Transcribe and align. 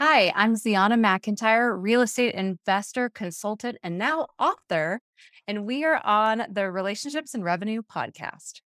Hi, 0.00 0.32
I'm 0.34 0.56
Zeona 0.56 0.96
McIntyre, 0.96 1.76
real 1.78 2.00
estate 2.00 2.34
investor, 2.34 3.10
consultant, 3.10 3.76
and 3.82 3.98
now 3.98 4.28
author. 4.38 5.00
And 5.46 5.66
we 5.66 5.84
are 5.84 6.00
on 6.04 6.44
the 6.50 6.70
Relationships 6.70 7.34
and 7.34 7.44
Revenue 7.44 7.82
podcast. 7.82 8.62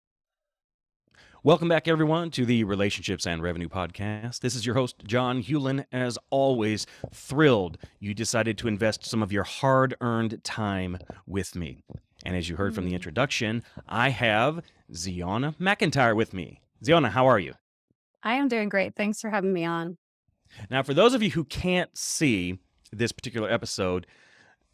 Welcome 1.44 1.68
back, 1.68 1.86
everyone, 1.86 2.30
to 2.30 2.46
the 2.46 2.64
Relationships 2.64 3.26
and 3.26 3.42
Revenue 3.42 3.68
Podcast. 3.68 4.40
This 4.40 4.54
is 4.54 4.64
your 4.64 4.74
host, 4.74 5.04
John 5.04 5.42
Hewlin. 5.42 5.84
As 5.92 6.18
always, 6.30 6.86
thrilled 7.12 7.76
you 8.00 8.14
decided 8.14 8.56
to 8.58 8.68
invest 8.68 9.04
some 9.04 9.22
of 9.22 9.30
your 9.30 9.44
hard 9.44 9.94
earned 10.00 10.42
time 10.42 10.96
with 11.26 11.54
me. 11.54 11.84
And 12.24 12.36
as 12.36 12.48
you 12.48 12.56
heard 12.56 12.74
from 12.74 12.86
the 12.86 12.92
Mm. 12.92 12.96
introduction, 12.96 13.62
I 13.86 14.08
have 14.10 14.64
Zeona 14.94 15.52
McIntyre 15.60 16.16
with 16.16 16.32
me. 16.32 16.62
Zeona, 16.82 17.10
how 17.10 17.26
are 17.26 17.38
you? 17.38 17.52
I 18.22 18.34
am 18.34 18.48
doing 18.48 18.68
great. 18.70 18.96
Thanks 18.96 19.20
for 19.20 19.28
having 19.30 19.52
me 19.52 19.64
on. 19.64 19.98
Now, 20.70 20.82
for 20.82 20.94
those 20.94 21.14
of 21.14 21.22
you 21.22 21.30
who 21.30 21.44
can't 21.44 21.96
see 21.96 22.58
this 22.92 23.12
particular 23.12 23.50
episode, 23.50 24.06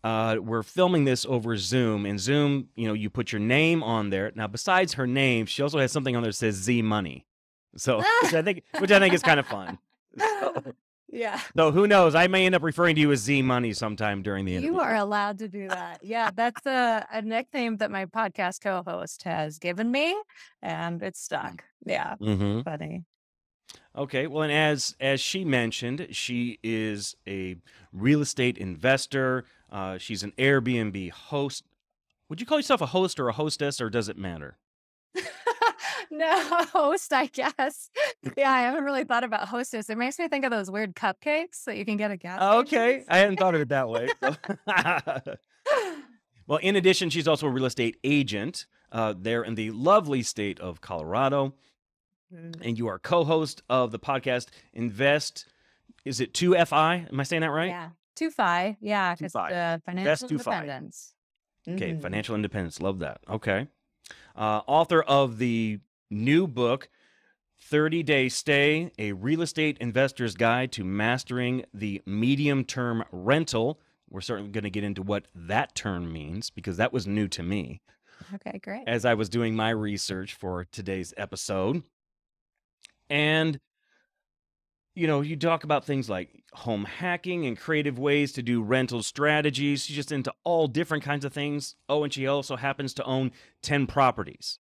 uh, 0.03 0.37
we're 0.41 0.63
filming 0.63 1.05
this 1.05 1.25
over 1.27 1.57
Zoom. 1.57 2.05
And 2.05 2.21
Zoom, 2.21 2.69
you 2.77 2.87
know, 2.87 2.95
you 2.95 3.09
put 3.09 3.33
your 3.33 3.41
name 3.41 3.83
on 3.83 4.11
there. 4.11 4.33
Now, 4.35 4.47
besides 4.47 4.95
her 4.95 5.07
name, 5.07 5.47
she 5.47 5.63
also 5.63 5.79
has 5.79 5.93
something 5.93 6.15
on 6.15 6.23
there 6.23 6.31
that 6.31 6.37
says 6.37 6.57
Z 6.57 6.83
Money. 6.83 7.27
So, 7.77 7.99
which 8.23 8.35
I 8.35 8.43
think, 8.43 8.63
which 8.79 8.93
I 8.93 8.99
think 8.99 9.15
is 9.15 9.23
kind 9.23 9.41
of 9.41 9.47
fun. 9.47 9.79
So, 10.19 10.75
Yeah. 11.11 11.41
so 11.57 11.71
who 11.71 11.87
knows? 11.87 12.15
I 12.15 12.27
may 12.27 12.45
end 12.45 12.55
up 12.55 12.63
referring 12.63 12.97
to 12.97 13.01
you 13.01 13.13
as 13.13 13.21
Z 13.21 13.41
Money 13.43 13.73
sometime 13.73 14.23
during 14.23 14.45
the 14.45 14.57
interview. 14.57 14.73
You 14.73 14.81
are 14.81 14.97
allowed 14.97 15.39
to 15.39 15.49
do 15.49 15.69
that. 15.69 16.01
Yeah, 16.03 16.31
that's 16.35 16.67
a, 16.67 17.07
a 17.11 17.23
nickname 17.23 17.79
that 17.79 17.91
my 17.91 18.05
podcast 18.07 18.61
co 18.61 18.83
host 18.87 19.23
has 19.23 19.59
given 19.59 19.91
me, 19.91 20.15
and 20.61 21.03
it's 21.03 21.21
stuck. 21.21 21.65
Yeah, 21.87 22.17
hmm 22.17 22.61
funny. 22.61 23.05
Okay. 23.97 24.27
Well, 24.27 24.43
and 24.43 24.53
as 24.53 24.97
as 25.01 25.21
she 25.21 25.45
mentioned, 25.45 26.09
she 26.11 26.59
is 26.63 27.17
a 27.27 27.57
real 27.93 28.21
estate 28.23 28.59
investor. 28.59 29.45
Uh, 29.71 29.99
she's 29.99 30.23
an 30.23 30.33
Airbnb 30.39 31.11
host. 31.11 31.65
Would 32.29 32.41
you 32.41 32.47
call 32.47 32.59
yourself 32.59 32.81
a 32.81 32.87
host 32.87 33.21
or 33.21 33.29
a 33.29 33.33
hostess, 33.33 33.81
or 33.81 33.91
does 33.91 34.09
it 34.09 34.17
matter? 34.17 34.57
no, 36.11 36.43
host, 36.73 37.13
I 37.13 37.27
guess. 37.27 37.91
Yeah, 38.37 38.51
I 38.51 38.63
haven't 38.63 38.85
really 38.85 39.05
thought 39.05 39.25
about 39.25 39.49
hostess. 39.49 39.91
It 39.91 39.99
makes 39.99 40.19
me 40.19 40.29
think 40.29 40.45
of 40.45 40.51
those 40.51 40.71
weird 40.71 40.95
cupcakes 40.97 41.65
that 41.65 41.77
you 41.77 41.85
can 41.85 41.97
get 41.97 42.11
at 42.11 42.21
gas 42.21 42.41
Okay, 42.41 42.77
stations. 43.03 43.07
I 43.11 43.19
hadn't 43.19 43.37
thought 43.39 43.55
of 43.55 43.61
it 43.61 43.69
that 43.69 43.89
way. 43.89 44.09
so- 44.21 44.37
well, 46.47 46.59
in 46.59 46.77
addition, 46.77 47.11
she's 47.11 47.29
also 47.29 47.47
a 47.47 47.51
real 47.51 47.65
estate 47.67 47.99
agent 48.05 48.67
uh, 48.93 49.15
there 49.17 49.43
in 49.43 49.55
the 49.55 49.71
lovely 49.71 50.23
state 50.23 50.59
of 50.61 50.81
Colorado, 50.81 51.55
Mm. 52.35 52.57
and 52.63 52.79
you 52.79 52.89
are 52.89 52.99
co-host 52.99 53.63
of 53.71 53.93
the 53.93 53.99
podcast 53.99 54.49
Invest. 54.73 55.47
Is 56.05 56.21
it 56.21 56.35
two 56.35 56.55
Fi? 56.65 57.07
Am 57.11 57.21
I 57.21 57.23
saying 57.23 57.43
that 57.43 57.51
right? 57.51 57.69
Yeah. 57.69 57.91
Two 58.17 58.31
fi. 58.31 58.77
Yeah. 58.81 59.15
Two 59.15 59.25
Because 59.25 59.33
fi. 59.33 59.53
uh, 59.53 59.79
financial 59.85 60.29
two 60.29 60.39
fi. 60.39 60.53
independence. 60.61 61.15
Okay, 61.69 61.93
Mhm. 61.95 62.03
financial 62.03 62.35
independence. 62.35 62.81
Love 62.81 62.99
that. 63.01 63.21
Okay. 63.29 63.69
Uh, 64.37 64.61
author 64.67 65.03
of 65.03 65.39
the 65.39 65.81
new 66.11 66.47
book, 66.47 66.89
30 67.59 68.03
Day 68.03 68.29
Stay 68.29 68.93
A 68.99 69.13
Real 69.13 69.41
Estate 69.43 69.79
Investor's 69.81 70.35
Guide 70.35 70.71
to 70.73 70.85
Mastering 70.85 71.65
the 71.73 72.03
Medium 72.07 72.65
Term 72.65 73.03
Rental. 73.11 73.81
We're 74.11 74.21
certainly 74.21 74.51
going 74.51 74.65
to 74.65 74.71
get 74.71 74.85
into 74.85 75.03
what 75.03 75.27
that 75.35 75.75
term 75.75 76.13
means 76.13 76.51
because 76.51 76.77
that 76.77 76.93
was 76.93 77.07
new 77.07 77.27
to 77.29 77.43
me 77.43 77.81
Okay, 78.35 78.59
great. 78.63 78.85
as 78.87 79.05
I 79.05 79.15
was 79.15 79.29
doing 79.29 79.57
my 79.57 79.71
research 79.71 80.35
for 80.35 80.65
today's 80.67 81.15
episode. 81.17 81.83
And, 83.11 83.59
you 84.95 85.07
know, 85.07 85.21
you 85.21 85.37
talk 85.37 85.65
about 85.65 85.85
things 85.85 86.09
like 86.09 86.31
home 86.53 86.85
hacking 86.85 87.47
and 87.47 87.59
creative 87.59 87.99
ways 87.99 88.33
to 88.33 88.43
do 88.43 88.63
rental 88.63 89.03
strategies. 89.03 89.85
She's 89.85 89.97
just 89.97 90.13
into 90.13 90.33
all 90.45 90.69
different 90.69 91.03
kinds 91.03 91.25
of 91.25 91.33
things. 91.33 91.75
Oh, 91.89 92.05
and 92.05 92.13
she 92.13 92.27
also 92.27 92.57
happens 92.57 92.95
to 92.95 93.05
own 93.05 93.33
10 93.63 93.87
properties. 93.87 94.59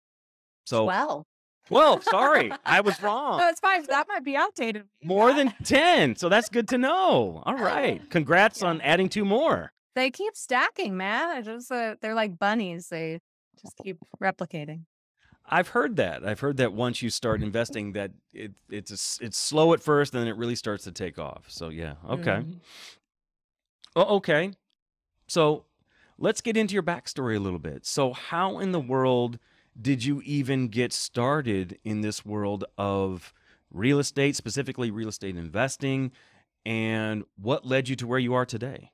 So, 0.66 0.85
well, 0.85 1.28
well, 1.69 2.02
sorry, 2.02 2.52
I 2.66 2.81
was 2.81 3.02
wrong. 3.02 3.38
no, 3.38 3.44
wrong. 3.44 3.50
it's 3.52 3.59
fine. 3.59 3.84
That 3.88 4.07
might 4.07 4.24
be 4.24 4.35
outdated. 4.35 4.85
More 5.03 5.34
than 5.34 5.53
10. 5.63 6.16
So 6.16 6.29
that's 6.29 6.50
good 6.50 6.68
to 6.69 6.78
know. 6.78 7.44
All 7.46 7.56
right. 7.58 8.02
Congrats 8.09 8.62
Yeah. 8.62 8.69
on 8.69 8.81
adding 8.81 9.09
two 9.09 9.25
more. 9.25 9.72
They 9.96 10.09
keep 10.12 10.35
stacking, 10.38 10.96
man. 10.96 11.29
I 11.29 11.41
just 11.41 11.69
uh, 11.72 11.96
they're 12.02 12.16
like 12.16 12.40
bunnies. 12.40 12.88
They 12.88 13.19
just 13.62 13.75
keep 13.84 13.97
replicating. 14.23 14.84
I've 15.51 15.69
heard 15.69 15.97
that. 15.97 16.25
I've 16.25 16.39
heard 16.39 16.57
that 16.57 16.72
once 16.73 17.01
you 17.01 17.09
start 17.09 17.44
investing, 17.44 17.91
that 17.94 18.12
it, 18.34 18.53
it's 18.69 18.91
a 18.91 19.25
it's 19.25 19.38
slow 19.38 19.73
at 19.73 19.81
first, 19.81 20.13
and 20.13 20.22
then 20.22 20.28
it 20.29 20.38
really 20.38 20.56
starts 20.56 20.85
to 20.85 20.91
take 20.91 21.19
off. 21.19 21.51
So 21.51 21.69
yeah, 21.69 21.95
okay. 22.09 22.44
Mhm. 22.44 22.62
Oh, 23.95 24.17
okay. 24.17 24.53
So 25.28 25.66
let's 26.17 26.41
get 26.41 26.57
into 26.57 26.73
your 26.75 26.84
backstory 26.84 27.35
a 27.38 27.40
little 27.40 27.59
bit. 27.59 27.85
So 27.85 28.13
how 28.13 28.59
in 28.59 28.72
the 28.72 28.79
world 28.81 29.40
did 29.81 30.03
you 30.06 30.22
even 30.23 30.69
get 30.69 30.94
started 30.94 31.79
in 31.84 32.01
this 32.01 32.25
world 32.25 32.66
of 32.78 33.34
real 33.72 34.00
estate, 34.00 34.35
specifically 34.35 34.91
real 34.91 35.09
estate 35.09 35.38
investing, 35.38 36.11
and 36.66 37.25
what 37.38 37.66
led 37.66 37.90
you 37.90 37.95
to 37.97 38.07
where 38.07 38.19
you 38.19 38.34
are 38.34 38.45
today? 38.45 38.91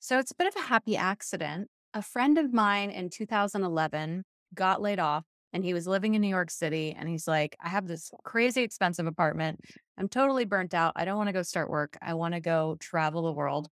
So 0.00 0.18
it's 0.18 0.30
a 0.30 0.34
bit 0.34 0.46
of 0.46 0.56
a 0.56 0.66
happy 0.66 0.96
accident. 0.96 1.70
A 1.94 2.02
friend 2.02 2.38
of 2.38 2.52
mine 2.52 2.90
in 2.90 3.10
2011 3.10 4.24
got 4.54 4.80
laid 4.80 4.98
off 4.98 5.24
and 5.52 5.64
he 5.64 5.74
was 5.74 5.86
living 5.86 6.14
in 6.14 6.20
New 6.20 6.28
York 6.28 6.50
City. 6.50 6.94
And 6.98 7.08
he's 7.08 7.26
like, 7.26 7.56
I 7.62 7.68
have 7.68 7.86
this 7.86 8.10
crazy 8.24 8.62
expensive 8.62 9.06
apartment. 9.06 9.60
I'm 9.96 10.08
totally 10.08 10.44
burnt 10.44 10.74
out. 10.74 10.92
I 10.96 11.04
don't 11.04 11.16
want 11.16 11.28
to 11.28 11.32
go 11.32 11.42
start 11.42 11.70
work. 11.70 11.96
I 12.02 12.14
want 12.14 12.34
to 12.34 12.40
go 12.40 12.76
travel 12.80 13.22
the 13.22 13.32
world. 13.32 13.68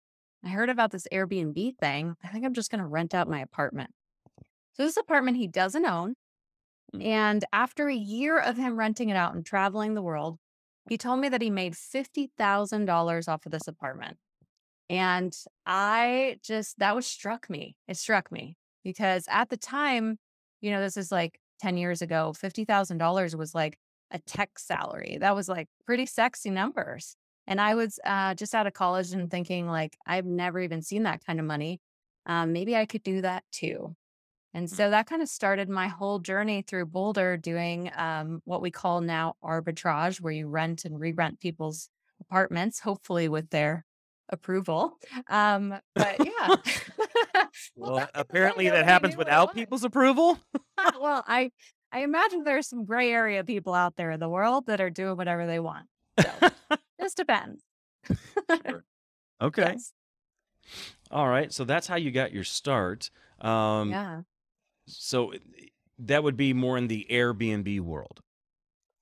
I 0.44 0.48
heard 0.48 0.70
about 0.70 0.90
this 0.90 1.06
Airbnb 1.12 1.76
thing. 1.78 2.14
I 2.22 2.28
think 2.28 2.44
I'm 2.44 2.54
just 2.54 2.70
going 2.70 2.80
to 2.80 2.86
rent 2.86 3.14
out 3.14 3.28
my 3.28 3.40
apartment. 3.40 3.90
So, 4.74 4.84
this 4.84 4.96
apartment 4.96 5.36
he 5.36 5.46
doesn't 5.46 5.86
own. 5.86 6.14
Mm. 6.94 7.04
And 7.04 7.44
after 7.52 7.88
a 7.88 7.94
year 7.94 8.38
of 8.38 8.56
him 8.56 8.76
renting 8.76 9.08
it 9.08 9.16
out 9.16 9.34
and 9.34 9.44
traveling 9.44 9.94
the 9.94 10.02
world, 10.02 10.38
he 10.88 10.98
told 10.98 11.20
me 11.20 11.28
that 11.30 11.40
he 11.40 11.50
made 11.50 11.74
$50,000 11.74 13.28
off 13.28 13.46
of 13.46 13.52
this 13.52 13.68
apartment. 13.68 14.18
And 14.90 15.34
I 15.64 16.36
just, 16.42 16.78
that 16.78 16.94
was 16.94 17.06
struck 17.06 17.48
me. 17.48 17.76
It 17.88 17.96
struck 17.96 18.30
me 18.30 18.56
because 18.84 19.24
at 19.30 19.48
the 19.48 19.56
time, 19.56 20.18
you 20.60 20.70
know, 20.70 20.80
this 20.80 20.98
is 20.98 21.10
like 21.10 21.40
10 21.64 21.78
years 21.78 22.02
ago, 22.02 22.34
$50,000 22.36 23.34
was 23.36 23.54
like 23.54 23.78
a 24.10 24.18
tech 24.18 24.58
salary. 24.58 25.16
That 25.18 25.34
was 25.34 25.48
like 25.48 25.66
pretty 25.86 26.04
sexy 26.04 26.50
numbers. 26.50 27.16
And 27.46 27.58
I 27.58 27.74
was 27.74 27.98
uh, 28.04 28.34
just 28.34 28.54
out 28.54 28.66
of 28.66 28.74
college 28.74 29.12
and 29.12 29.30
thinking, 29.30 29.66
like, 29.66 29.96
I've 30.06 30.26
never 30.26 30.60
even 30.60 30.82
seen 30.82 31.04
that 31.04 31.24
kind 31.24 31.40
of 31.40 31.46
money. 31.46 31.80
Um, 32.26 32.52
maybe 32.52 32.76
I 32.76 32.84
could 32.84 33.02
do 33.02 33.22
that 33.22 33.44
too. 33.50 33.96
And 34.52 34.68
so 34.68 34.90
that 34.90 35.06
kind 35.06 35.22
of 35.22 35.28
started 35.28 35.70
my 35.70 35.88
whole 35.88 36.18
journey 36.18 36.62
through 36.66 36.86
Boulder 36.86 37.38
doing 37.38 37.90
um, 37.96 38.42
what 38.44 38.60
we 38.60 38.70
call 38.70 39.00
now 39.00 39.34
arbitrage, 39.42 40.20
where 40.20 40.34
you 40.34 40.48
rent 40.48 40.84
and 40.84 41.00
re 41.00 41.12
rent 41.12 41.40
people's 41.40 41.88
apartments, 42.20 42.78
hopefully 42.78 43.26
with 43.30 43.48
their 43.48 43.86
approval. 44.28 44.98
Um, 45.28 45.74
but 45.94 46.16
yeah. 46.24 46.56
Well, 47.76 47.98
in 47.98 48.06
apparently 48.14 48.68
that 48.68 48.84
happens 48.84 49.12
knew 49.14 49.18
what 49.18 49.26
it 49.26 49.30
without 49.30 49.54
people's 49.54 49.84
approval. 49.84 50.38
well, 51.00 51.24
I 51.26 51.50
I 51.92 52.00
imagine 52.00 52.42
there's 52.44 52.68
some 52.68 52.84
gray 52.84 53.12
area 53.12 53.44
people 53.44 53.74
out 53.74 53.96
there 53.96 54.10
in 54.10 54.20
the 54.20 54.28
world 54.28 54.66
that 54.66 54.80
are 54.80 54.90
doing 54.90 55.16
whatever 55.16 55.46
they 55.46 55.60
want. 55.60 55.86
So 56.20 56.30
just 57.00 57.16
depends. 57.16 57.62
Sure. 58.66 58.84
Okay. 59.40 59.72
Yes. 59.72 59.92
All 61.10 61.28
right. 61.28 61.52
So 61.52 61.64
that's 61.64 61.86
how 61.86 61.96
you 61.96 62.10
got 62.10 62.32
your 62.32 62.44
start. 62.44 63.10
Um, 63.40 63.90
Yeah. 63.90 64.22
So 64.86 65.32
that 65.98 66.22
would 66.22 66.36
be 66.36 66.52
more 66.52 66.76
in 66.76 66.88
the 66.88 67.06
Airbnb 67.10 67.80
world. 67.80 68.20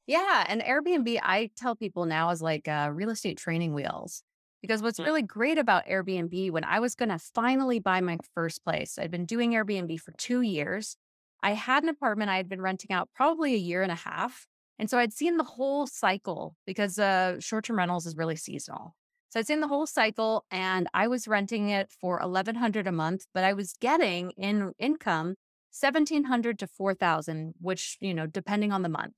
Yeah. 0.07 0.45
And 0.49 0.61
Airbnb, 0.63 1.19
I 1.23 1.51
tell 1.57 1.75
people 1.75 2.07
now 2.07 2.31
is 2.31 2.43
like 2.43 2.69
uh, 2.69 2.91
real 2.93 3.11
estate 3.11 3.39
training 3.39 3.73
wheels. 3.75 4.23
Because 4.63 4.83
what's 4.83 4.99
Mm. 4.99 5.05
really 5.05 5.23
great 5.23 5.59
about 5.59 5.87
Airbnb, 5.87 6.51
when 6.53 6.65
I 6.65 6.79
was 6.81 6.95
going 6.95 7.09
to 7.09 7.19
finally 7.19 7.81
buy 7.81 8.01
my 8.01 8.19
first 8.35 8.65
place, 8.65 8.99
I'd 8.99 9.11
been 9.11 9.27
doing 9.27 9.53
Airbnb 9.53 9.99
for 10.01 10.13
two 10.13 10.41
years. 10.43 10.97
I 11.43 11.53
had 11.53 11.83
an 11.83 11.89
apartment 11.89 12.31
I 12.31 12.37
had 12.37 12.49
been 12.49 12.63
renting 12.63 12.93
out 12.93 13.11
probably 13.15 13.55
a 13.55 13.59
year 13.59 13.83
and 13.83 13.91
a 13.91 13.97
half. 13.97 14.47
And 14.79 14.89
so 14.89 14.99
I'd 14.99 15.13
seen 15.13 15.37
the 15.37 15.45
whole 15.45 15.87
cycle 15.87 16.57
because 16.67 16.99
uh, 16.99 17.41
short 17.41 17.65
term 17.65 17.79
rentals 17.79 18.07
is 18.07 18.17
really 18.17 18.37
seasonal. 18.37 18.95
So 19.31 19.41
I'd 19.41 19.47
seen 19.47 19.61
the 19.61 19.69
whole 19.69 19.87
cycle 19.87 20.45
and 20.51 20.89
I 20.95 21.09
was 21.09 21.27
renting 21.27 21.71
it 21.71 21.91
for 21.91 22.19
1100 22.19 22.87
a 22.87 22.93
month, 22.93 23.27
but 23.35 23.45
I 23.45 23.55
was 23.55 23.73
getting 23.81 24.31
in 24.33 24.73
income 24.79 25.37
1700 25.71 26.59
to 26.61 26.67
4000, 26.67 27.55
which, 27.61 27.97
you 28.01 28.15
know, 28.15 28.27
depending 28.27 28.73
on 28.73 28.83
the 28.83 28.89
month. 28.89 29.15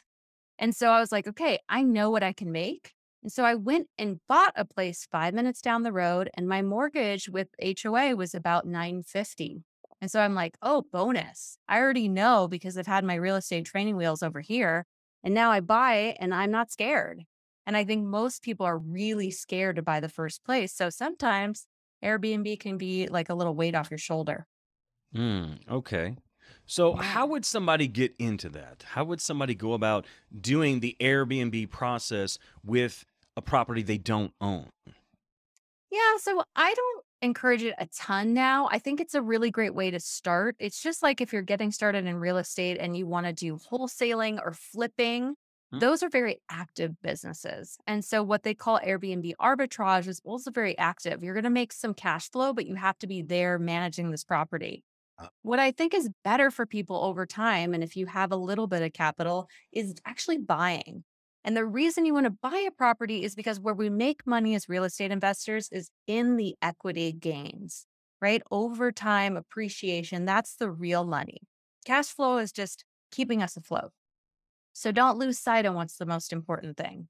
And 0.59 0.75
so 0.75 0.91
I 0.91 1.01
was 1.01 1.13
like, 1.13 1.27
okay, 1.27 1.59
I 1.69 1.83
know 1.83 2.11
what 2.11 2.23
I 2.23 2.33
can 2.33 2.53
make. 2.53 2.95
And 3.25 3.33
so 3.33 3.45
I 3.45 3.55
went 3.55 3.89
and 3.97 4.21
bought 4.29 4.53
a 4.55 4.67
place 4.67 5.09
five 5.11 5.33
minutes 5.33 5.63
down 5.63 5.83
the 5.83 5.93
road, 5.93 6.29
and 6.35 6.47
my 6.47 6.61
mortgage 6.61 7.29
with 7.29 7.49
HOA 7.61 8.15
was 8.15 8.35
about 8.35 8.67
950. 8.67 9.65
And 10.03 10.11
so 10.11 10.21
I'm 10.21 10.35
like, 10.35 10.59
oh, 10.61 10.85
bonus. 10.93 11.57
I 11.67 11.79
already 11.79 12.09
know 12.09 12.47
because 12.47 12.77
I've 12.77 12.87
had 12.87 13.03
my 13.03 13.15
real 13.15 13.37
estate 13.37 13.65
training 13.65 13.97
wheels 13.97 14.23
over 14.23 14.43
here. 14.43 14.85
And 15.23 15.33
now 15.33 15.51
I 15.51 15.61
buy 15.61 16.15
and 16.21 16.35
I'm 16.35 16.51
not 16.51 16.71
scared. 16.71 17.23
And 17.67 17.75
I 17.75 17.85
think 17.85 18.05
most 18.05 18.43
people 18.43 18.67
are 18.67 18.77
really 18.77 19.31
scared 19.31 19.77
to 19.77 19.83
buy 19.83 20.01
the 20.01 20.11
first 20.11 20.45
place. 20.45 20.75
So 20.75 20.91
sometimes 20.91 21.67
Airbnb 22.05 22.61
can 22.61 22.77
be 22.77 23.07
like 23.07 23.31
a 23.31 23.35
little 23.35 23.55
weight 23.55 23.75
off 23.75 23.91
your 23.91 23.97
shoulder. 23.97 24.47
Mm, 25.17 25.67
okay. 25.71 26.17
So, 26.67 26.95
how 26.95 27.27
would 27.27 27.45
somebody 27.45 27.89
get 27.89 28.15
into 28.19 28.49
that? 28.51 28.85
How 28.89 29.05
would 29.05 29.21
somebody 29.21 29.55
go 29.55 29.73
about 29.73 30.07
doing 30.39 30.81
the 30.81 30.97
Airbnb 31.01 31.71
process 31.71 32.39
with 32.63 33.05
a 33.37 33.43
property 33.43 33.83
they 33.83 33.99
don't 33.99 34.33
own? 34.41 34.71
Yeah, 35.91 36.17
so 36.19 36.43
I 36.57 36.75
don't 36.75 37.05
encourage 37.23 37.63
it 37.63 37.75
a 37.79 37.87
ton 37.87 38.35
now. 38.35 38.69
I 38.71 38.79
think 38.79 39.01
it's 39.01 39.15
a 39.15 39.23
really 39.23 39.51
great 39.51 39.75
way 39.75 39.91
to 39.91 40.01
start. 40.01 40.57
It's 40.59 40.83
just 40.83 41.03
like 41.03 41.21
if 41.21 41.33
you're 41.33 41.43
getting 41.43 41.71
started 41.71 42.07
in 42.07 42.17
real 42.17 42.37
estate 42.39 42.79
and 42.81 42.97
you 42.97 43.07
want 43.07 43.27
to 43.27 43.33
do 43.33 43.57
wholesaling 43.57 44.41
or 44.43 44.53
flipping, 44.53 45.37
Mm, 45.73 45.81
those 45.81 46.03
are 46.03 46.09
very 46.09 46.41
active 46.49 46.93
businesses. 47.03 47.79
And 47.87 48.05
so 48.05 48.23
what 48.23 48.43
they 48.43 48.55
call 48.55 48.81
Airbnb 48.81 49.33
arbitrage 49.41 50.07
is 50.07 50.21
also 50.25 50.51
very 50.51 50.77
active. 50.79 51.23
You're 51.23 51.35
going 51.35 51.45
to 51.45 51.51
make 51.51 51.73
some 51.73 51.95
cash 51.95 52.31
flow, 52.31 52.53
but 52.53 52.67
you 52.67 52.75
have 52.77 52.99
to 52.99 53.07
be 53.07 53.23
there 53.23 53.59
managing 53.59 54.11
this 54.11 54.25
property. 54.25 54.85
uh, 55.19 55.29
What 55.43 55.59
I 55.59 55.73
think 55.73 55.95
is 55.95 56.11
better 56.23 56.51
for 56.51 56.67
people 56.67 56.97
over 57.03 57.27
time, 57.27 57.75
and 57.75 57.83
if 57.83 57.97
you 57.97 58.07
have 58.07 58.31
a 58.33 58.37
little 58.37 58.67
bit 58.67 58.83
of 58.83 58.93
capital, 58.93 59.49
is 59.73 59.95
actually 60.05 60.39
buying. 60.39 61.05
And 61.45 61.57
the 61.57 61.67
reason 61.67 62.07
you 62.07 62.15
want 62.15 62.25
to 62.25 62.31
buy 62.31 62.65
a 62.67 62.71
property 62.71 63.23
is 63.23 63.35
because 63.35 63.61
where 63.61 63.75
we 63.75 63.91
make 63.91 64.27
money 64.27 64.55
as 64.55 64.69
real 64.69 64.85
estate 64.85 65.11
investors 65.11 65.69
is 65.71 65.91
in 66.07 66.37
the 66.37 66.57
equity 66.63 67.13
gains, 67.13 67.87
right? 68.21 68.43
Over 68.51 68.91
time 68.91 69.37
appreciation, 69.37 70.25
that's 70.25 70.57
the 70.57 70.71
real 70.71 71.05
money. 71.05 71.43
Cash 71.85 72.07
flow 72.07 72.39
is 72.39 72.51
just 72.51 72.85
keeping 73.13 73.43
us 73.43 73.57
afloat. 73.57 73.93
So 74.73 74.91
don't 74.91 75.19
lose 75.19 75.39
sight 75.39 75.67
on 75.67 75.75
what's 75.75 75.99
the 75.99 76.07
most 76.07 76.33
important 76.33 76.79
thing. 76.79 77.09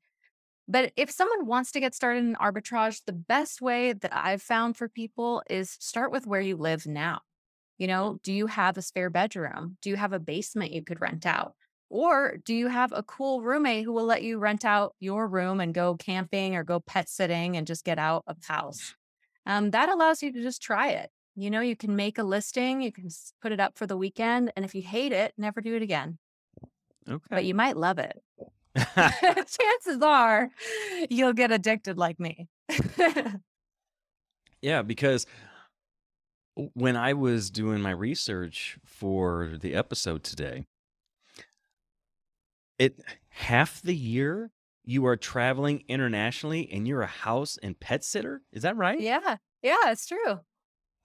But 0.67 0.93
if 0.97 1.11
someone 1.11 1.47
wants 1.47 1.73
to 1.73 1.81
get 1.81 1.95
started 1.95 2.25
in 2.25 2.35
arbitrage, 2.37 3.03
the 3.07 3.13
best 3.13 3.63
way 3.63 3.93
that 3.93 4.15
I've 4.15 4.43
found 4.43 4.77
for 4.77 4.89
people 4.89 5.43
is 5.49 5.77
start 5.79 6.11
with 6.11 6.27
where 6.27 6.41
you 6.41 6.57
live 6.57 6.87
now. 6.87 7.21
You 7.79 7.87
know, 7.87 8.19
do 8.23 8.33
you 8.33 8.47
have 8.47 8.77
a 8.79 8.83
spare 8.83 9.11
bedroom? 9.11 9.77
Do 9.83 9.91
you 9.91 9.97
have 9.97 10.13
a 10.13 10.19
basement 10.19 10.73
you 10.73 10.83
could 10.83 11.01
rent 11.01 11.27
out? 11.27 11.55
Or 11.95 12.39
do 12.45 12.53
you 12.53 12.67
have 12.67 12.91
a 12.91 13.05
cool 13.05 13.41
roommate 13.41 13.85
who 13.85 13.93
will 13.93 14.05
let 14.05 14.25
you 14.25 14.39
rent 14.39 14.65
out 14.65 14.97
your 14.99 15.29
room 15.29 15.61
and 15.61 15.73
go 15.73 15.95
camping 15.95 16.57
or 16.57 16.65
go 16.65 16.81
pet 16.81 17.09
sitting 17.09 17.57
and 17.57 17.69
just 17.69 17.85
get 17.85 18.01
out 18.01 18.25
of 18.27 18.41
the 18.41 18.53
house? 18.53 18.97
Um, 19.47 19.71
that 19.71 19.89
allows 19.89 20.21
you 20.21 20.33
to 20.33 20.43
just 20.43 20.61
try 20.61 20.89
it. 20.89 21.11
You 21.37 21.51
know, 21.51 21.61
you 21.61 21.77
can 21.77 21.95
make 21.95 22.19
a 22.19 22.25
listing, 22.25 22.81
you 22.81 22.91
can 22.91 23.11
put 23.41 23.53
it 23.53 23.61
up 23.61 23.79
for 23.79 23.87
the 23.87 23.97
weekend. 23.97 24.53
And 24.57 24.65
if 24.65 24.75
you 24.75 24.83
hate 24.83 25.13
it, 25.13 25.35
never 25.39 25.61
do 25.61 25.77
it 25.77 25.83
again, 25.83 26.19
Okay. 27.09 27.25
but 27.31 27.45
you 27.45 27.55
might 27.55 27.77
love 27.77 28.01
it. 28.01 28.21
Chances 28.97 30.03
are 30.03 30.51
you'll 31.11 31.33
get 31.33 31.53
addicted 31.53 31.97
like 31.97 32.19
me. 32.19 32.49
yeah, 34.61 34.83
because 34.83 35.27
when 36.73 36.97
I 36.97 37.13
was 37.13 37.51
doing 37.51 37.81
my 37.81 37.93
research 37.93 38.79
for 38.85 39.53
the 39.61 39.77
episode 39.77 40.25
today, 40.25 40.65
it 42.79 43.01
half 43.29 43.83
the 43.83 43.95
year 43.95 44.51
you 44.85 45.07
are 45.07 45.17
traveling 45.17 45.83
internationally 45.89 46.71
and 46.71 46.87
you're 46.87 47.03
a 47.03 47.07
house 47.07 47.59
and 47.63 47.79
pet 47.79 48.05
sitter. 48.05 48.43
Is 48.53 48.63
that 48.63 48.77
right? 48.77 49.01
yeah. 49.01 49.37
Yeah, 49.63 49.91
it's 49.91 50.07
true. 50.07 50.41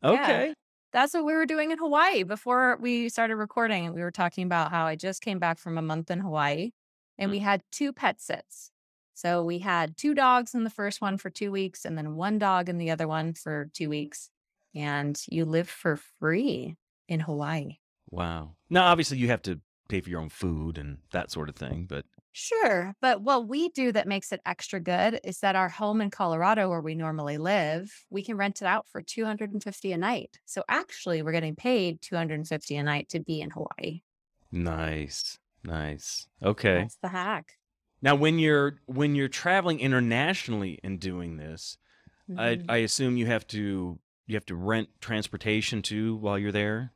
Yeah. 0.03 0.11
Okay. 0.11 0.53
That's 0.91 1.13
what 1.13 1.23
we 1.23 1.33
were 1.33 1.45
doing 1.45 1.71
in 1.71 1.77
Hawaii 1.77 2.23
before 2.23 2.77
we 2.81 3.07
started 3.09 3.35
recording. 3.35 3.93
We 3.93 4.01
were 4.01 4.11
talking 4.11 4.45
about 4.45 4.71
how 4.71 4.85
I 4.85 4.95
just 4.95 5.21
came 5.21 5.39
back 5.39 5.59
from 5.59 5.77
a 5.77 5.81
month 5.81 6.11
in 6.11 6.19
Hawaii 6.19 6.71
and 7.17 7.29
Mm, 7.29 7.33
we 7.33 7.39
had 7.39 7.61
two 7.71 7.93
pet 7.93 8.19
sits. 8.19 8.71
So 9.13 9.43
we 9.43 9.59
had 9.59 9.97
two 9.97 10.13
dogs 10.13 10.53
in 10.55 10.63
the 10.63 10.69
first 10.69 11.01
one 11.01 11.17
for 11.17 11.29
two 11.29 11.51
weeks 11.51 11.85
and 11.85 11.97
then 11.97 12.15
one 12.15 12.39
dog 12.39 12.69
in 12.69 12.77
the 12.77 12.91
other 12.91 13.07
one 13.07 13.33
for 13.33 13.69
two 13.73 13.89
weeks. 13.89 14.29
And 14.75 15.21
you 15.27 15.45
live 15.45 15.69
for 15.69 15.97
free 16.19 16.75
in 17.07 17.19
Hawaii. 17.19 17.77
Wow. 18.11 18.55
Now, 18.69 18.85
obviously, 18.85 19.17
you 19.17 19.27
have 19.27 19.41
to 19.43 19.59
pay 19.89 20.01
for 20.01 20.09
your 20.09 20.21
own 20.21 20.29
food 20.29 20.77
and 20.77 20.99
that 21.11 21.31
sort 21.31 21.49
of 21.49 21.55
thing, 21.57 21.85
but 21.87 22.05
Sure. 22.31 22.95
But 23.01 23.21
what 23.21 23.47
we 23.47 23.69
do 23.69 23.91
that 23.91 24.07
makes 24.07 24.31
it 24.31 24.41
extra 24.45 24.79
good 24.79 25.19
is 25.23 25.39
that 25.39 25.55
our 25.55 25.67
home 25.67 25.99
in 25.99 26.09
Colorado, 26.11 26.69
where 26.69 26.81
we 26.81 26.95
normally 26.95 27.37
live, 27.37 28.05
we 28.09 28.23
can 28.23 28.37
rent 28.37 28.61
it 28.61 28.65
out 28.65 28.87
for 28.87 29.01
250 29.01 29.91
a 29.91 29.97
night. 29.97 30.39
So 30.45 30.63
actually, 30.69 31.21
we're 31.21 31.31
getting 31.31 31.55
paid 31.55 32.01
250 32.01 32.75
a 32.77 32.83
night 32.83 33.09
to 33.09 33.19
be 33.19 33.41
in 33.41 33.49
Hawaii. 33.51 34.01
nice, 34.51 35.39
nice. 35.63 36.27
Okay. 36.41 36.89
That's 36.89 36.97
the 36.97 37.09
hack. 37.09 37.57
Now, 38.01 38.15
when 38.15 38.39
you're 38.39 38.79
when 38.85 39.15
you're 39.15 39.27
traveling 39.27 39.79
internationally 39.79 40.79
and 40.83 40.99
doing 40.99 41.37
this, 41.37 41.77
I 42.37 42.59
Mhm. 42.59 42.69
I 42.69 42.77
assume 42.79 43.17
you 43.17 43.27
have 43.27 43.47
to 43.49 43.99
you 44.27 44.35
have 44.35 44.45
to 44.47 44.55
rent 44.55 44.89
transportation 45.01 45.81
too 45.83 46.15
while 46.17 46.39
you're 46.39 46.51
there. 46.53 46.93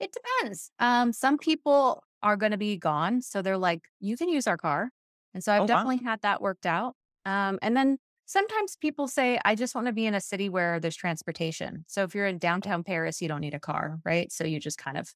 It 0.00 0.12
depends. 0.12 0.70
Um, 0.78 1.12
some 1.12 1.38
people 1.38 2.04
are 2.22 2.36
going 2.36 2.52
to 2.52 2.58
be 2.58 2.76
gone. 2.76 3.22
So 3.22 3.42
they're 3.42 3.58
like, 3.58 3.82
you 4.00 4.16
can 4.16 4.28
use 4.28 4.46
our 4.46 4.56
car. 4.56 4.90
And 5.34 5.42
so 5.42 5.52
I've 5.52 5.60
Oh 5.60 5.64
wow. 5.64 5.68
definitely 5.68 5.98
had 6.04 6.22
that 6.22 6.40
worked 6.40 6.66
out. 6.66 6.96
Um, 7.24 7.58
and 7.62 7.76
then 7.76 7.98
sometimes 8.26 8.76
people 8.76 9.08
say, 9.08 9.38
I 9.44 9.54
just 9.54 9.74
want 9.74 9.86
to 9.86 9.92
be 9.92 10.06
in 10.06 10.14
a 10.14 10.20
city 10.20 10.48
where 10.48 10.80
there's 10.80 10.96
transportation. 10.96 11.84
So 11.88 12.02
if 12.04 12.14
you're 12.14 12.26
in 12.26 12.38
downtown 12.38 12.82
Paris, 12.84 13.20
you 13.20 13.28
don't 13.28 13.40
need 13.40 13.54
a 13.54 13.60
car, 13.60 13.98
right? 14.04 14.32
So 14.32 14.44
you 14.44 14.58
just 14.60 14.78
kind 14.78 14.96
of 14.96 15.14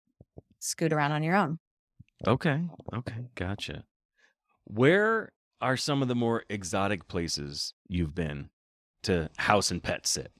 scoot 0.60 0.92
around 0.92 1.12
on 1.12 1.22
your 1.22 1.36
own. 1.36 1.60
Okay. 2.26 2.68
Okay. 2.92 3.26
Gotcha. 3.34 3.84
Where 4.64 5.32
are 5.60 5.76
some 5.76 6.02
of 6.02 6.08
the 6.08 6.14
more 6.16 6.44
exotic 6.50 7.08
places 7.08 7.74
you've 7.88 8.14
been 8.14 8.50
to 9.04 9.30
house 9.38 9.70
and 9.70 9.82
pet 9.82 10.06
sit? 10.06 10.32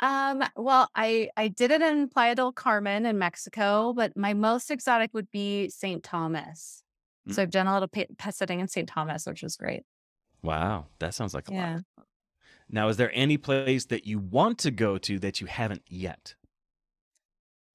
Um, 0.00 0.42
well, 0.56 0.88
I 0.94 1.30
I 1.36 1.48
did 1.48 1.70
it 1.70 1.80
in 1.82 2.08
Playa 2.08 2.34
del 2.34 2.52
Carmen 2.52 3.06
in 3.06 3.18
Mexico, 3.18 3.92
but 3.92 4.16
my 4.16 4.34
most 4.34 4.70
exotic 4.70 5.14
would 5.14 5.30
be 5.30 5.68
St. 5.68 6.02
Thomas. 6.02 6.82
Mm, 7.28 7.34
So 7.34 7.42
I've 7.42 7.50
done 7.50 7.66
a 7.66 7.72
little 7.72 7.88
pet, 7.88 8.16
pet 8.18 8.34
sitting 8.34 8.60
in 8.60 8.68
St. 8.68 8.88
Thomas, 8.88 9.26
which 9.26 9.42
was 9.42 9.56
great. 9.56 9.84
Wow, 10.42 10.86
that 10.98 11.14
sounds 11.14 11.32
like 11.34 11.48
a 11.48 11.52
lot. 11.52 11.56
Yeah. 11.58 11.74
fun. 11.96 12.04
Now, 12.70 12.88
is 12.88 12.96
there 12.96 13.10
any 13.14 13.36
place 13.36 13.86
that 13.86 14.06
you 14.06 14.18
want 14.18 14.58
to 14.60 14.70
go 14.70 14.98
to 14.98 15.18
that 15.20 15.40
you 15.40 15.46
haven't 15.46 15.82
yet? 15.86 16.34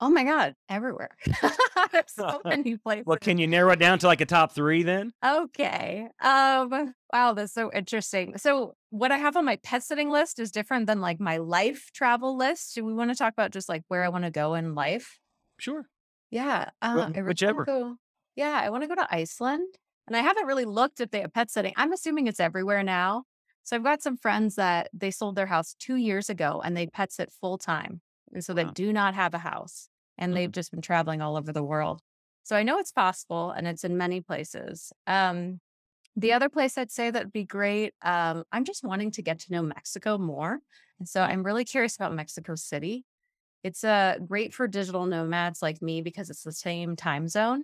Oh 0.01 0.09
my 0.09 0.23
God, 0.23 0.55
everywhere. 0.69 1.09
There's 1.91 2.13
so 2.15 2.41
many 2.45 2.77
places. 2.77 3.05
Well, 3.05 3.17
can 3.17 3.37
you 3.37 3.47
narrow 3.47 3.71
it 3.73 3.79
down 3.79 3.99
to 3.99 4.07
like 4.07 4.21
a 4.21 4.25
top 4.25 4.53
three 4.53 4.83
then? 4.83 5.11
Okay. 5.25 6.07
Um, 6.21 6.93
wow, 7.11 7.33
that's 7.33 7.53
so 7.53 7.69
interesting. 7.73 8.37
So 8.37 8.75
what 8.91 9.11
I 9.11 9.17
have 9.17 9.35
on 9.35 9.43
my 9.45 9.57
pet 9.57 9.83
sitting 9.83 10.09
list 10.09 10.39
is 10.39 10.51
different 10.51 10.87
than 10.87 11.01
like 11.01 11.19
my 11.19 11.37
life 11.37 11.89
travel 11.93 12.37
list. 12.37 12.75
Do 12.75 12.85
we 12.85 12.93
want 12.93 13.11
to 13.11 13.15
talk 13.15 13.33
about 13.33 13.51
just 13.51 13.67
like 13.67 13.83
where 13.89 14.03
I 14.03 14.09
want 14.09 14.23
to 14.23 14.31
go 14.31 14.53
in 14.53 14.73
life? 14.73 15.19
Sure. 15.59 15.85
Yeah. 16.31 16.69
Uh, 16.81 17.09
I 17.13 17.19
really 17.19 17.27
Whichever. 17.27 17.65
go. 17.65 17.95
Yeah, 18.35 18.57
I 18.63 18.69
want 18.69 18.83
to 18.83 18.87
go 18.87 18.95
to 18.95 19.07
Iceland. 19.13 19.67
And 20.07 20.15
I 20.15 20.21
haven't 20.21 20.45
really 20.47 20.65
looked 20.65 21.01
if 21.01 21.11
they 21.11 21.21
have 21.21 21.33
pet 21.33 21.51
sitting. 21.51 21.73
I'm 21.75 21.91
assuming 21.91 22.27
it's 22.27 22.39
everywhere 22.39 22.83
now. 22.83 23.25
So 23.63 23.75
I've 23.75 23.83
got 23.83 24.01
some 24.01 24.15
friends 24.17 24.55
that 24.55 24.89
they 24.93 25.11
sold 25.11 25.35
their 25.35 25.45
house 25.47 25.75
two 25.77 25.97
years 25.97 26.29
ago 26.29 26.61
and 26.63 26.75
they 26.75 26.87
pet 26.87 27.11
sit 27.11 27.31
full 27.41 27.57
time. 27.57 28.01
And 28.33 28.43
so 28.43 28.53
they 28.53 28.63
Wow. 28.63 28.71
do 28.73 28.93
not 28.93 29.13
have 29.15 29.33
a 29.33 29.39
house 29.39 29.88
and 30.19 30.35
they've 30.37 30.51
Mm, 30.51 30.53
just 30.53 30.71
been 30.71 30.81
traveling 30.83 31.21
all 31.21 31.37
over 31.37 31.53
the 31.53 31.63
world. 31.63 32.01
So 32.43 32.55
I 32.55 32.63
know 32.63 32.79
it's 32.79 32.91
possible 32.91 33.51
and 33.51 33.67
it's 33.67 33.83
in 33.83 33.97
many 33.97 34.21
places. 34.21 34.93
Um, 35.07 35.61
the 36.15 36.33
other 36.33 36.49
place 36.49 36.77
I'd 36.77 36.91
say 36.91 37.11
that 37.11 37.25
would 37.25 37.33
be 37.33 37.45
great, 37.45 37.93
um, 38.03 38.43
I'm 38.51 38.65
just 38.65 38.83
wanting 38.83 39.11
to 39.11 39.23
get 39.23 39.39
to 39.41 39.53
know 39.53 39.63
Mexico 39.63 40.17
more. 40.17 40.59
And 40.99 41.07
so 41.09 41.21
I'm 41.21 41.43
really 41.43 41.65
curious 41.65 41.95
about 41.95 42.13
Mexico 42.13 42.55
City. 42.55 43.05
It's 43.63 43.83
uh, 43.83 44.17
great 44.27 44.53
for 44.53 44.67
digital 44.67 45.05
nomads 45.05 45.61
like 45.61 45.81
me 45.81 46.01
because 46.01 46.29
it's 46.29 46.43
the 46.43 46.51
same 46.53 46.95
time 46.95 47.27
zone. 47.27 47.63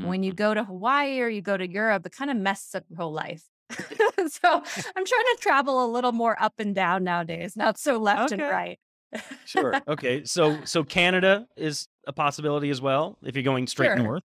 When 0.00 0.22
you 0.22 0.32
mhm. 0.32 0.36
go 0.36 0.54
to 0.54 0.64
Hawaii 0.64 1.20
or 1.20 1.28
you 1.28 1.42
go 1.42 1.56
to 1.56 1.68
Europe, 1.68 2.06
it 2.06 2.12
kind 2.12 2.30
of 2.30 2.36
messes 2.38 2.74
up 2.74 2.84
your 2.88 2.98
whole 2.98 3.12
life. 3.12 3.44
so 3.70 3.82
I'm 4.52 5.04
trying 5.06 5.06
to 5.06 5.38
travel 5.40 5.84
a 5.84 5.88
little 5.88 6.12
more 6.12 6.40
up 6.42 6.54
and 6.58 6.74
down 6.74 7.04
nowadays, 7.04 7.56
not 7.56 7.78
so 7.78 7.98
left 7.98 8.32
and 8.32 8.44
right. 8.48 8.78
Sure. 9.44 9.82
Okay. 9.88 10.24
So 10.24 10.64
so 10.64 10.84
Canada 10.84 11.46
is 11.56 11.88
a 12.06 12.12
possibility 12.12 12.70
as 12.70 12.80
well 12.80 13.18
if 13.22 13.36
you're 13.36 13.42
going 13.42 13.66
straight 13.66 13.88
Sure. 13.88 13.96
north. 13.98 14.22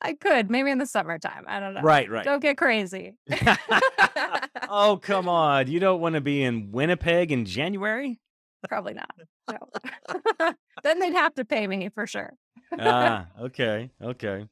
I 0.00 0.12
could, 0.12 0.50
maybe 0.50 0.70
in 0.70 0.78
the 0.78 0.86
summertime. 0.86 1.44
I 1.48 1.58
don't 1.58 1.74
know. 1.74 1.80
Right, 1.80 2.10
right. 2.10 2.24
Don't 2.24 2.40
get 2.40 2.58
crazy. 2.58 3.14
oh, 4.68 4.98
come 5.02 5.28
on. 5.28 5.68
You 5.68 5.80
don't 5.80 6.00
want 6.00 6.14
to 6.16 6.20
be 6.20 6.42
in 6.42 6.70
Winnipeg 6.70 7.32
in 7.32 7.44
January? 7.46 8.20
Probably 8.68 8.94
not. 8.94 9.10
No. 9.48 10.52
then 10.82 10.98
they'd 10.98 11.12
have 11.12 11.32
to 11.36 11.44
pay 11.44 11.68
me 11.68 11.88
for 11.90 12.04
sure. 12.04 12.32
Ah, 12.80 13.28
okay. 13.40 13.90
Okay. 14.02 14.48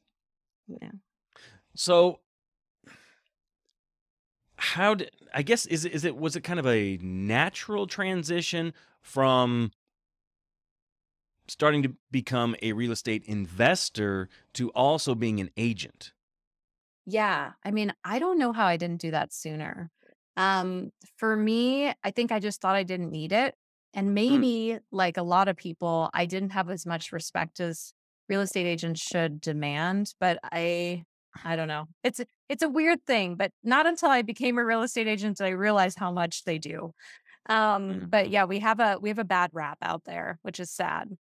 Yeah. 0.69 0.91
So 1.75 2.19
how 4.55 4.95
did 4.95 5.11
I 5.33 5.41
guess 5.41 5.65
is 5.65 5.83
it 5.83 5.91
is 5.91 6.05
it 6.05 6.15
was 6.15 6.37
it 6.37 6.45
kind 6.45 6.59
of 6.61 6.65
a 6.67 6.97
natural 7.01 7.87
transition 7.87 8.73
from 9.01 9.71
starting 11.47 11.83
to 11.83 11.95
become 12.11 12.55
a 12.61 12.73
real 12.73 12.91
estate 12.91 13.23
investor 13.25 14.29
to 14.53 14.69
also 14.71 15.15
being 15.15 15.39
an 15.39 15.49
agent? 15.57 16.13
Yeah. 17.05 17.53
I 17.63 17.71
mean, 17.71 17.93
I 18.03 18.19
don't 18.19 18.39
know 18.39 18.51
how 18.53 18.65
I 18.65 18.77
didn't 18.77 19.01
do 19.01 19.11
that 19.11 19.31
sooner. 19.33 19.91
Um, 20.37 20.91
for 21.17 21.35
me, 21.35 21.93
I 22.03 22.11
think 22.11 22.31
I 22.31 22.39
just 22.39 22.61
thought 22.61 22.75
I 22.75 22.83
didn't 22.83 23.11
need 23.11 23.31
it. 23.31 23.55
And 23.93 24.13
Mm, 24.27 24.43
maybe 24.43 24.79
like 24.91 25.17
a 25.17 25.23
lot 25.23 25.47
of 25.47 25.55
people, 25.55 26.09
I 26.13 26.25
didn't 26.25 26.49
have 26.51 26.69
as 26.69 26.85
much 26.85 27.11
respect 27.11 27.59
as 27.59 27.93
real 28.27 28.41
estate 28.41 28.65
agents 28.65 29.01
should 29.01 29.39
demand, 29.39 30.13
but 30.19 30.39
I 30.43 31.03
I 31.43 31.55
don't 31.55 31.67
know. 31.67 31.85
It's 32.03 32.19
it's 32.49 32.63
a 32.63 32.69
weird 32.69 33.05
thing, 33.05 33.35
but 33.35 33.51
not 33.63 33.85
until 33.85 34.09
I 34.09 34.21
became 34.23 34.57
a 34.57 34.65
real 34.65 34.81
estate 34.83 35.07
agent 35.07 35.37
did 35.37 35.45
I 35.45 35.49
realize 35.51 35.95
how 35.95 36.11
much 36.11 36.43
they 36.43 36.57
do. 36.57 36.91
Um, 37.49 38.07
but 38.09 38.29
mhm. 38.29 38.31
yeah, 38.31 38.45
we 38.45 38.59
have 38.59 38.79
a 38.79 38.97
we 39.01 39.09
have 39.09 39.19
a 39.19 39.25
bad 39.25 39.51
rap 39.53 39.77
out 39.83 40.05
there, 40.05 40.39
which 40.43 40.59
is 40.59 40.71
sad. 40.71 41.17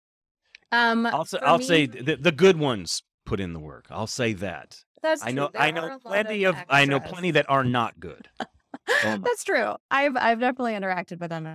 Um, 0.72 1.06
I'll 1.06 1.24
say 1.24 1.38
I'll 1.42 1.60
say 1.60 1.86
the 1.86 2.16
the 2.16 2.32
good 2.32 2.58
ones 2.58 3.02
put 3.26 3.40
in 3.40 3.52
the 3.52 3.60
work. 3.60 3.86
I'll 3.90 4.06
say 4.06 4.32
that. 4.34 4.78
that's 5.02 5.24
I 5.24 5.32
know 5.32 5.50
There 5.52 5.62
I 5.62 5.70
know 5.70 5.82
lot 5.82 5.92
of 5.92 6.02
plenty 6.02 6.44
of 6.44 6.56
I 6.68 6.84
know 6.84 7.00
plenty 7.00 7.30
that 7.32 7.48
are 7.48 7.64
not 7.64 7.98
good. 8.00 8.28
Oh. 9.04 9.18
That's 9.18 9.44
true. 9.44 9.74
I've 9.90 10.16
I've 10.16 10.40
definitely 10.40 10.72
interacted 10.72 11.20
with 11.20 11.30
them. 11.30 11.48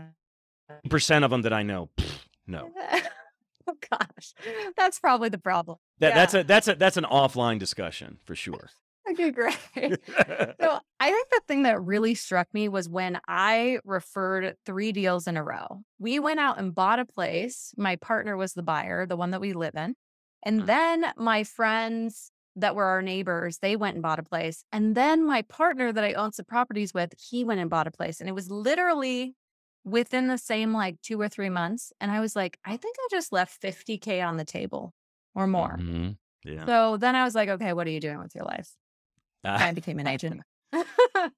Percent 0.90 1.26
of 1.26 1.32
them 1.32 1.42
that 1.44 1.54
I 1.54 1.64
know, 1.64 1.90
pfft, 1.98 2.20
no. 2.48 2.72
Oh 3.68 3.74
gosh, 3.90 4.34
that's 4.78 5.00
probably 5.00 5.30
the 5.30 5.38
problem. 5.40 5.78
That 6.00 6.14
that's 6.14 6.34
a 6.34 6.44
that's 6.44 6.68
a 6.68 6.76
that's 6.76 6.98
an 6.98 7.04
offline 7.06 7.58
discussion 7.58 8.20
for 8.24 8.36
sure. 8.36 8.70
Okay, 9.20 9.32
great. 9.32 9.58
So 10.62 10.80
I 11.00 11.12
think 11.12 11.30
the 11.32 11.42
thing 11.48 11.64
that 11.64 11.82
really 11.82 12.16
struck 12.16 12.48
me 12.54 12.70
was 12.70 12.90
when 12.90 13.20
I 13.28 13.80
referred 13.84 14.56
three 14.66 14.94
deals 14.94 15.28
in 15.28 15.38
a 15.38 15.44
row. 15.44 15.82
We 16.00 16.20
went 16.20 16.40
out 16.40 16.58
and 16.60 16.74
bought 16.74 17.00
a 17.00 17.06
place. 17.06 17.74
My 17.78 17.98
partner 17.98 18.38
was 18.38 18.54
the 18.54 18.64
buyer, 18.64 19.06
the 19.06 19.18
one 19.18 19.32
that 19.32 19.42
we 19.42 19.54
live 19.54 19.76
in. 19.76 19.96
And 20.46 20.62
Mm, 20.62 20.68
then 20.68 21.14
my 21.18 21.44
friends 21.44 22.32
that 22.56 22.76
were 22.76 22.86
our 22.86 23.02
neighbors, 23.02 23.60
they 23.60 23.76
went 23.76 23.96
and 23.96 24.04
bought 24.04 24.20
a 24.20 24.24
place. 24.24 24.64
And 24.72 24.96
then 24.96 25.26
my 25.26 25.42
partner 25.44 25.92
that 25.92 26.04
I 26.06 26.14
owned 26.14 26.36
some 26.36 26.46
properties 26.46 26.94
with, 26.94 27.14
he 27.20 27.44
went 27.44 27.60
and 27.60 27.70
bought 27.70 27.88
a 27.88 27.92
place. 27.92 28.22
And 28.22 28.30
it 28.30 28.34
was 28.34 28.50
literally 28.50 29.36
within 29.84 30.28
the 30.28 30.38
same 30.38 30.74
like 30.74 31.02
two 31.02 31.20
or 31.20 31.30
three 31.30 31.50
months. 31.50 31.92
And 32.00 32.12
I 32.12 32.22
was 32.22 32.36
like, 32.36 32.58
I 32.66 32.78
think 32.78 32.96
I 33.00 33.08
just 33.12 33.34
left 33.34 33.62
50K 33.62 34.22
on 34.22 34.38
the 34.38 34.46
table 34.46 34.94
or 35.36 35.48
more. 35.48 35.86
mhm. 35.86 36.18
Yeah. 36.44 36.70
So 36.70 36.98
then 36.98 37.16
I 37.16 37.24
was 37.24 37.36
like, 37.36 37.50
okay, 37.50 37.74
what 37.74 37.88
are 37.88 37.92
you 37.92 38.00
doing 38.02 38.20
with 38.20 38.36
your 38.36 38.46
life? 38.46 38.70
I 39.58 39.72
became 39.72 40.00
an 40.00 40.08
agent. 40.08 40.42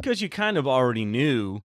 Because 0.00 0.22
you 0.22 0.28
kind 0.28 0.56
of 0.56 0.66
already 0.66 1.04
knew 1.04 1.60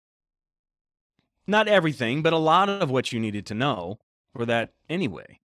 not 1.47 1.68
everything, 1.68 2.23
but 2.23 2.32
a 2.32 2.38
lot 2.38 2.68
of 2.68 2.90
what 2.90 3.12
you 3.12 3.20
needed 3.20 3.47
to 3.47 3.54
know 3.54 3.99
for 4.32 4.44
that 4.47 4.75
anyway. 4.88 5.40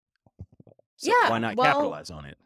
So 0.96 1.12
why 1.20 1.38
not 1.38 1.58
Well, 1.58 1.58
capitalize 1.58 2.10
on 2.10 2.24
it? 2.24 2.38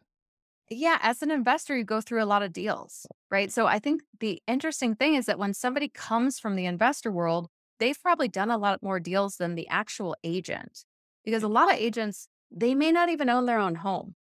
yeah, 0.69 0.97
as 1.01 1.21
an 1.21 1.31
investor, 1.31 1.77
you 1.77 1.83
go 1.85 2.01
through 2.01 2.21
a 2.21 2.25
lot 2.25 2.43
of 2.43 2.51
deals, 2.51 3.07
right? 3.31 3.51
So 3.51 3.67
I 3.67 3.79
think 3.79 4.01
the 4.19 4.41
interesting 4.47 4.95
thing 4.95 5.15
is 5.15 5.25
that 5.27 5.39
when 5.39 5.53
somebody 5.53 5.87
comes 5.87 6.39
from 6.39 6.55
the 6.55 6.65
investor 6.65 7.11
world, 7.11 7.47
they've 7.79 7.99
probably 8.01 8.27
done 8.27 8.51
a 8.51 8.57
lot 8.57 8.83
more 8.83 8.99
deals 8.99 9.37
than 9.37 9.55
the 9.55 9.67
actual 9.69 10.15
agent 10.23 10.83
because 11.23 11.43
a 11.43 11.47
lot 11.47 11.71
of 11.71 11.79
agents, 11.79 12.27
they 12.51 12.75
may 12.75 12.91
not 12.91 13.09
even 13.09 13.29
own 13.29 13.45
their 13.45 13.59
own 13.59 13.75
home, 13.75 14.15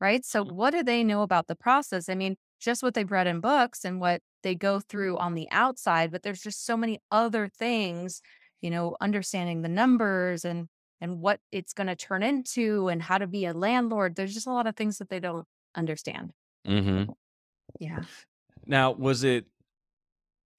right? 0.00 0.24
So 0.24 0.44
Mm, 0.44 0.50
what 0.50 0.72
do 0.72 0.82
they 0.82 1.04
know 1.04 1.22
about 1.22 1.48
the 1.48 1.56
process? 1.56 2.08
I 2.08 2.16
mean, 2.16 2.36
just 2.62 2.82
what 2.82 2.94
they've 2.94 3.10
read 3.10 3.26
in 3.26 3.40
books 3.40 3.84
and 3.84 4.00
what 4.00 4.22
they 4.42 4.54
go 4.54 4.80
through 4.80 5.18
on 5.18 5.34
the 5.34 5.48
outside, 5.50 6.10
but 6.10 6.22
there's 6.22 6.42
just 6.42 6.64
so 6.64 6.76
many 6.76 6.98
other 7.10 7.48
things, 7.48 8.22
you 8.60 8.70
know, 8.70 8.96
understanding 9.00 9.62
the 9.62 9.68
numbers 9.68 10.44
and 10.44 10.68
and 11.00 11.20
what 11.20 11.40
it's 11.50 11.72
going 11.72 11.88
to 11.88 11.96
turn 11.96 12.22
into 12.22 12.88
and 12.88 13.02
how 13.02 13.18
to 13.18 13.26
be 13.26 13.44
a 13.44 13.52
landlord. 13.52 14.14
There's 14.14 14.34
just 14.34 14.46
a 14.46 14.52
lot 14.52 14.68
of 14.68 14.76
things 14.76 14.98
that 14.98 15.08
they 15.08 15.18
don't 15.18 15.44
understand. 15.74 16.32
Mm-hmm. 16.66 17.10
Yeah. 17.80 18.02
Now, 18.66 18.92
was 18.92 19.24
it 19.24 19.46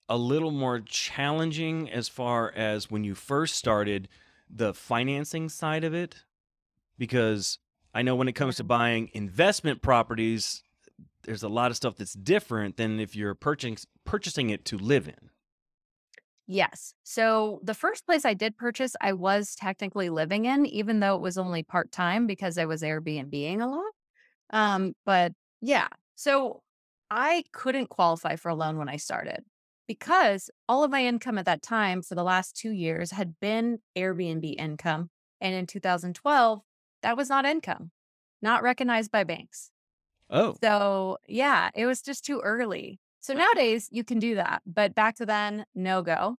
a 0.10 0.18
little 0.18 0.52
more 0.52 0.82
challenging 0.82 1.90
as 1.90 2.10
far 2.10 2.52
as 2.52 2.92
when 2.92 3.06
you 3.06 3.16
first 3.16 3.56
started 3.56 4.10
the 4.50 4.74
financing 4.74 5.48
side 5.48 5.86
of 5.86 5.94
it? 5.94 6.26
Because 6.98 7.60
I 7.94 8.02
know 8.02 8.16
when 8.16 8.28
it 8.28 8.34
comes 8.34 8.58
to 8.58 8.64
buying 8.64 9.10
investment 9.14 9.82
properties, 9.82 10.63
there's 11.24 11.44
a 11.44 11.50
lot 11.50 11.72
of 11.72 11.78
stuff 11.78 11.96
that's 11.96 12.14
different 12.14 12.78
than 12.78 13.00
if 13.00 13.16
you're 13.16 13.36
purchasing 13.36 13.78
purchasing 14.06 14.50
it 14.50 14.66
to 14.66 14.78
live 14.78 15.08
in. 15.08 15.30
Yes. 16.46 16.94
So 17.04 17.62
the 17.64 17.74
first 17.74 18.06
place 18.06 18.26
I 18.26 18.34
did 18.34 18.58
purchase, 18.58 18.96
I 19.00 19.14
was 19.14 19.56
technically 19.56 20.10
living 20.10 20.46
in, 20.46 20.66
even 20.66 21.00
though 21.00 21.16
it 21.16 21.22
was 21.22 21.38
only 21.38 21.64
part 21.64 21.92
time 21.92 22.28
because 22.28 22.58
I 22.58 22.66
was 22.66 22.82
Airbnb-ing 22.82 23.62
a 23.62 23.68
lot. 23.68 23.92
Um, 24.52 24.94
but 25.06 25.32
yeah, 25.62 25.88
so 26.16 26.62
I 27.10 27.46
couldn't 27.54 27.90
qualify 27.90 28.36
for 28.36 28.50
a 28.50 28.56
loan 28.56 28.78
when 28.78 28.90
I 28.90 28.98
started 28.98 29.46
because 29.88 30.50
all 30.68 30.84
of 30.84 30.92
my 30.92 31.06
income 31.06 31.38
at 31.38 31.46
that 31.46 31.62
time 31.62 32.02
for 32.02 32.16
the 32.16 32.24
last 32.24 32.58
two 32.58 32.72
years 32.72 33.12
had 33.12 33.40
been 33.40 33.80
Airbnb 33.98 34.56
income. 34.58 35.10
And 35.40 35.56
in 35.56 35.66
2012, 35.66 36.62
that 37.04 37.18
was 37.18 37.30
not 37.30 37.46
income, 37.46 37.92
not 38.42 38.64
recognized 38.64 39.12
by 39.12 39.24
banks. 39.24 39.72
Oh. 40.34 40.58
So 40.64 41.18
yeah, 41.28 41.70
it 41.76 41.86
was 41.86 42.02
just 42.02 42.26
too 42.26 42.40
early. 42.42 43.00
So 43.20 43.34
nowadays 43.34 43.88
you 43.92 44.04
can 44.04 44.20
do 44.20 44.36
that, 44.36 44.62
but 44.66 44.96
back 44.96 45.16
to 45.16 45.26
then, 45.26 45.66
no 45.76 46.02
go. 46.02 46.38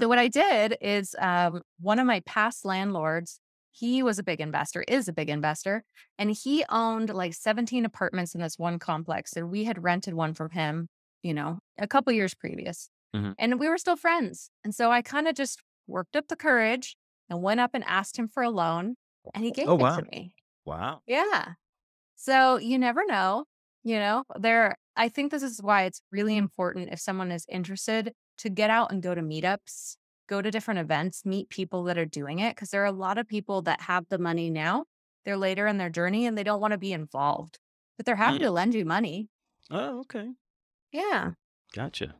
So 0.00 0.08
what 0.08 0.18
I 0.18 0.28
did 0.28 0.76
is 0.80 1.14
um, 1.18 1.62
one 1.80 1.98
of 1.98 2.06
my 2.06 2.20
past 2.20 2.64
landlords, 2.64 3.40
he 3.72 4.02
was 4.02 4.18
a 4.18 4.22
big 4.22 4.40
investor, 4.40 4.84
is 4.88 5.08
a 5.08 5.12
big 5.12 5.30
investor, 5.30 5.84
and 6.18 6.30
he 6.30 6.64
owned 6.68 7.10
like 7.12 7.34
17 7.34 7.84
apartments 7.84 8.34
in 8.34 8.40
this 8.40 8.58
one 8.58 8.78
complex. 8.78 9.32
And 9.34 9.50
we 9.50 9.64
had 9.64 9.82
rented 9.82 10.14
one 10.14 10.34
from 10.34 10.50
him, 10.50 10.88
you 11.22 11.34
know, 11.34 11.60
a 11.78 11.86
couple 11.88 12.12
years 12.12 12.34
previous. 12.34 12.90
Mhm. 13.14 13.34
And 13.38 13.58
we 13.60 13.68
were 13.68 13.78
still 13.78 13.96
friends. 13.96 14.50
And 14.64 14.74
so 14.74 14.90
I 14.92 15.02
kind 15.02 15.28
of 15.28 15.34
just 15.34 15.62
worked 15.86 16.16
up 16.16 16.28
the 16.28 16.36
courage 16.36 16.96
and 17.30 17.42
went 17.42 17.60
up 17.60 17.70
and 17.74 17.84
asked 17.84 18.18
him 18.18 18.28
for 18.28 18.42
a 18.42 18.50
loan, 18.50 18.96
and 19.34 19.44
he 19.44 19.50
gave 19.50 19.68
Oh, 19.68 19.76
it 19.76 19.92
to 19.94 20.02
me. 20.12 20.34
Wow. 20.64 21.02
Yeah. 21.06 21.54
So 22.16 22.56
you 22.58 22.78
never 22.78 23.04
know, 23.06 23.44
you 23.84 23.96
know, 23.98 24.24
there, 24.38 24.76
I 24.96 25.08
think 25.08 25.30
this 25.30 25.42
is 25.42 25.62
why 25.62 25.84
it's 25.84 26.00
really 26.10 26.36
important 26.36 26.90
if 26.92 27.00
someone 27.00 27.30
is 27.30 27.44
interested 27.48 28.12
to 28.38 28.50
get 28.50 28.70
out 28.70 28.90
and 28.92 29.02
go 29.02 29.14
to 29.14 29.20
meetups, 29.22 29.96
go 30.28 30.42
to 30.42 30.50
different 30.50 30.80
events, 30.80 31.24
meet 31.24 31.48
people 31.50 31.84
that 31.84 31.98
are 31.98 32.06
doing 32.06 32.38
it. 32.40 32.56
Cause 32.56 32.70
there 32.70 32.82
are 32.82 32.86
a 32.86 32.92
lot 32.92 33.18
of 33.18 33.28
people 33.28 33.62
that 33.62 33.82
have 33.82 34.08
the 34.08 34.18
money 34.18 34.50
now. 34.50 34.86
They're 35.24 35.36
later 35.36 35.66
in 35.66 35.78
their 35.78 35.90
journey 35.90 36.26
and 36.26 36.36
they 36.36 36.44
don't 36.44 36.60
want 36.60 36.72
to 36.72 36.78
be 36.78 36.92
involved, 36.92 37.58
but 37.96 38.06
they're 38.06 38.16
happy 38.16 38.42
Mm. 38.42 38.44
to 38.44 38.50
lend 38.50 38.74
you 38.74 38.84
money. 38.84 39.28
Oh, 39.70 40.00
okay. 40.00 40.34
Yeah. 40.92 41.34
Gotcha. 41.72 42.16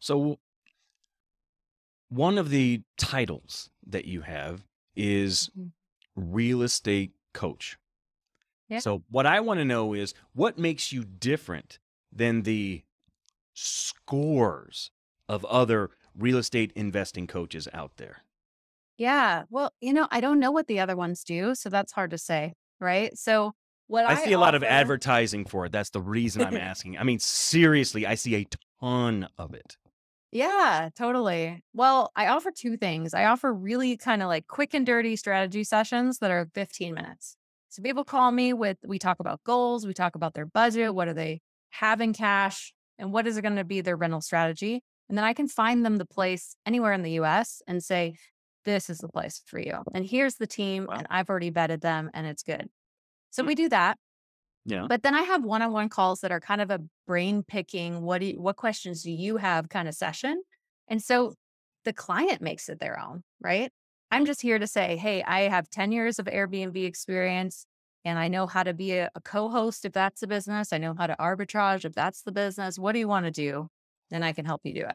So 0.00 0.38
one 2.08 2.38
of 2.38 2.50
the 2.50 2.82
titles 2.96 3.70
that 3.86 4.04
you 4.04 4.22
have 4.22 4.64
is 4.94 5.50
Mhm. 5.54 5.72
Real 6.16 6.62
estate 6.62 7.12
coach. 7.32 7.78
Yeah. 8.68 8.78
So 8.78 9.02
what 9.10 9.26
I 9.26 9.40
want 9.40 9.60
to 9.60 9.64
know 9.64 9.92
is 9.92 10.14
what 10.34 10.58
makes 10.58 10.92
you 10.92 11.04
different 11.04 11.78
than 12.12 12.42
the 12.42 12.82
scores 13.52 14.90
of 15.28 15.44
other 15.44 15.90
real 16.16 16.38
estate 16.38 16.72
investing 16.74 17.26
coaches 17.26 17.68
out 17.72 17.96
there? 17.96 18.18
Yeah. 18.96 19.44
Well, 19.50 19.72
you 19.80 19.92
know, 19.92 20.06
I 20.10 20.20
don't 20.20 20.38
know 20.38 20.52
what 20.52 20.66
the 20.66 20.80
other 20.80 20.96
ones 20.96 21.24
do. 21.24 21.54
So 21.54 21.68
that's 21.68 21.92
hard 21.92 22.10
to 22.12 22.18
say. 22.18 22.54
Right. 22.80 23.16
So 23.18 23.52
what 23.86 24.06
I 24.06 24.12
I 24.12 24.14
see 24.16 24.32
a 24.32 24.38
lot 24.38 24.54
of 24.54 24.62
advertising 24.62 25.44
for 25.44 25.66
it. 25.66 25.72
That's 25.72 25.90
the 25.90 26.00
reason 26.00 26.42
I'm 26.42 26.56
asking. 26.56 26.98
I 26.98 27.02
mean, 27.02 27.18
seriously, 27.18 28.06
I 28.06 28.14
see 28.14 28.34
a 28.36 28.46
ton 28.80 29.28
of 29.38 29.54
it. 29.54 29.76
Yeah, 30.34 30.90
totally. 30.96 31.62
Well, 31.74 32.12
I 32.16 32.26
offer 32.26 32.50
two 32.50 32.76
things. 32.76 33.14
I 33.14 33.26
offer 33.26 33.54
really 33.54 33.96
kind 33.96 34.22
of 34.22 34.28
like 34.28 34.48
quick 34.48 34.74
and 34.74 34.84
dirty 34.84 35.16
strategy 35.16 35.64
sessions 35.64 36.18
that 36.18 36.30
are 36.32 36.50
15 36.54 36.94
minutes. 36.94 37.36
So 37.70 37.82
people 37.82 38.04
call 38.04 38.32
me 38.32 38.52
with, 38.52 38.78
we 38.84 38.98
talk 38.98 39.20
about 39.20 39.42
goals, 39.44 39.86
we 39.86 39.94
talk 39.94 40.16
about 40.16 40.34
their 40.34 40.46
budget, 40.46 40.94
what 40.94 41.06
do 41.06 41.14
they 41.14 41.40
have 41.70 42.00
in 42.00 42.12
cash, 42.12 42.72
and 42.98 43.12
what 43.12 43.26
is 43.28 43.36
it 43.36 43.42
going 43.42 43.56
to 43.56 43.64
be 43.64 43.80
their 43.80 43.96
rental 43.96 44.20
strategy. 44.20 44.82
And 45.08 45.16
then 45.18 45.24
I 45.24 45.34
can 45.34 45.48
find 45.48 45.84
them 45.84 45.98
the 45.98 46.06
place 46.06 46.56
anywhere 46.66 46.92
in 46.92 47.02
the 47.02 47.12
US 47.12 47.62
and 47.68 47.82
say, 47.82 48.16
this 48.64 48.90
is 48.90 48.98
the 48.98 49.08
place 49.08 49.42
for 49.46 49.60
you. 49.60 49.84
And 49.92 50.04
here's 50.06 50.36
the 50.36 50.46
team, 50.46 50.88
Wow. 50.88 50.96
and 50.96 51.06
I've 51.10 51.28
already 51.30 51.50
vetted 51.52 51.80
them, 51.82 52.10
and 52.14 52.26
it's 52.26 52.42
good. 52.42 52.68
So 53.30 53.42
Mm, 53.42 53.46
we 53.46 53.54
do 53.56 53.68
that. 53.70 53.98
Yeah. 54.66 54.86
But 54.88 55.02
then 55.02 55.14
I 55.14 55.22
have 55.22 55.44
one-on-one 55.44 55.90
calls 55.90 56.20
that 56.20 56.32
are 56.32 56.40
kind 56.40 56.60
of 56.60 56.70
a 56.70 56.80
brain 57.06 57.42
picking, 57.42 58.02
what 58.02 58.18
do 58.20 58.26
you, 58.26 58.40
what 58.40 58.56
questions 58.56 59.02
do 59.02 59.10
you 59.10 59.36
have 59.36 59.68
kind 59.68 59.88
of 59.88 59.94
session. 59.94 60.42
And 60.88 61.02
so 61.02 61.34
the 61.84 61.92
client 61.92 62.40
makes 62.40 62.68
it 62.68 62.80
their 62.80 62.98
own, 62.98 63.22
right? 63.42 63.70
I'm 64.10 64.24
just 64.24 64.40
here 64.40 64.58
to 64.58 64.66
say, 64.66 64.96
hey, 64.96 65.22
I 65.22 65.42
have 65.42 65.68
10 65.70 65.92
years 65.92 66.18
of 66.18 66.26
Airbnb 66.26 66.82
experience 66.84 67.66
and 68.04 68.18
I 68.18 68.28
know 68.28 68.46
how 68.46 68.62
to 68.62 68.72
be 68.72 68.92
a, 68.92 69.10
a 69.14 69.20
co-host 69.20 69.84
if 69.84 69.92
that's 69.92 70.20
the 70.20 70.26
business. 70.26 70.72
I 70.72 70.78
know 70.78 70.94
how 70.96 71.06
to 71.06 71.16
arbitrage 71.18 71.84
if 71.84 71.94
that's 71.94 72.22
the 72.22 72.32
business. 72.32 72.78
What 72.78 72.92
do 72.92 72.98
you 72.98 73.08
want 73.08 73.26
to 73.26 73.30
do? 73.30 73.68
Then 74.10 74.22
I 74.22 74.32
can 74.32 74.44
help 74.44 74.62
you 74.64 74.74
do 74.74 74.86
it. 74.86 74.94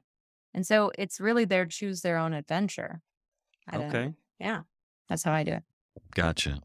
And 0.54 0.66
so 0.66 0.92
it's 0.98 1.20
really 1.20 1.46
their 1.46 1.66
choose 1.66 2.02
their 2.02 2.18
own 2.18 2.34
adventure. 2.34 3.02
I 3.68 3.78
don't, 3.78 3.90
Okay. 3.96 4.14
yeah, 4.40 4.62
that's 5.08 5.24
how 5.24 5.32
I 5.32 5.44
do 5.44 5.54
it. 5.54 5.64
Gotcha. 6.16 6.60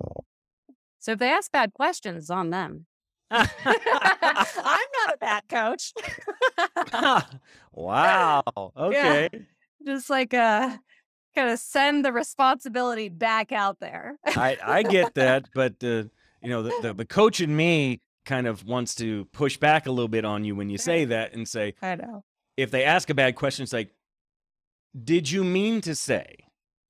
So 1.00 1.12
if 1.12 1.18
they 1.18 1.30
ask 1.30 1.52
bad 1.52 1.74
questions, 1.74 2.30
on 2.30 2.48
them. 2.50 2.86
I'm 3.30 3.48
not 3.66 5.14
a 5.14 5.16
bad 5.20 5.42
coach. 5.48 5.92
wow. 7.72 8.42
yeah. 8.46 8.70
Okay. 8.76 9.30
Just 9.84 10.10
like 10.10 10.32
uh 10.34 10.76
kind 11.34 11.50
of 11.50 11.58
send 11.58 12.04
the 12.04 12.12
responsibility 12.12 13.08
back 13.08 13.52
out 13.52 13.80
there. 13.80 14.18
I 14.24 14.56
I 14.62 14.82
get 14.82 15.14
that, 15.14 15.46
but 15.54 15.74
uh, 15.82 16.04
you 16.42 16.50
know, 16.50 16.62
the, 16.62 16.72
the 16.82 16.94
the 16.94 17.04
coach 17.04 17.40
in 17.40 17.54
me 17.54 18.00
kind 18.24 18.46
of 18.46 18.64
wants 18.64 18.94
to 18.96 19.26
push 19.26 19.56
back 19.56 19.86
a 19.86 19.90
little 19.90 20.08
bit 20.08 20.24
on 20.24 20.44
you 20.44 20.54
when 20.56 20.70
you 20.70 20.78
say 20.78 21.04
that 21.04 21.34
and 21.34 21.46
say, 21.46 21.74
I 21.82 21.96
know. 21.96 22.24
if 22.56 22.70
they 22.70 22.84
ask 22.84 23.10
a 23.10 23.14
bad 23.14 23.36
question, 23.36 23.62
it's 23.64 23.72
like, 23.72 23.90
did 25.02 25.30
you 25.30 25.44
mean 25.44 25.80
to 25.82 25.94
say? 25.94 26.36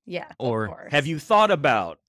Yeah. 0.05 0.31
Or 0.39 0.87
have 0.91 1.07
you 1.07 1.19
thought 1.19 1.51
about? 1.51 1.99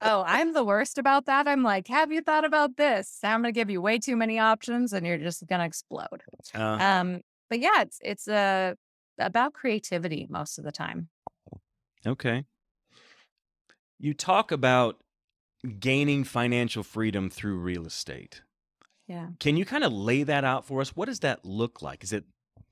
Oh, 0.00 0.24
I'm 0.26 0.52
the 0.52 0.64
worst 0.64 0.98
about 0.98 1.26
that. 1.26 1.46
I'm 1.46 1.62
like, 1.62 1.88
have 1.88 2.10
you 2.10 2.22
thought 2.22 2.44
about 2.44 2.76
this? 2.76 3.20
I'm 3.22 3.40
gonna 3.42 3.52
give 3.52 3.70
you 3.70 3.80
way 3.80 3.98
too 3.98 4.16
many 4.16 4.38
options 4.38 4.92
and 4.92 5.06
you're 5.06 5.18
just 5.18 5.46
gonna 5.46 5.64
explode. 5.64 6.22
Uh, 6.54 6.78
Um, 6.80 7.20
but 7.48 7.60
yeah, 7.60 7.82
it's 7.82 7.98
it's 8.02 8.28
uh, 8.28 8.74
about 9.18 9.52
creativity 9.52 10.26
most 10.28 10.58
of 10.58 10.64
the 10.64 10.72
time. 10.72 11.08
okay. 12.06 12.44
You 13.98 14.14
talk 14.14 14.50
about 14.50 14.98
gaining 15.78 16.24
financial 16.24 16.82
freedom 16.82 17.30
through 17.30 17.58
real 17.58 17.86
estate. 17.86 18.42
Yeah. 19.06 19.28
Can 19.38 19.56
you 19.56 19.64
kind 19.64 19.84
of 19.84 19.92
lay 19.92 20.22
that 20.24 20.44
out 20.44 20.64
for 20.66 20.80
us? 20.80 20.96
What 20.96 21.06
does 21.06 21.20
that 21.20 21.44
look 21.44 21.82
like? 21.82 22.02
Is 22.02 22.12
it 22.12 22.24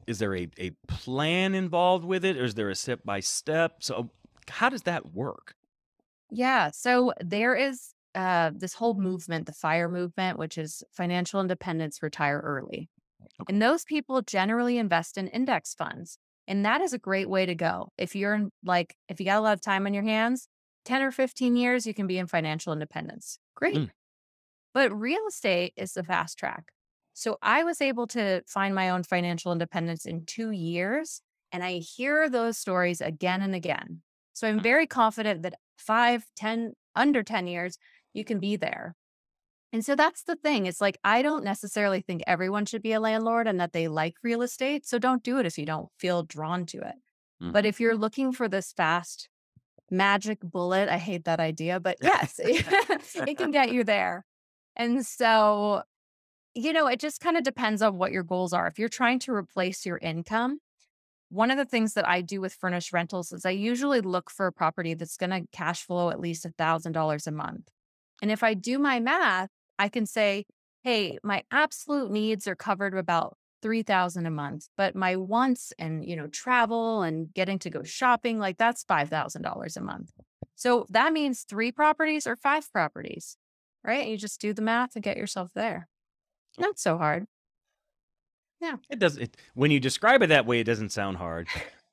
is 0.06 0.18
there 0.18 0.34
a, 0.34 0.48
a 0.58 0.70
plan 0.88 1.54
involved 1.54 2.04
with 2.04 2.24
it 2.24 2.36
or 2.36 2.44
is 2.44 2.54
there 2.54 2.70
a 2.70 2.74
step 2.74 3.04
by 3.04 3.20
step? 3.20 3.76
So 3.80 4.10
how 4.48 4.68
does 4.68 4.82
that 4.82 5.12
work? 5.12 5.54
Yeah. 6.30 6.70
So 6.72 7.12
there 7.20 7.54
is 7.54 7.92
uh, 8.14 8.50
this 8.54 8.74
whole 8.74 8.94
movement, 8.94 9.46
the 9.46 9.52
FIRE 9.52 9.88
movement, 9.88 10.38
which 10.38 10.58
is 10.58 10.82
financial 10.92 11.40
independence, 11.40 12.02
retire 12.02 12.40
early. 12.40 12.88
Okay. 13.40 13.52
And 13.52 13.62
those 13.62 13.84
people 13.84 14.22
generally 14.22 14.78
invest 14.78 15.16
in 15.18 15.28
index 15.28 15.74
funds. 15.74 16.18
And 16.48 16.64
that 16.64 16.80
is 16.80 16.92
a 16.92 16.98
great 16.98 17.28
way 17.28 17.46
to 17.46 17.54
go. 17.54 17.92
If 17.96 18.16
you're 18.16 18.34
in, 18.34 18.50
like, 18.64 18.96
if 19.08 19.20
you 19.20 19.26
got 19.26 19.38
a 19.38 19.42
lot 19.42 19.52
of 19.52 19.60
time 19.60 19.86
on 19.86 19.94
your 19.94 20.02
hands, 20.02 20.48
10 20.84 21.02
or 21.02 21.10
15 21.12 21.56
years, 21.56 21.86
you 21.86 21.94
can 21.94 22.06
be 22.06 22.18
in 22.18 22.26
financial 22.26 22.72
independence. 22.72 23.38
Great. 23.54 23.76
Mm. 23.76 23.90
But 24.74 24.92
real 24.98 25.26
estate 25.28 25.72
is 25.76 25.92
the 25.92 26.02
fast 26.04 26.38
track. 26.38 26.72
So 27.12 27.38
I 27.42 27.64
was 27.64 27.80
able 27.80 28.06
to 28.08 28.42
find 28.46 28.74
my 28.74 28.90
own 28.90 29.02
financial 29.02 29.52
independence 29.52 30.06
in 30.06 30.24
two 30.26 30.50
years. 30.50 31.22
And 31.52 31.62
I 31.62 31.78
hear 31.78 32.28
those 32.28 32.56
stories 32.56 33.00
again 33.00 33.42
and 33.42 33.54
again. 33.54 34.02
So 34.32 34.48
I'm 34.48 34.60
Mm. 34.60 34.62
very 34.62 34.86
confident 34.86 35.42
that 35.42 35.54
five, 35.80 36.24
ten, 36.36 36.74
under 36.94 37.22
10 37.22 37.46
years, 37.46 37.78
you 38.12 38.24
can 38.24 38.38
be 38.38 38.56
there. 38.56 38.94
And 39.72 39.84
so 39.84 39.94
that's 39.94 40.24
the 40.24 40.36
thing. 40.36 40.66
It's 40.66 40.80
like, 40.80 40.98
I 41.04 41.22
don't 41.22 41.44
necessarily 41.44 42.00
think 42.00 42.22
everyone 42.26 42.66
should 42.66 42.82
be 42.82 42.92
a 42.92 43.00
landlord 43.00 43.46
and 43.46 43.60
that 43.60 43.72
they 43.72 43.86
like 43.88 44.14
real 44.22 44.42
estate. 44.42 44.84
So 44.86 44.98
don't 44.98 45.22
do 45.22 45.38
it 45.38 45.46
if 45.46 45.56
you 45.58 45.64
don't 45.66 45.88
feel 45.98 46.24
drawn 46.24 46.66
to 46.66 46.78
it. 46.78 46.96
But 47.40 47.64
Mhm. 47.64 47.68
if 47.68 47.80
you're 47.80 47.96
looking 47.96 48.32
for 48.32 48.48
this 48.48 48.72
fast 48.72 49.28
magic 49.90 50.40
bullet, 50.42 50.88
I 50.88 50.98
hate 50.98 51.24
that 51.24 51.40
idea, 51.40 51.80
but 51.80 51.98
yes, 52.02 52.38
it 52.44 53.36
can 53.38 53.50
get 53.52 53.72
you 53.72 53.84
there. 53.84 54.24
And 54.76 55.06
so, 55.06 55.82
you 56.54 56.72
know, 56.72 56.86
it 56.88 57.00
just 57.00 57.20
kind 57.20 57.36
of 57.36 57.44
depends 57.44 57.82
on 57.82 57.96
what 57.96 58.12
your 58.12 58.24
goals 58.24 58.52
are. 58.52 58.66
If 58.66 58.78
you're 58.78 58.88
trying 58.88 59.20
to 59.20 59.32
replace 59.32 59.86
your 59.86 59.98
income, 59.98 60.60
one 61.30 61.50
of 61.50 61.56
the 61.56 61.64
things 61.64 61.94
that 61.94 62.08
I 62.08 62.20
do 62.20 62.40
with 62.40 62.52
furnished 62.52 62.92
rentals 62.92 63.32
is 63.32 63.46
I 63.46 63.50
usually 63.50 64.00
look 64.00 64.30
for 64.30 64.46
a 64.46 64.52
property 64.52 64.94
that's 64.94 65.16
going 65.16 65.30
to 65.30 65.46
cash 65.52 65.86
flow 65.86 66.10
at 66.10 66.20
least 66.20 66.44
$1,000 66.44 67.26
a 67.26 67.30
month. 67.30 67.68
And 68.20 68.30
if 68.30 68.42
I 68.42 68.54
do 68.54 68.78
my 68.78 69.00
math, 69.00 69.48
I 69.78 69.88
can 69.88 70.06
say, 70.06 70.44
hey, 70.82 71.18
my 71.22 71.44
absolute 71.50 72.10
needs 72.10 72.46
are 72.46 72.56
covered 72.56 72.96
about 72.96 73.36
3000 73.62 74.26
a 74.26 74.30
month, 74.30 74.68
but 74.76 74.96
my 74.96 75.16
wants 75.16 75.72
and, 75.78 76.04
you 76.04 76.16
know, 76.16 76.26
travel 76.26 77.02
and 77.02 77.32
getting 77.32 77.58
to 77.60 77.70
go 77.70 77.82
shopping, 77.82 78.38
like 78.38 78.58
that's 78.58 78.84
$5,000 78.84 79.76
a 79.76 79.80
month. 79.80 80.10
So 80.56 80.86
that 80.90 81.12
means 81.12 81.42
three 81.42 81.70
properties 81.70 82.26
or 82.26 82.36
five 82.36 82.70
properties, 82.72 83.36
right? 83.84 84.08
You 84.08 84.16
just 84.16 84.40
do 84.40 84.52
the 84.52 84.62
math 84.62 84.94
and 84.94 85.04
get 85.04 85.16
yourself 85.16 85.52
there. 85.54 85.88
Not 86.58 86.78
so 86.78 86.98
hard. 86.98 87.26
Yeah, 88.60 88.76
it 88.90 88.98
does 88.98 89.16
it 89.16 89.36
when 89.54 89.70
you 89.70 89.80
describe 89.80 90.22
it 90.22 90.28
that 90.28 90.46
way, 90.46 90.60
it 90.60 90.64
doesn't 90.64 90.90
sound 90.90 91.16
hard. 91.16 91.48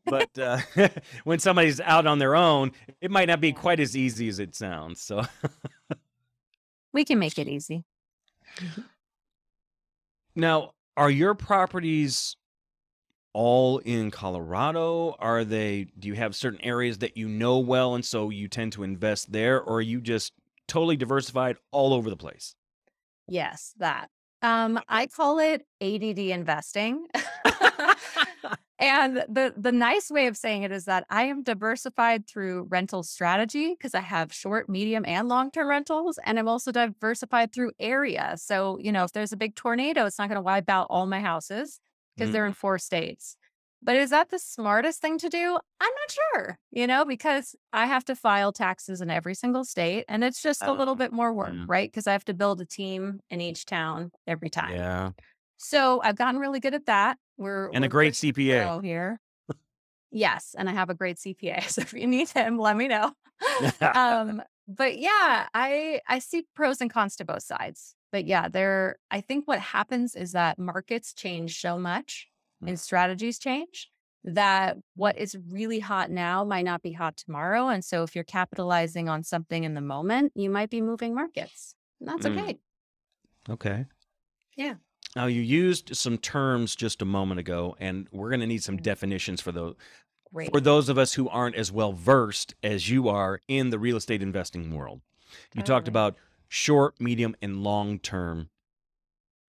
But 0.06 0.38
uh, 0.38 0.60
when 1.24 1.40
somebody's 1.40 1.80
out 1.82 2.06
on 2.08 2.20
their 2.20 2.36
own, 2.36 2.72
it 3.02 3.12
might 3.12 3.28
not 3.28 3.42
be 3.42 3.54
quite 3.54 3.80
as 3.80 3.96
easy 3.96 4.28
as 4.28 4.40
it 4.40 4.56
sounds. 4.56 5.02
So 5.02 5.24
We 6.94 7.06
can 7.06 7.20
make 7.20 7.38
it 7.40 7.48
easy. 7.48 7.84
now, 10.36 10.72
are 10.96 11.12
your 11.12 11.36
properties 11.36 12.36
all 13.34 13.78
in 13.80 14.10
Colorado? 14.12 15.16
Are 15.20 15.44
they 15.44 15.88
do 15.98 16.08
you 16.08 16.16
have 16.16 16.36
certain 16.36 16.62
areas 16.64 16.98
that 17.00 17.16
you 17.18 17.28
know 17.28 17.60
well 17.60 17.94
and 17.96 18.04
so 18.04 18.30
you 18.30 18.48
tend 18.48 18.74
to 18.74 18.84
invest 18.84 19.32
there 19.32 19.62
or 19.62 19.78
are 19.78 19.82
you 19.82 20.02
just 20.02 20.34
totally 20.68 20.98
diversified 20.98 21.58
all 21.72 21.94
over 21.94 22.10
the 22.10 22.18
place? 22.18 22.56
Yes, 23.28 23.74
that. 23.78 24.10
Um, 24.42 24.80
I 24.88 25.08
call 25.08 25.40
it 25.40 25.66
ADD 25.82 26.20
investing. 26.20 27.08
and 28.80 29.18
the 29.28 29.54
the 29.58 29.72
nice 29.72 30.12
way 30.12 30.28
of 30.28 30.38
saying 30.38 30.64
it 30.64 30.72
is 30.72 30.86
that 30.86 31.06
I 31.10 31.24
am 31.24 31.44
diversified 31.44 32.28
through 32.28 32.68
rental 32.70 33.04
strategy 33.04 33.70
because 33.70 33.96
I 33.96 34.02
have 34.02 34.34
short, 34.34 34.70
medium, 34.70 35.04
and 35.06 35.28
long-term 35.28 35.68
rentals. 35.68 36.20
And 36.24 36.38
I'm 36.38 36.48
also 36.48 36.72
diversified 36.72 37.54
through 37.54 37.72
area. 37.80 38.36
So, 38.38 38.78
you 38.80 38.92
know, 38.92 39.04
if 39.04 39.12
there's 39.12 39.32
a 39.34 39.38
big 39.38 39.56
tornado, 39.56 40.06
it's 40.06 40.20
not 40.20 40.30
going 40.30 40.38
to 40.38 40.42
wipe 40.42 40.70
out 40.70 40.88
all 40.90 41.06
my 41.06 41.20
houses 41.20 41.80
because 42.16 42.32
they're 42.32 42.46
in 42.46 42.54
four 42.54 42.78
states. 42.80 43.38
But 43.88 43.96
is 43.96 44.10
that 44.10 44.30
the 44.30 44.38
smartest 44.38 45.02
thing 45.02 45.18
to 45.20 45.30
do? 45.30 45.58
I'm 45.80 45.94
not 46.02 46.12
sure, 46.12 46.60
you 46.72 46.88
know, 46.88 47.06
because 47.06 47.56
I 47.72 47.86
have 47.88 48.04
to 48.06 48.16
file 48.18 48.52
taxes 48.52 49.00
in 49.02 49.10
every 49.10 49.34
single 49.34 49.64
state 49.64 50.04
and 50.10 50.26
it's 50.26 50.42
just 50.44 50.62
a 50.62 50.74
little 50.74 50.94
Oh, 50.94 50.96
bit 50.96 51.14
more 51.14 51.34
work, 51.34 51.54
yeah. 51.54 51.66
right? 51.68 51.90
Because 51.90 52.06
I 52.06 52.12
have 52.12 52.26
to 52.26 52.34
build 52.34 52.60
a 52.62 52.66
team 52.66 53.22
in 53.30 53.40
each 53.42 53.66
town 53.66 54.12
every 54.28 54.50
time. 54.50 54.76
Yeah. 54.76 55.12
So 55.58 56.02
I've 56.04 56.18
gotten 56.18 56.40
really 56.40 56.60
good 56.60 56.74
at 56.74 56.86
that. 56.88 57.18
We're 57.38 57.72
And 57.74 57.86
a 57.86 57.88
we're 57.88 57.92
great 57.92 58.14
CPA. 58.14 58.84
here. 58.84 59.22
Yes, 60.12 60.56
and 60.58 60.70
I 60.70 60.74
have 60.74 60.90
a 60.90 60.94
great 60.94 61.18
CPA. 61.18 61.64
So 61.70 61.82
if 61.82 61.94
you 61.94 62.08
need 62.08 62.30
him, 62.30 62.58
let 62.60 62.76
me 62.78 62.88
know. 62.90 63.14
um, 63.82 64.42
but 64.68 64.98
yeah, 65.00 65.48
I 65.54 66.02
I 66.08 66.20
see 66.20 66.46
pros 66.56 66.82
and 66.82 66.92
cons 66.92 67.16
to 67.18 67.26
both 67.26 67.44
sides. 67.44 67.96
But 68.12 68.26
yeah, 68.26 68.50
there 68.50 68.98
I 69.12 69.22
think 69.22 69.48
what 69.48 69.60
happens 69.60 70.16
is 70.16 70.34
that 70.34 70.60
markets 70.60 71.14
change 71.14 71.62
so 71.62 71.78
much 71.78 72.28
Mm. 72.64 72.70
and 72.70 72.80
strategies 72.80 73.38
change 73.40 73.90
that 74.24 74.78
what 74.96 75.18
is 75.18 75.38
really 75.50 75.80
hot 75.80 76.10
now 76.12 76.44
might 76.44 76.66
not 76.66 76.82
be 76.82 76.92
hot 76.92 77.16
tomorrow. 77.18 77.68
And 77.70 77.86
so 77.86 78.04
if 78.04 78.16
you're 78.16 78.24
capitalizing 78.24 79.08
on 79.08 79.24
something 79.24 79.64
in 79.64 79.74
the 79.76 79.82
moment, 79.82 80.34
you 80.36 80.50
might 80.50 80.70
be 80.70 80.82
moving 80.82 81.14
markets. 81.16 81.76
And 82.00 82.10
that's 82.10 82.26
Mm. 82.26 82.40
okay. 82.42 82.60
Okay. 83.50 83.86
Yeah. 84.56 84.76
Now 85.16 85.28
you 85.28 85.42
used 85.42 85.96
some 85.96 86.18
terms 86.18 86.76
just 86.76 87.02
a 87.02 87.06
moment 87.06 87.40
ago, 87.40 87.76
and 87.80 88.08
we're 88.12 88.30
going 88.30 88.42
to 88.42 88.48
need 88.48 88.64
some 88.64 88.78
Mhm. 88.78 88.84
definitions 88.84 89.40
for 89.42 89.52
those 89.52 89.76
Great. 90.34 90.52
for 90.52 90.60
those 90.60 90.90
of 90.90 90.98
us 90.98 91.14
who 91.14 91.30
aren't 91.30 91.56
as 91.56 91.72
well 91.72 91.94
versed 91.94 92.56
as 92.62 92.90
you 92.90 93.08
are 93.08 93.40
in 93.48 93.70
the 93.70 93.80
real 93.80 93.96
estate 93.98 94.22
investing 94.22 94.76
world. 94.76 95.02
You 95.54 95.62
talked 95.62 95.86
Totally. 95.86 95.90
about 95.92 96.18
short, 96.50 97.00
medium, 97.00 97.36
and 97.42 97.64
long 97.64 98.00
term 98.00 98.50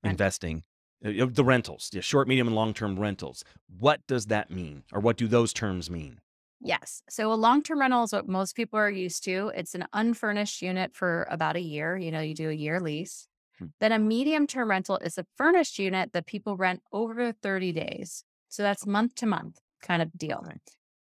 Rentals. 0.03 0.13
investing, 0.15 0.65
the 1.03 1.45
rentals, 1.45 1.91
the 1.93 2.03
short, 2.03 2.29
medium, 2.29 2.49
and 2.49 2.57
long 2.57 2.75
term 2.75 2.99
rentals. 2.99 3.45
What 3.79 4.07
does 4.07 4.27
that 4.27 4.51
mean, 4.51 4.85
or 4.93 5.01
what 5.01 5.17
do 5.17 5.27
those 5.27 5.53
terms 5.53 5.91
mean? 5.91 6.21
Yes. 6.61 7.03
So 7.09 7.33
a 7.33 7.35
long-term 7.35 7.81
rental 7.81 8.03
is 8.03 8.13
what 8.13 8.29
most 8.29 8.57
people 8.57 8.79
are 8.79 8.91
used 8.91 9.23
to. 9.25 9.53
It's 9.55 9.75
an 9.75 9.87
unfurnished 9.93 10.61
unit 10.61 10.95
for 10.95 11.27
about 11.31 11.57
a 11.57 11.61
year. 11.61 11.97
You 11.97 12.11
know, 12.11 12.21
you 12.21 12.35
do 12.35 12.51
a 12.51 12.55
year 12.55 12.81
lease. 12.81 13.29
Hmm. 13.59 13.67
Then 13.81 13.93
a 13.93 13.99
medium-term 13.99 14.69
rental 14.69 14.99
is 14.99 15.19
a 15.19 15.27
furnished 15.37 15.79
unit 15.79 16.13
that 16.13 16.27
people 16.27 16.57
rent 16.57 16.83
over 16.93 17.33
30 17.33 17.73
days. 17.73 18.25
So 18.49 18.63
that's 18.63 18.87
month 18.87 19.15
to 19.17 19.27
month 19.27 19.59
kind 19.83 20.03
of 20.03 20.11
deal. 20.17 20.43
Okay. 20.45 20.59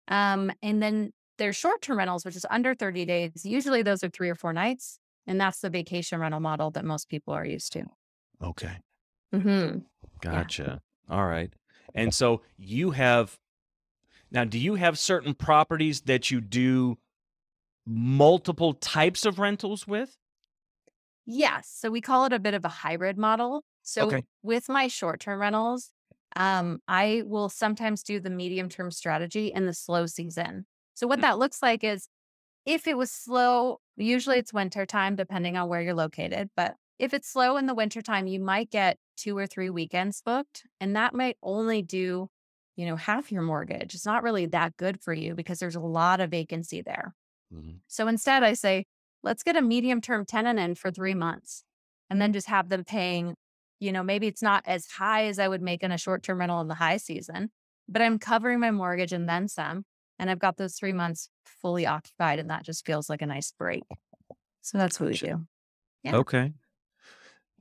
Um, 0.07 0.51
and 0.63 0.81
then 0.81 1.11
there's 1.37 1.55
short-term 1.55 1.97
rentals, 1.97 2.25
which 2.25 2.35
is 2.35 2.45
under 2.49 2.73
30 2.73 3.05
days. 3.05 3.45
Usually 3.45 3.83
those 3.83 4.03
are 4.03 4.09
three 4.09 4.29
or 4.29 4.35
four 4.35 4.53
nights. 4.53 4.97
And 5.27 5.39
that's 5.39 5.61
the 5.61 5.69
vacation 5.69 6.19
rental 6.19 6.39
model 6.39 6.71
that 6.71 6.83
most 6.83 7.09
people 7.09 7.33
are 7.33 7.45
used 7.45 7.71
to. 7.73 7.85
Okay. 8.41 8.77
Hmm 9.33 9.85
Gotcha. 10.21 10.81
All 11.09 11.25
right. 11.25 11.51
And 11.95 12.13
so 12.13 12.41
you 12.57 12.91
have 12.91 13.39
now, 14.31 14.45
do 14.45 14.57
you 14.57 14.75
have 14.75 14.97
certain 14.97 15.35
properties 15.35 16.01
that 16.01 16.31
you 16.31 16.41
do 16.41 16.97
multiple 17.85 18.73
types 18.73 19.25
of 19.25 19.39
rentals 19.39 19.87
with? 19.87 20.17
Yes. 21.25 21.69
So 21.73 21.89
we 21.89 22.01
call 22.01 22.25
it 22.25 22.33
a 22.33 22.39
bit 22.39 22.53
of 22.53 22.65
a 22.65 22.69
hybrid 22.69 23.17
model. 23.17 23.63
So 23.81 24.05
Okay. 24.05 24.23
with 24.41 24.69
my 24.69 24.87
short 24.87 25.19
term 25.19 25.39
rentals, 25.39 25.91
um, 26.35 26.79
I 26.87 27.23
will 27.25 27.49
sometimes 27.49 28.03
do 28.03 28.19
the 28.19 28.29
medium 28.29 28.69
term 28.69 28.91
strategy 28.91 29.47
in 29.47 29.65
the 29.65 29.73
slow 29.73 30.05
season. 30.05 30.65
So 30.95 31.07
what 31.07 31.19
Mm. 31.19 31.21
that 31.21 31.39
looks 31.39 31.61
like 31.61 31.83
is 31.83 32.07
if 32.65 32.87
it 32.87 32.97
was 32.97 33.11
slow, 33.11 33.79
usually 33.97 34.39
it's 34.39 34.53
winter 34.53 34.85
time, 34.85 35.15
depending 35.15 35.57
on 35.57 35.69
where 35.69 35.81
you're 35.81 35.93
located, 35.95 36.49
but 36.55 36.75
if 36.99 37.13
it's 37.13 37.29
slow 37.29 37.57
in 37.57 37.65
the 37.65 37.75
wintertime, 37.75 38.27
you 38.27 38.39
might 38.39 38.69
get 38.69 38.97
two 39.17 39.37
or 39.37 39.47
three 39.47 39.69
weekends 39.69 40.21
booked, 40.21 40.63
and 40.79 40.95
that 40.95 41.13
might 41.13 41.37
only 41.43 41.81
do, 41.81 42.29
you 42.75 42.85
know, 42.85 42.95
half 42.95 43.31
your 43.31 43.41
mortgage. 43.43 43.93
It's 43.95 44.05
not 44.05 44.23
really 44.23 44.45
that 44.47 44.77
good 44.77 45.01
for 45.01 45.13
you 45.13 45.35
because 45.35 45.59
there's 45.59 45.75
a 45.75 45.79
lot 45.81 46.19
of 46.21 46.31
vacancy 46.31 46.81
there. 46.81 47.13
Mhm. 47.51 47.81
So 47.87 48.07
instead, 48.07 48.43
I 48.43 48.53
say, 48.53 48.85
let's 49.23 49.43
get 49.43 49.55
a 49.55 49.61
medium 49.61 50.01
term 50.01 50.25
tenant 50.25 50.59
in 50.59 50.75
for 50.75 50.91
three 50.91 51.13
months 51.13 51.63
and 52.09 52.21
then 52.21 52.33
just 52.33 52.47
have 52.47 52.69
them 52.69 52.83
paying, 52.83 53.35
you 53.79 53.91
know, 53.91 54.03
maybe 54.03 54.27
it's 54.27 54.41
not 54.41 54.63
as 54.65 54.87
high 54.87 55.25
as 55.25 55.39
I 55.39 55.47
would 55.47 55.61
make 55.61 55.83
in 55.83 55.91
a 55.91 55.97
short 55.97 56.23
term 56.23 56.39
rental 56.39 56.61
in 56.61 56.67
the 56.67 56.75
high 56.75 56.97
season, 56.97 57.51
but 57.87 58.01
I'm 58.01 58.19
covering 58.19 58.59
my 58.59 58.71
mortgage 58.71 59.13
and 59.13 59.27
then 59.29 59.47
some. 59.47 59.85
And 60.19 60.29
I've 60.29 60.39
got 60.39 60.57
those 60.57 60.75
three 60.75 60.93
months 60.93 61.29
fully 61.43 61.85
occupied, 61.87 62.39
and 62.39 62.49
that 62.51 62.63
just 62.63 62.85
feels 62.85 63.09
like 63.09 63.21
a 63.23 63.25
nice 63.25 63.51
break. 63.51 63.83
So 64.61 64.77
that's 64.77 64.99
what 64.99 65.09
we 65.09 65.17
do. 65.17 65.47
Yeah. 66.03 66.17
Okay. 66.17 66.53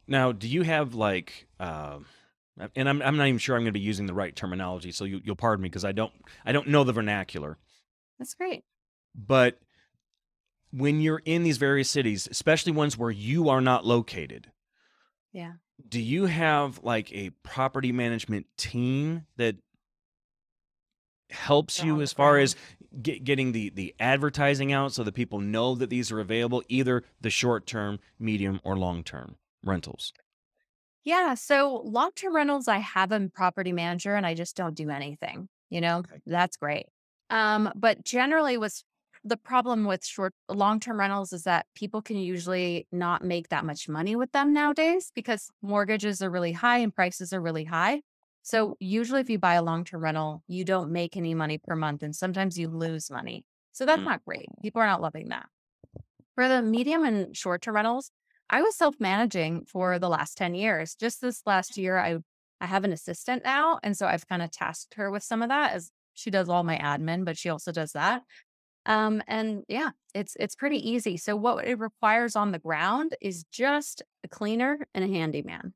Now, 0.06 0.32
do 0.32 0.48
you 0.48 0.62
have 0.62 0.94
like, 0.94 1.46
uh, 1.60 1.98
and 2.76 2.88
I'm 2.88 3.00
I'm 3.02 3.16
not 3.16 3.26
even 3.28 3.38
sure 3.38 3.56
I'm 3.56 3.62
going 3.62 3.72
to 3.72 3.78
be 3.78 3.80
using 3.80 4.06
the 4.06 4.14
right 4.14 4.34
terminology, 4.34 4.92
so 4.92 5.04
you, 5.04 5.20
you'll 5.24 5.36
pardon 5.36 5.62
me 5.62 5.68
because 5.68 5.84
I 5.84 5.92
don't 5.92 6.12
I 6.44 6.52
don't 6.52 6.68
know 6.68 6.84
the 6.84 6.92
vernacular. 6.92 7.58
That's 8.18 8.34
great. 8.34 8.64
But 9.14 9.58
when 10.70 11.00
you're 11.00 11.22
in 11.24 11.42
these 11.42 11.58
various 11.58 11.90
cities, 11.90 12.28
especially 12.30 12.72
ones 12.72 12.96
where 12.96 13.10
you 13.10 13.48
are 13.48 13.60
not 13.60 13.84
located, 13.84 14.50
Yeah. 15.32 15.54
do 15.88 16.00
you 16.00 16.26
have 16.26 16.82
like 16.82 17.12
a 17.12 17.30
property 17.42 17.92
management 17.92 18.46
team 18.56 19.26
that 19.36 19.56
helps 21.30 21.82
you 21.82 22.00
as 22.02 22.12
far 22.12 22.38
as 22.38 22.54
get, 23.00 23.24
getting 23.24 23.52
the 23.52 23.70
the 23.70 23.94
advertising 23.98 24.72
out 24.72 24.92
so 24.92 25.02
that 25.04 25.14
people 25.14 25.40
know 25.40 25.74
that 25.74 25.88
these 25.90 26.12
are 26.12 26.20
available, 26.20 26.62
either 26.68 27.02
the 27.20 27.30
short 27.30 27.66
term, 27.66 27.98
medium, 28.18 28.60
or 28.64 28.76
long 28.76 29.02
term 29.02 29.36
rentals? 29.62 30.12
Yeah. 31.04 31.34
So 31.34 31.82
long 31.84 32.12
term 32.14 32.34
rentals, 32.34 32.68
I 32.68 32.78
have 32.78 33.12
a 33.12 33.28
property 33.28 33.72
manager 33.72 34.14
and 34.14 34.26
I 34.26 34.34
just 34.34 34.56
don't 34.56 34.74
do 34.74 34.90
anything. 34.90 35.48
You 35.70 35.80
know, 35.80 36.04
Okay. 36.04 36.22
that's 36.26 36.56
great. 36.56 36.86
Um, 37.30 37.72
but 37.74 38.04
generally, 38.04 38.56
what's 38.58 38.84
the 39.24 39.36
problem 39.36 39.84
with 39.84 40.04
short 40.04 40.34
long 40.48 40.80
term 40.80 40.98
rentals 41.00 41.32
is 41.32 41.44
that 41.44 41.66
people 41.74 42.02
can 42.02 42.16
usually 42.16 42.86
not 42.92 43.24
make 43.24 43.48
that 43.48 43.64
much 43.64 43.88
money 43.88 44.16
with 44.16 44.32
them 44.32 44.52
nowadays 44.52 45.10
because 45.14 45.48
mortgages 45.62 46.22
are 46.22 46.30
really 46.30 46.52
high 46.52 46.78
and 46.78 46.94
prices 46.94 47.32
are 47.32 47.40
really 47.40 47.64
high. 47.64 48.02
So 48.42 48.76
usually, 48.80 49.20
if 49.20 49.30
you 49.30 49.38
buy 49.38 49.54
a 49.54 49.62
long 49.62 49.84
term 49.84 50.02
rental, 50.02 50.42
you 50.46 50.64
don't 50.64 50.92
make 50.92 51.16
any 51.16 51.34
money 51.34 51.58
per 51.58 51.74
month, 51.76 52.02
and 52.02 52.14
sometimes 52.14 52.58
you 52.58 52.68
lose 52.68 53.10
money. 53.10 53.44
So 53.72 53.86
that's 53.86 54.04
Mm, 54.04 54.06
not 54.06 54.24
great. 54.24 54.46
People 54.62 54.82
are 54.82 54.86
not 54.86 55.00
loving 55.00 55.28
that. 55.30 55.48
For 56.34 56.48
the 56.48 56.62
medium 56.62 57.04
and 57.04 57.36
short 57.36 57.62
term 57.62 57.74
rentals, 57.74 58.10
I 58.52 58.62
was 58.62 58.76
self-managing 58.76 59.66
for 59.66 59.98
the 60.00 60.10
last 60.10 60.36
10 60.38 60.54
years. 60.54 60.96
Just 60.96 61.22
this 61.22 61.42
last 61.46 61.78
year, 61.78 61.98
I 61.98 62.18
I 62.62 62.66
have 62.66 62.84
an 62.84 62.92
assistant 62.92 63.44
now, 63.44 63.80
and 63.82 63.96
so 63.96 64.06
I've 64.06 64.28
kind 64.28 64.42
of 64.42 64.52
tasked 64.52 64.94
her 64.94 65.10
with 65.10 65.24
some 65.24 65.42
of 65.42 65.50
that 65.50 65.72
as 65.74 65.90
she 66.14 66.30
does 66.30 66.48
all 66.48 66.64
my 66.64 66.78
admin, 66.78 67.24
but 67.24 67.36
she 67.38 67.50
also 67.50 67.72
does 67.72 67.92
that. 67.92 68.22
Um, 68.86 69.22
and 69.28 69.64
yeah, 69.68 69.90
it's 70.14 70.36
it's 70.40 70.56
pretty 70.56 70.78
easy. 70.90 71.16
So 71.16 71.36
what 71.36 71.66
it 71.66 71.78
requires 71.78 72.36
on 72.36 72.52
the 72.52 72.58
ground 72.60 73.16
is 73.20 73.44
just 73.52 74.02
a 74.24 74.28
cleaner 74.28 74.80
and 74.94 75.04
a 75.04 75.08
handyman. 75.08 75.74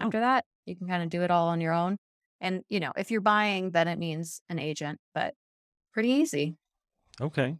Oh, 0.00 0.12
After 0.12 0.20
that, 0.20 0.46
you 0.66 0.76
can 0.76 0.88
kind 0.88 1.02
of 1.02 1.10
do 1.10 1.22
it 1.22 1.30
all 1.30 1.48
on 1.48 1.60
your 1.60 1.72
own. 1.74 1.98
And 2.40 2.64
you 2.68 2.80
know, 2.80 2.92
if 2.96 3.10
you're 3.10 3.20
buying, 3.22 3.72
then 3.72 3.88
it 3.88 3.98
means 3.98 4.42
an 4.48 4.58
agent, 4.58 5.00
but 5.14 5.34
pretty 5.94 6.10
easy. 6.10 6.56
okay. 7.20 7.58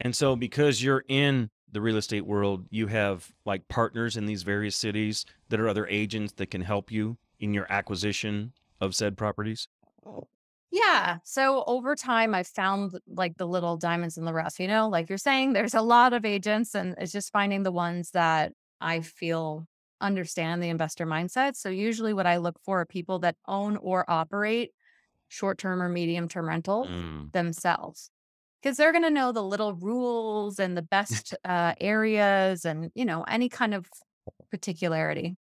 And 0.00 0.14
so, 0.14 0.36
because 0.36 0.82
you're 0.82 1.04
in 1.08 1.50
the 1.72 1.80
real 1.80 1.96
estate 1.96 2.26
world, 2.26 2.66
you 2.70 2.86
have 2.88 3.32
like 3.44 3.66
partners 3.68 4.16
in 4.16 4.26
these 4.26 4.42
various 4.42 4.76
cities 4.76 5.24
that 5.48 5.60
are 5.60 5.68
other 5.68 5.86
agents 5.88 6.34
that 6.34 6.50
can 6.50 6.60
help 6.62 6.92
you 6.92 7.16
in 7.40 7.54
your 7.54 7.66
acquisition 7.72 8.52
of 8.80 8.94
said 8.94 9.16
properties. 9.16 9.68
Yeah. 10.70 11.18
So 11.24 11.64
over 11.66 11.94
time, 11.94 12.34
I've 12.34 12.46
found 12.46 12.98
like 13.06 13.36
the 13.36 13.46
little 13.46 13.76
diamonds 13.76 14.16
in 14.16 14.24
the 14.24 14.32
rough, 14.32 14.58
you 14.58 14.66
know, 14.68 14.88
like 14.88 15.08
you're 15.08 15.18
saying, 15.18 15.52
there's 15.52 15.74
a 15.74 15.82
lot 15.82 16.14
of 16.14 16.24
agents, 16.24 16.74
and 16.74 16.94
it's 16.98 17.12
just 17.12 17.32
finding 17.32 17.62
the 17.62 17.72
ones 17.72 18.10
that 18.12 18.52
I 18.80 19.00
feel 19.00 19.66
understand 20.00 20.62
the 20.62 20.70
investor 20.70 21.06
mindset. 21.06 21.56
So 21.56 21.68
usually, 21.68 22.14
what 22.14 22.26
I 22.26 22.38
look 22.38 22.58
for 22.64 22.80
are 22.80 22.86
people 22.86 23.18
that 23.20 23.36
own 23.46 23.76
or 23.76 24.10
operate 24.10 24.72
short 25.28 25.58
term 25.58 25.82
or 25.82 25.88
medium 25.88 26.28
term 26.28 26.48
rentals 26.48 26.88
Mm, 26.88 27.32
themselves 27.32 28.10
because 28.62 28.76
they're 28.76 28.92
going 28.92 29.04
to 29.04 29.10
know 29.10 29.32
the 29.32 29.42
little 29.42 29.74
rules 29.74 30.58
and 30.58 30.76
the 30.76 30.82
best 31.22 31.34
uh, 31.44 31.74
areas 31.80 32.64
and, 32.64 32.90
you 32.94 33.04
know, 33.04 33.22
any 33.24 33.48
kind 33.48 33.74
of 33.74 33.88
particularity. 34.50 35.36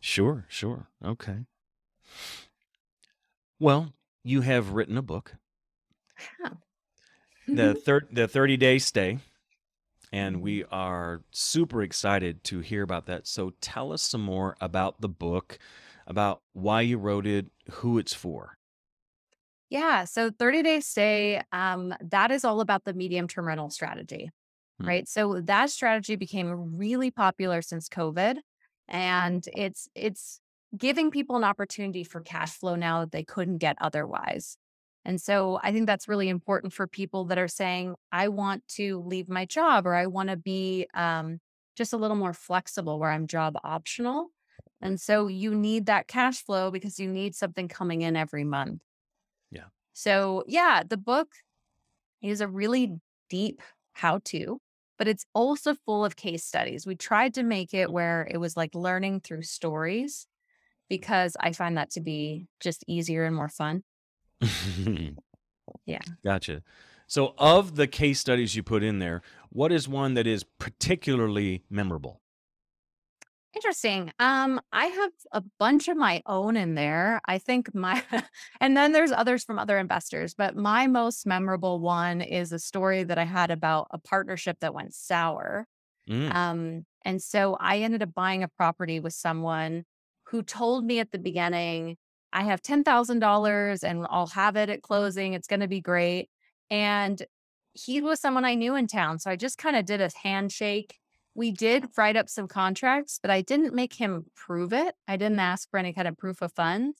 sure, 0.00 0.46
sure. 0.48 0.88
Okay. 1.02 1.46
Well, 3.60 3.94
you 4.24 4.40
have 4.40 4.72
written 4.72 4.96
a 4.96 5.02
book, 5.02 5.36
the 7.52 7.74
third 7.74 8.08
the 8.12 8.28
30 8.28 8.56
day 8.56 8.78
stay, 8.78 9.18
and 10.12 10.42
Mhm. 10.42 10.42
we 10.42 10.64
are 10.66 11.24
super 11.32 11.82
excited 11.82 12.44
to 12.46 12.60
hear 12.60 12.84
about 12.84 13.06
that. 13.06 13.28
So 13.28 13.52
tell 13.62 13.92
us 13.92 14.02
some 14.04 14.22
more 14.22 14.56
about 14.60 15.02
the 15.02 15.10
book, 15.10 15.58
about 16.08 16.42
why 16.54 16.82
you 16.82 16.98
wrote 16.98 17.26
it, 17.26 17.50
who 17.72 17.98
it's 17.98 18.14
for. 18.14 18.58
Yeah. 19.70 20.04
So 20.04 20.30
30 20.30 20.62
day 20.62 20.80
stay, 20.80 21.42
um, 21.52 21.94
that 22.00 22.30
is 22.30 22.44
all 22.44 22.60
about 22.60 22.84
the 22.84 22.94
medium 22.94 23.28
term 23.28 23.46
rental 23.46 23.70
strategy, 23.70 24.30
Hmm. 24.80 24.86
right? 24.88 25.08
So 25.08 25.40
that 25.42 25.70
strategy 25.70 26.16
became 26.16 26.76
really 26.76 27.10
popular 27.10 27.62
since 27.62 27.88
COVID. 27.88 28.38
And 28.88 29.44
it's 29.54 29.88
it's 29.94 30.40
giving 30.76 31.10
people 31.10 31.36
an 31.36 31.44
opportunity 31.44 32.04
for 32.04 32.20
cash 32.20 32.50
flow 32.52 32.76
now 32.76 33.00
that 33.00 33.12
they 33.12 33.24
couldn't 33.24 33.58
get 33.58 33.76
otherwise. 33.80 34.56
And 35.04 35.20
so 35.20 35.60
I 35.62 35.72
think 35.72 35.86
that's 35.86 36.08
really 36.08 36.28
important 36.28 36.72
for 36.72 36.86
people 36.86 37.24
that 37.26 37.38
are 37.38 37.48
saying, 37.48 37.94
I 38.12 38.28
want 38.28 38.66
to 38.76 39.00
leave 39.00 39.28
my 39.28 39.46
job 39.46 39.86
or 39.86 39.94
I 39.94 40.06
want 40.06 40.28
to 40.30 40.36
be 40.36 40.86
um, 40.94 41.40
just 41.76 41.92
a 41.92 41.96
little 41.96 42.16
more 42.16 42.34
flexible 42.34 42.98
where 42.98 43.10
I'm 43.10 43.26
job 43.26 43.56
optional. 43.64 44.28
And 44.82 45.00
so 45.00 45.26
you 45.28 45.54
need 45.54 45.86
that 45.86 46.06
cash 46.08 46.42
flow 46.44 46.70
because 46.70 46.98
you 47.00 47.08
need 47.08 47.34
something 47.34 47.68
coming 47.68 48.02
in 48.02 48.16
every 48.16 48.44
month. 48.44 48.82
So, 49.92 50.44
yeah, 50.46 50.82
the 50.88 50.96
book 50.96 51.28
is 52.22 52.40
a 52.40 52.48
really 52.48 52.96
deep 53.28 53.60
how 53.92 54.20
to, 54.24 54.60
but 54.98 55.08
it's 55.08 55.24
also 55.34 55.74
full 55.74 56.04
of 56.04 56.16
case 56.16 56.44
studies. 56.44 56.86
We 56.86 56.94
tried 56.94 57.34
to 57.34 57.42
make 57.42 57.74
it 57.74 57.92
where 57.92 58.28
it 58.30 58.38
was 58.38 58.56
like 58.56 58.74
learning 58.74 59.20
through 59.20 59.42
stories 59.42 60.26
because 60.88 61.36
I 61.40 61.52
find 61.52 61.76
that 61.76 61.90
to 61.92 62.00
be 62.00 62.46
just 62.60 62.84
easier 62.86 63.24
and 63.24 63.34
more 63.34 63.48
fun. 63.48 63.82
Yeah. 65.86 66.00
Gotcha. 66.24 66.62
So, 67.06 67.34
of 67.38 67.76
the 67.76 67.86
case 67.86 68.20
studies 68.20 68.54
you 68.54 68.62
put 68.62 68.82
in 68.82 68.98
there, 68.98 69.22
what 69.48 69.72
is 69.72 69.88
one 69.88 70.14
that 70.14 70.26
is 70.26 70.44
particularly 70.44 71.64
memorable? 71.68 72.19
Interesting. 73.54 74.12
Um, 74.20 74.60
I 74.72 74.86
have 74.86 75.10
a 75.32 75.42
bunch 75.58 75.88
of 75.88 75.96
my 75.96 76.22
own 76.26 76.56
in 76.56 76.76
there. 76.76 77.20
I 77.26 77.38
think 77.38 77.74
my, 77.74 78.02
and 78.60 78.76
then 78.76 78.92
there's 78.92 79.10
others 79.10 79.42
from 79.44 79.58
other 79.58 79.76
investors, 79.76 80.34
but 80.34 80.56
my 80.56 80.86
most 80.86 81.26
memorable 81.26 81.80
one 81.80 82.20
is 82.20 82.52
a 82.52 82.60
story 82.60 83.02
that 83.02 83.18
I 83.18 83.24
had 83.24 83.50
about 83.50 83.88
a 83.90 83.98
partnership 83.98 84.58
that 84.60 84.72
went 84.74 84.94
sour. 84.94 85.66
Mm, 86.08 86.30
Um, 86.30 86.86
and 87.04 87.22
so 87.22 87.56
I 87.60 87.80
ended 87.80 88.02
up 88.02 88.14
buying 88.14 88.44
a 88.44 88.48
property 88.48 89.00
with 89.00 89.14
someone 89.14 89.84
who 90.28 90.42
told 90.44 90.86
me 90.86 91.00
at 91.00 91.12
the 91.12 91.18
beginning, 91.20 91.98
I 92.32 92.44
have 92.44 92.62
$10,000 92.62 93.84
and 93.84 94.06
I'll 94.10 94.28
have 94.28 94.56
it 94.56 94.70
at 94.70 94.82
closing. 94.82 95.34
It's 95.34 95.48
going 95.48 95.60
to 95.60 95.68
be 95.68 95.82
great. 95.82 96.30
And 96.70 97.22
he 97.74 98.02
was 98.02 98.20
someone 98.20 98.46
I 98.46 98.54
knew 98.56 98.76
in 98.76 98.88
town. 98.88 99.20
So 99.20 99.30
I 99.32 99.36
just 99.36 99.58
kind 99.58 99.76
of 99.76 99.86
did 99.86 100.02
a 100.02 100.10
handshake. 100.22 100.99
We 101.34 101.52
did 101.52 101.86
write 101.96 102.16
up 102.16 102.28
some 102.28 102.48
contracts, 102.48 103.18
but 103.22 103.30
I 103.30 103.42
didn't 103.42 103.74
make 103.74 103.94
him 103.94 104.26
prove 104.34 104.72
it. 104.72 104.94
I 105.06 105.16
didn't 105.16 105.38
ask 105.38 105.70
for 105.70 105.78
any 105.78 105.92
kind 105.92 106.08
of 106.08 106.16
proof 106.16 106.42
of 106.42 106.52
funds. 106.52 106.98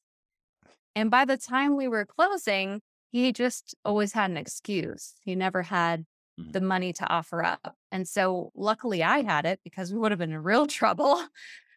And 0.94 1.10
by 1.10 1.24
the 1.24 1.36
time 1.36 1.76
we 1.76 1.88
were 1.88 2.04
closing, 2.04 2.80
he 3.10 3.32
just 3.32 3.74
always 3.84 4.12
had 4.12 4.30
an 4.30 4.36
excuse. 4.36 5.14
He 5.22 5.34
never 5.34 5.62
had 5.62 6.04
mhm. 6.40 6.52
the 6.52 6.60
money 6.60 6.92
to 6.94 7.08
offer 7.08 7.44
up. 7.44 7.74
And 7.90 8.06
so 8.06 8.52
luckily 8.54 9.02
I 9.02 9.22
had 9.22 9.46
it 9.46 9.60
because 9.64 9.92
we 9.92 9.98
would 9.98 10.12
have 10.12 10.18
been 10.18 10.32
in 10.32 10.42
real 10.42 10.66
trouble. 10.78 11.22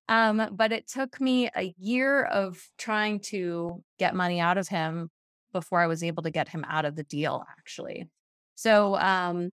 Um, 0.10 0.50
but 0.52 0.72
it 0.72 0.88
took 0.88 1.22
me 1.22 1.50
a 1.56 1.74
year 1.78 2.24
of 2.24 2.62
trying 2.78 3.22
to 3.22 3.84
get 4.00 4.16
money 4.16 4.40
out 4.40 4.58
of 4.58 4.68
him 4.68 5.10
before 5.54 5.80
I 5.80 5.88
was 5.88 6.04
able 6.04 6.24
to 6.24 6.32
get 6.32 6.50
him 6.50 6.66
out 6.68 6.86
of 6.86 6.96
the 6.96 7.04
deal, 7.04 7.44
actually. 7.58 8.10
So 8.56 8.96
um, 8.96 9.50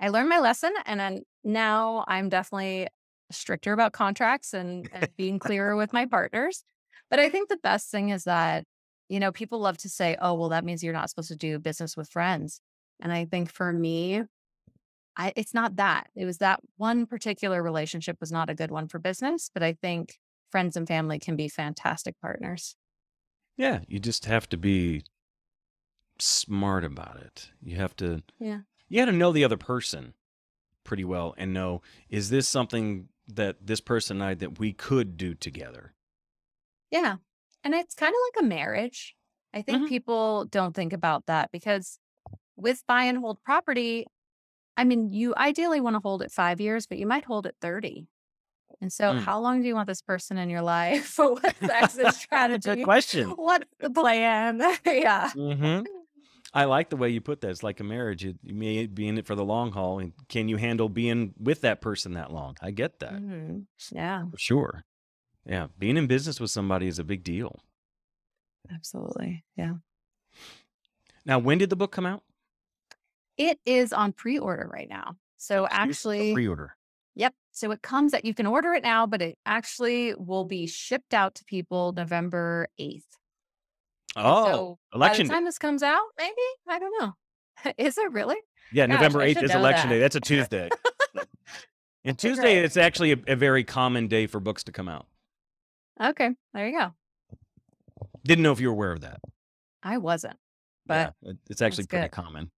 I 0.00 0.08
learned 0.08 0.28
my 0.28 0.38
lesson, 0.38 0.72
and 0.86 1.00
then 1.00 1.22
now 1.44 2.04
I'm 2.08 2.28
definitely 2.28 2.88
stricter 3.30 3.72
about 3.72 3.92
contracts 3.92 4.54
and, 4.54 4.88
and 4.92 5.14
being 5.16 5.38
clearer 5.40 5.76
with 5.76 5.92
my 5.92 6.06
partners. 6.06 6.64
But 7.10 7.18
I 7.18 7.28
think 7.28 7.48
the 7.48 7.58
best 7.58 7.90
thing 7.90 8.10
is 8.10 8.24
that, 8.24 8.64
you 9.08 9.20
know, 9.20 9.32
people 9.32 9.58
love 9.60 9.78
to 9.78 9.88
say, 9.88 10.16
oh, 10.20 10.34
well, 10.34 10.48
that 10.50 10.64
means 10.64 10.82
you're 10.82 10.92
not 10.92 11.10
supposed 11.10 11.28
to 11.28 11.36
do 11.36 11.58
business 11.58 11.96
with 11.96 12.08
friends. 12.10 12.60
And 13.00 13.12
I 13.12 13.24
think 13.26 13.50
for 13.50 13.72
me, 13.72 14.22
I 15.16 15.32
it's 15.36 15.54
not 15.54 15.76
that. 15.76 16.08
It 16.16 16.24
was 16.24 16.38
that 16.38 16.60
one 16.76 17.06
particular 17.06 17.62
relationship 17.62 18.16
was 18.20 18.32
not 18.32 18.50
a 18.50 18.54
good 18.54 18.70
one 18.70 18.88
for 18.88 18.98
business, 18.98 19.50
but 19.52 19.62
I 19.62 19.74
think 19.74 20.18
friends 20.50 20.76
and 20.76 20.86
family 20.88 21.18
can 21.18 21.36
be 21.36 21.48
fantastic 21.48 22.20
partners. 22.20 22.76
Yeah, 23.56 23.80
you 23.88 23.98
just 24.00 24.24
have 24.26 24.48
to 24.50 24.56
be 24.56 25.04
smart 26.18 26.84
about 26.84 27.16
it. 27.20 27.50
You 27.60 27.76
have 27.76 27.96
to 27.96 28.22
Yeah. 28.38 28.62
you 28.88 29.00
got 29.00 29.06
to 29.06 29.12
know 29.12 29.32
the 29.32 29.44
other 29.44 29.56
person 29.56 30.14
pretty 30.84 31.04
well 31.04 31.34
and 31.36 31.52
know 31.52 31.82
is 32.08 32.30
this 32.30 32.48
something 32.48 33.08
that 33.26 33.66
this 33.66 33.80
person 33.80 34.18
and 34.18 34.24
I 34.24 34.34
that 34.34 34.58
we 34.58 34.72
could 34.72 35.16
do 35.16 35.34
together. 35.34 35.94
Yeah. 36.90 37.16
And 37.64 37.74
it's 37.74 37.94
kind 37.94 38.12
of 38.12 38.18
like 38.36 38.44
a 38.44 38.46
marriage. 38.46 39.16
I 39.54 39.62
think 39.62 39.84
Mhm. 39.84 39.88
people 39.88 40.44
don't 40.44 40.74
think 40.74 40.92
about 40.92 41.26
that 41.26 41.50
because 41.50 41.98
with 42.56 42.82
buy 42.86 43.04
and 43.04 43.18
hold 43.18 43.42
property, 43.42 44.06
I 44.76 44.84
mean, 44.84 45.12
you 45.12 45.34
ideally 45.36 45.80
want 45.80 45.94
to 45.94 46.00
hold 46.00 46.22
it 46.22 46.30
five 46.32 46.60
years, 46.60 46.86
but 46.86 46.98
you 46.98 47.06
might 47.06 47.24
hold 47.24 47.46
it 47.46 47.56
30. 47.60 48.06
And 48.80 48.92
so, 48.92 49.12
Mm. 49.12 49.20
how 49.20 49.38
long 49.40 49.62
do 49.62 49.68
you 49.68 49.74
want 49.74 49.86
this 49.86 50.02
person 50.02 50.36
in 50.36 50.50
your 50.50 50.62
life? 50.62 51.14
What's 51.18 51.58
the 51.60 51.74
exit 51.74 52.02
Good 52.06 52.14
strategy? 52.14 52.82
question. 52.84 53.30
What's 53.30 53.66
the 53.78 53.90
plan? 53.90 54.60
yeah. 54.84 55.30
hmm 55.30 55.80
I 56.56 56.64
like 56.66 56.88
the 56.88 56.96
way 56.96 57.08
you 57.08 57.20
put 57.20 57.40
that. 57.40 57.50
It's 57.50 57.64
like 57.64 57.80
a 57.80 57.84
marriage. 57.84 58.24
It, 58.24 58.36
you 58.44 58.54
may 58.54 58.86
be 58.86 59.08
in 59.08 59.18
it 59.18 59.26
for 59.26 59.34
the 59.34 59.44
long 59.44 59.72
haul. 59.72 59.98
And 59.98 60.12
can 60.28 60.48
you 60.48 60.56
handle 60.56 60.88
being 60.88 61.34
with 61.38 61.62
that 61.62 61.80
person 61.80 62.12
that 62.14 62.32
long? 62.32 62.56
I 62.62 62.70
get 62.70 63.00
that 63.00 63.14
Mhm. 63.14 63.66
Yeah, 63.90 64.26
for 64.30 64.38
sure. 64.38 64.84
Yeah. 65.44 65.66
Being 65.78 65.96
in 65.96 66.06
business 66.06 66.38
with 66.40 66.52
somebody 66.52 66.86
is 66.86 66.98
a 67.00 67.04
big 67.04 67.24
deal. 67.24 67.60
absolutely. 68.72 69.44
Yeah. 69.56 69.74
Now, 71.26 71.38
when 71.38 71.58
did 71.58 71.70
the 71.70 71.76
book 71.76 71.92
come 71.92 72.06
out? 72.06 72.22
It 73.36 73.58
is 73.66 73.92
on 73.92 74.12
pre 74.12 74.38
order 74.38 74.68
right 74.72 74.88
now. 74.88 75.16
So, 75.36 75.66
actually, 75.70 76.32
Pre 76.32 76.48
order. 76.48 76.76
Yep. 77.16 77.34
So 77.52 77.70
it 77.72 77.82
comes 77.82 78.12
that 78.12 78.24
you 78.24 78.32
can 78.34 78.46
order 78.46 78.72
it 78.72 78.82
now, 78.82 79.06
but 79.06 79.20
it 79.20 79.38
actually 79.44 80.14
will 80.14 80.44
be 80.44 80.66
shipped 80.66 81.12
out 81.14 81.34
to 81.36 81.44
people 81.44 81.92
November 81.92 82.68
8th. 82.80 83.18
Oh, 84.16 84.44
so 84.46 84.78
election 84.94 85.24
by 85.26 85.28
the 85.28 85.28
day. 85.28 85.34
time 85.36 85.44
this 85.44 85.58
comes 85.58 85.82
out, 85.82 86.02
maybe, 86.18 86.32
I 86.68 86.78
don't 86.78 86.92
know. 87.00 87.12
Is 87.78 87.98
it 87.98 88.12
really? 88.12 88.36
Yeah, 88.72 88.86
Gosh, 88.86 88.94
November 88.96 89.20
I 89.22 89.30
8th 89.30 89.34
should 89.34 89.44
is 89.44 89.50
know 89.52 89.58
election 89.58 89.88
that. 89.90 89.94
day. 89.96 90.00
That's 90.00 90.16
a 90.16 90.20
Tuesday. 90.20 90.68
and 92.04 92.18
Tuesday, 92.18 92.42
great. 92.54 92.64
it's 92.64 92.76
actually 92.76 93.12
a, 93.12 93.16
a 93.28 93.36
very 93.36 93.64
common 93.64 94.08
day 94.08 94.26
for 94.26 94.40
books 94.40 94.64
to 94.64 94.72
come 94.72 94.88
out. 94.88 95.06
Okay. 96.02 96.30
There 96.52 96.68
you 96.68 96.78
go. 96.78 96.94
Didn't 98.24 98.42
know 98.42 98.52
if 98.52 98.60
you 98.60 98.68
were 98.68 98.74
aware 98.74 98.92
of 98.92 99.00
that. 99.02 99.20
I 99.82 99.98
wasn't, 99.98 100.36
but 100.86 101.14
it- 101.22 101.36
it's 101.50 101.60
actually 101.62 101.84
that's 101.84 101.88
pretty 101.88 102.04
good. 102.08 102.10
common. 102.12 102.50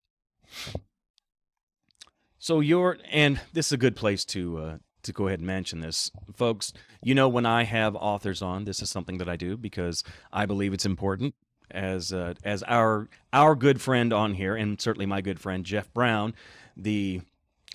So 2.38 2.60
you're, 2.60 2.98
and 3.10 3.40
this 3.52 3.66
is 3.66 3.72
a 3.72 3.76
good 3.76 3.96
place 3.96 4.24
to 4.26 4.58
uh, 4.58 4.78
to 5.02 5.12
go 5.12 5.26
ahead 5.26 5.40
and 5.40 5.46
mention 5.46 5.80
this, 5.80 6.10
folks. 6.34 6.72
You 7.02 7.14
know, 7.14 7.28
when 7.28 7.46
I 7.46 7.64
have 7.64 7.96
authors 7.96 8.42
on, 8.42 8.64
this 8.64 8.80
is 8.80 8.90
something 8.90 9.18
that 9.18 9.28
I 9.28 9.36
do 9.36 9.56
because 9.56 10.04
I 10.32 10.46
believe 10.46 10.72
it's 10.72 10.86
important. 10.86 11.34
As 11.70 12.12
uh, 12.12 12.34
as 12.44 12.62
our 12.64 13.08
our 13.32 13.54
good 13.54 13.80
friend 13.80 14.12
on 14.12 14.34
here, 14.34 14.54
and 14.54 14.80
certainly 14.80 15.06
my 15.06 15.20
good 15.20 15.40
friend 15.40 15.64
Jeff 15.64 15.92
Brown, 15.92 16.34
the 16.76 17.22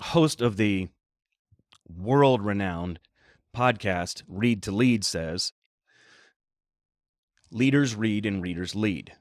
host 0.01 0.41
of 0.41 0.57
the 0.57 0.87
world 1.93 2.41
renowned 2.41 2.99
podcast 3.55 4.23
Read 4.27 4.63
to 4.63 4.71
Lead, 4.71 5.03
says, 5.03 5.51
"Leaders 7.51 7.95
read 7.95 8.25
and 8.25 8.41
readers 8.41 8.75
lead." 8.75 9.13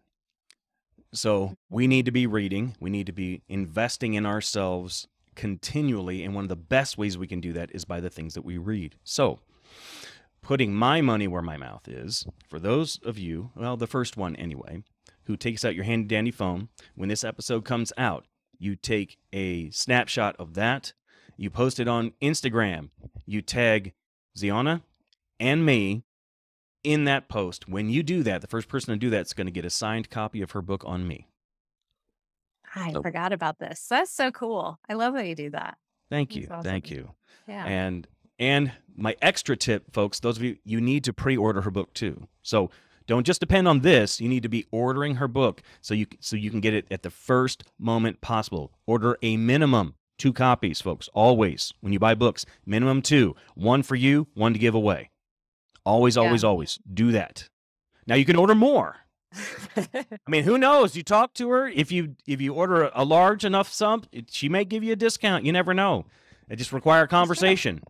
So 1.12 1.56
we 1.68 1.86
need 1.86 2.04
to 2.04 2.12
be 2.12 2.26
reading. 2.26 2.76
We 2.78 2.90
need 2.90 3.06
to 3.06 3.12
be 3.12 3.42
investing 3.48 4.14
in 4.14 4.24
ourselves 4.26 5.08
continually. 5.34 6.22
And 6.22 6.34
one 6.34 6.44
of 6.44 6.48
the 6.48 6.56
best 6.56 6.98
ways 6.98 7.18
we 7.18 7.26
can 7.26 7.40
do 7.40 7.52
that 7.54 7.70
is 7.74 7.84
by 7.84 8.00
the 8.00 8.10
things 8.10 8.34
that 8.34 8.44
we 8.44 8.58
read. 8.58 8.94
So, 9.04 9.40
putting 10.50 10.74
my 10.74 11.00
money 11.00 11.28
where 11.28 11.42
my 11.42 11.56
mouth 11.56 11.86
is, 11.86 12.26
for 12.48 12.58
those 12.58 12.98
of 13.04 13.16
you, 13.16 13.52
well, 13.54 13.76
the 13.76 13.86
first 13.86 14.16
one 14.16 14.34
anyway, 14.34 14.82
who 15.26 15.36
takes 15.36 15.64
out 15.64 15.76
your 15.76 15.84
handy 15.84 16.08
dandy 16.08 16.32
phone, 16.32 16.68
when 16.96 17.08
this 17.08 17.22
episode 17.22 17.64
comes 17.64 17.92
out, 17.96 18.26
you 18.58 18.74
take 18.74 19.16
a 19.32 19.70
snapshot 19.70 20.34
of 20.40 20.54
that, 20.54 20.92
you 21.36 21.50
post 21.50 21.78
it 21.78 21.86
on 21.86 22.10
Instagram, 22.20 22.88
you 23.26 23.40
tag 23.40 23.92
Zeona 24.36 24.82
and 25.38 25.64
me 25.64 26.02
in 26.82 27.04
that 27.04 27.28
post. 27.28 27.68
When 27.68 27.88
you 27.88 28.02
do 28.02 28.24
that, 28.24 28.40
the 28.40 28.48
first 28.48 28.66
person 28.66 28.92
to 28.92 28.98
do 28.98 29.08
that 29.10 29.26
is 29.26 29.32
going 29.32 29.46
to 29.46 29.52
get 29.52 29.64
a 29.64 29.70
signed 29.70 30.10
copy 30.10 30.42
of 30.42 30.50
her 30.50 30.62
book 30.62 30.82
on 30.84 31.06
me. 31.06 31.28
I 32.74 32.90
So- 32.92 33.02
forgot 33.02 33.32
about 33.32 33.60
this. 33.60 33.86
That's 33.88 34.10
so 34.10 34.32
cool. 34.32 34.80
I 34.88 34.94
love 34.94 35.14
that 35.14 35.28
you 35.28 35.36
do 35.36 35.50
that. 35.50 35.78
Thank 36.10 36.30
That's 36.30 36.40
you. 36.40 36.48
awesome. 36.50 36.64
Thank 36.64 36.90
you. 36.90 37.14
Yeah. 37.46 37.64
And 37.66 38.08
and 38.40 38.72
my 38.96 39.14
extra 39.22 39.56
tip, 39.56 39.92
folks, 39.92 40.18
those 40.18 40.36
of 40.36 40.42
you 40.42 40.56
you 40.64 40.80
need 40.80 41.04
to 41.04 41.12
pre-order 41.12 41.60
her 41.60 41.70
book 41.70 41.94
too. 41.94 42.26
So 42.42 42.70
don't 43.06 43.24
just 43.26 43.40
depend 43.40 43.68
on 43.68 43.80
this. 43.80 44.20
You 44.20 44.28
need 44.28 44.42
to 44.42 44.48
be 44.48 44.66
ordering 44.72 45.16
her 45.16 45.28
book 45.28 45.62
so 45.80 45.94
you 45.94 46.06
so 46.18 46.34
you 46.36 46.50
can 46.50 46.60
get 46.60 46.74
it 46.74 46.86
at 46.90 47.02
the 47.02 47.10
first 47.10 47.62
moment 47.78 48.20
possible. 48.20 48.72
Order 48.86 49.16
a 49.22 49.36
minimum 49.36 49.94
two 50.18 50.32
copies, 50.32 50.80
folks. 50.80 51.08
Always 51.14 51.72
when 51.80 51.92
you 51.92 51.98
buy 51.98 52.14
books, 52.14 52.44
minimum 52.66 53.02
two, 53.02 53.36
one 53.54 53.82
for 53.82 53.94
you, 53.94 54.26
one 54.34 54.52
to 54.52 54.58
give 54.58 54.74
away. 54.74 55.10
Always, 55.84 56.16
Yeah. 56.16 56.22
always, 56.24 56.44
always 56.44 56.78
do 56.92 57.12
that. 57.12 57.48
Now 58.06 58.16
you 58.16 58.24
can 58.24 58.36
order 58.36 58.54
more. 58.54 58.96
I 59.76 60.04
mean, 60.28 60.44
who 60.44 60.58
knows? 60.58 60.96
You 60.96 61.02
talk 61.02 61.34
to 61.34 61.48
her. 61.50 61.68
If 61.68 61.92
you 61.92 62.16
if 62.26 62.40
you 62.40 62.52
order 62.54 62.84
a, 62.84 62.90
a 62.94 63.04
large 63.04 63.44
enough 63.44 63.72
sum, 63.72 64.02
she 64.28 64.48
may 64.48 64.64
give 64.64 64.82
you 64.82 64.92
a 64.92 64.96
discount. 64.96 65.44
You 65.44 65.52
never 65.52 65.72
know. 65.72 66.06
It 66.48 66.56
just 66.56 66.72
require 66.72 67.06
conversation. 67.06 67.80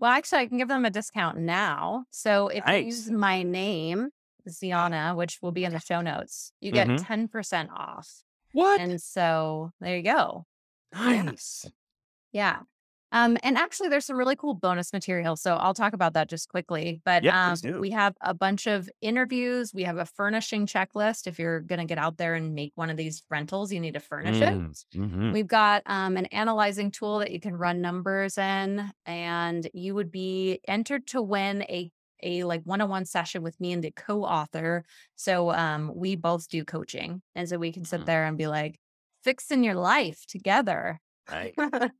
Well, 0.00 0.10
actually, 0.12 0.38
I 0.38 0.46
can 0.46 0.58
give 0.58 0.68
them 0.68 0.84
a 0.84 0.90
discount 0.90 1.38
now. 1.38 2.04
So 2.10 2.48
if 2.48 2.64
Nice. 2.64 2.80
you 2.82 2.86
use 2.86 3.10
my 3.10 3.42
name, 3.42 4.10
Zeona, 4.48 5.14
which 5.16 5.40
will 5.42 5.50
be 5.52 5.64
in 5.64 5.72
the 5.72 5.80
show 5.80 6.00
notes, 6.00 6.52
you 6.60 6.70
get 6.70 6.86
Mhm. 6.86 7.04
10% 7.04 7.70
off. 7.72 8.22
What? 8.52 8.80
And 8.80 9.02
so 9.02 9.72
there 9.80 9.96
you 9.96 10.02
go. 10.02 10.46
yeah. 10.94 11.22
nice. 11.22 11.66
Yeah. 12.32 12.60
Um, 13.12 13.38
and 13.42 13.56
actually, 13.56 13.88
there's 13.88 14.04
some 14.06 14.16
really 14.18 14.36
cool 14.36 14.54
bonus 14.54 14.92
material. 14.92 15.36
So 15.36 15.56
I'll 15.56 15.74
talk 15.74 15.92
about 15.94 16.12
that 16.14 16.28
just 16.28 16.48
quickly. 16.48 17.00
But 17.04 17.24
Yeah, 17.24 17.32
um, 17.32 17.60
we 17.78 17.90
have 17.90 18.14
a 18.20 18.34
bunch 18.34 18.66
of 18.66 18.88
interviews. 19.00 19.72
We 19.74 19.84
have 19.84 19.96
a 19.98 20.04
furnishing 20.06 20.66
checklist. 20.66 21.26
If 21.26 21.38
you're 21.38 21.60
going 21.60 21.78
to 21.80 21.84
get 21.86 21.98
out 21.98 22.18
there 22.18 22.34
and 22.34 22.54
make 22.54 22.72
one 22.74 22.90
of 22.90 22.96
these 22.96 23.22
rentals, 23.30 23.72
you 23.72 23.80
need 23.80 23.94
to 23.94 24.00
furnish 24.00 24.42
it. 24.42 24.60
Mm, 24.60 24.74
mhm. 24.94 25.34
We've 25.34 25.46
got 25.46 25.82
um, 25.86 26.16
an 26.16 26.26
analyzing 26.26 26.90
tool 26.90 27.18
that 27.18 27.30
you 27.32 27.40
can 27.40 27.54
run 27.56 27.80
numbers 27.82 28.38
in, 28.38 28.90
and 29.04 29.68
you 29.74 29.94
would 29.94 30.10
be 30.10 30.60
entered 30.68 31.06
to 31.08 31.22
win 31.22 31.62
a 31.62 31.90
a 32.22 32.42
like 32.44 32.62
one-on-one 32.64 33.04
session 33.04 33.42
with 33.42 33.60
me 33.60 33.72
and 33.72 33.84
the 33.84 33.92
co-author. 33.92 34.84
So 35.16 35.50
um, 35.52 35.92
we 35.94 36.16
both 36.16 36.48
do 36.48 36.64
coaching, 36.64 37.22
and 37.34 37.48
so 37.48 37.58
we 37.58 37.72
can 37.72 37.84
sit 37.84 38.04
Mhm. 38.04 38.06
there 38.06 38.24
and 38.26 38.36
be 38.38 38.46
like 38.48 38.80
fixing 39.22 39.62
your 39.64 39.74
life 39.76 40.24
together. 40.26 41.00
Nice. 41.28 41.54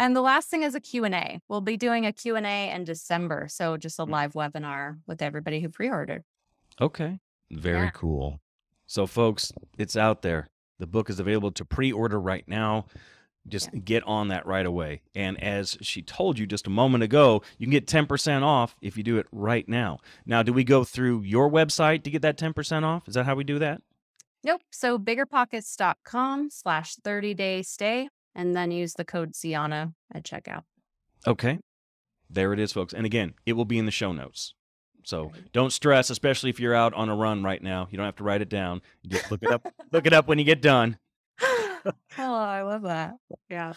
and 0.00 0.16
the 0.16 0.20
last 0.20 0.48
thing 0.48 0.62
is 0.64 0.74
a 0.74 0.80
Q&A. 0.80 1.40
We'll 1.48 1.60
be 1.60 1.76
doing 1.76 2.06
a 2.06 2.12
Q&A 2.12 2.70
in 2.70 2.82
December, 2.84 3.46
so 3.48 3.76
just 3.76 3.98
a 4.00 4.06
Mm. 4.06 4.10
live 4.10 4.32
webinar 4.32 4.98
with 5.06 5.22
everybody 5.22 5.60
who 5.60 5.68
pre-ordered. 5.68 6.24
Okay. 6.80 7.20
Very 7.50 7.84
Yeah. 7.86 7.90
cool. 7.90 8.40
So, 8.86 9.06
folks, 9.06 9.52
it's 9.78 9.96
out 9.96 10.22
there. 10.22 10.48
The 10.78 10.86
book 10.86 11.08
is 11.10 11.20
available 11.20 11.52
to 11.52 11.64
pre 11.64 11.92
order 11.92 12.18
right 12.20 12.46
now. 12.48 12.86
Just 13.48 13.70
get 13.84 14.02
on 14.04 14.28
that 14.28 14.44
right 14.46 14.66
away. 14.66 15.02
And 15.14 15.42
as 15.42 15.78
she 15.80 16.02
told 16.02 16.38
you 16.38 16.46
just 16.46 16.66
a 16.66 16.70
moment 16.70 17.02
ago, 17.04 17.42
you 17.58 17.66
can 17.66 17.72
get 17.72 17.86
10% 17.86 18.42
off 18.44 18.76
if 18.82 18.96
you 18.96 19.02
do 19.02 19.18
it 19.18 19.26
right 19.32 19.66
now. 19.68 19.98
Now, 20.26 20.42
do 20.42 20.52
we 20.52 20.62
go 20.64 20.84
through 20.84 21.22
your 21.22 21.50
website 21.50 22.02
to 22.04 22.10
get 22.10 22.22
that 22.22 22.36
10% 22.36 22.84
off? 22.84 23.08
Is 23.08 23.14
that 23.14 23.24
how 23.26 23.34
we 23.34 23.44
do 23.44 23.58
that? 23.58 23.82
Nope. 24.44 24.62
So 24.70 24.98
biggerpockets.com 24.98 26.50
slash 26.50 26.96
30 26.96 27.34
day 27.34 27.62
stay 27.62 28.08
and 28.34 28.54
then 28.54 28.70
use 28.70 28.94
the 28.94 29.04
code 29.04 29.34
Zeona 29.34 29.92
at 30.14 30.24
checkout. 30.24 30.62
Okay. 31.26 31.58
There 32.28 32.52
it 32.52 32.60
is, 32.60 32.72
folks. 32.72 32.92
And 32.92 33.04
again, 33.04 33.34
it 33.44 33.54
will 33.54 33.64
be 33.64 33.78
in 33.78 33.86
the 33.86 33.90
show 33.90 34.12
notes. 34.12 34.54
So 35.04 35.32
don't 35.52 35.72
stress, 35.72 36.10
especially 36.10 36.50
if 36.50 36.60
you're 36.60 36.74
out 36.74 36.94
on 36.94 37.08
a 37.08 37.16
run 37.16 37.42
right 37.42 37.62
now. 37.62 37.88
You 37.90 37.96
don't 37.96 38.06
have 38.06 38.16
to 38.16 38.24
write 38.24 38.42
it 38.42 38.48
down. 38.48 38.82
You 39.02 39.10
just 39.10 39.30
look 39.30 39.42
it 39.42 39.50
up. 39.50 39.66
look 39.92 40.06
it 40.06 40.12
up 40.12 40.28
when 40.28 40.38
you 40.38 40.44
get 40.44 40.62
done. 40.62 40.98
oh, 41.42 41.92
I 42.18 42.62
love 42.62 42.82
that. 42.82 43.14
Yeah. 43.48 43.72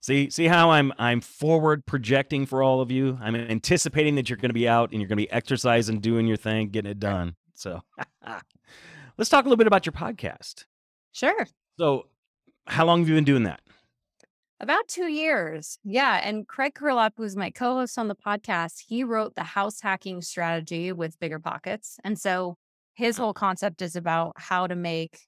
See, 0.00 0.30
see 0.30 0.46
how 0.46 0.70
I'm 0.70 0.92
I'm 0.98 1.20
forward 1.20 1.86
projecting 1.86 2.46
for 2.46 2.62
all 2.62 2.80
of 2.80 2.90
you. 2.90 3.18
I'm 3.20 3.34
anticipating 3.34 4.14
that 4.16 4.28
you're 4.28 4.36
going 4.36 4.50
to 4.50 4.54
be 4.54 4.68
out 4.68 4.92
and 4.92 5.00
you're 5.00 5.08
going 5.08 5.18
to 5.18 5.24
be 5.24 5.30
exercising, 5.30 6.00
doing 6.00 6.26
your 6.26 6.36
thing, 6.36 6.68
getting 6.68 6.90
it 6.90 7.00
done. 7.00 7.34
So, 7.54 7.82
let's 9.18 9.28
talk 9.28 9.44
a 9.44 9.48
little 9.48 9.56
bit 9.56 9.66
about 9.66 9.86
your 9.86 9.92
podcast. 9.92 10.66
Sure. 11.12 11.46
So, 11.78 12.06
how 12.66 12.84
long 12.84 13.00
have 13.00 13.08
you 13.08 13.14
been 13.16 13.24
doing 13.24 13.42
that? 13.44 13.60
About 14.60 14.88
two 14.88 15.06
years. 15.06 15.78
Yeah. 15.84 16.20
And 16.22 16.46
Craig 16.48 16.74
Curelop, 16.74 17.12
who's 17.16 17.36
my 17.36 17.50
co 17.50 17.74
host 17.76 17.96
on 17.98 18.08
the 18.08 18.16
podcast, 18.16 18.82
he 18.88 19.04
wrote 19.04 19.36
the 19.36 19.44
house 19.44 19.80
hacking 19.80 20.20
strategy 20.20 20.90
with 20.92 21.18
Bigger 21.20 21.38
Pockets. 21.38 21.98
And 22.02 22.18
so 22.18 22.56
his 22.94 23.16
whole 23.16 23.32
concept 23.32 23.82
is 23.82 23.94
about 23.94 24.32
how 24.36 24.66
to 24.66 24.74
make 24.74 25.20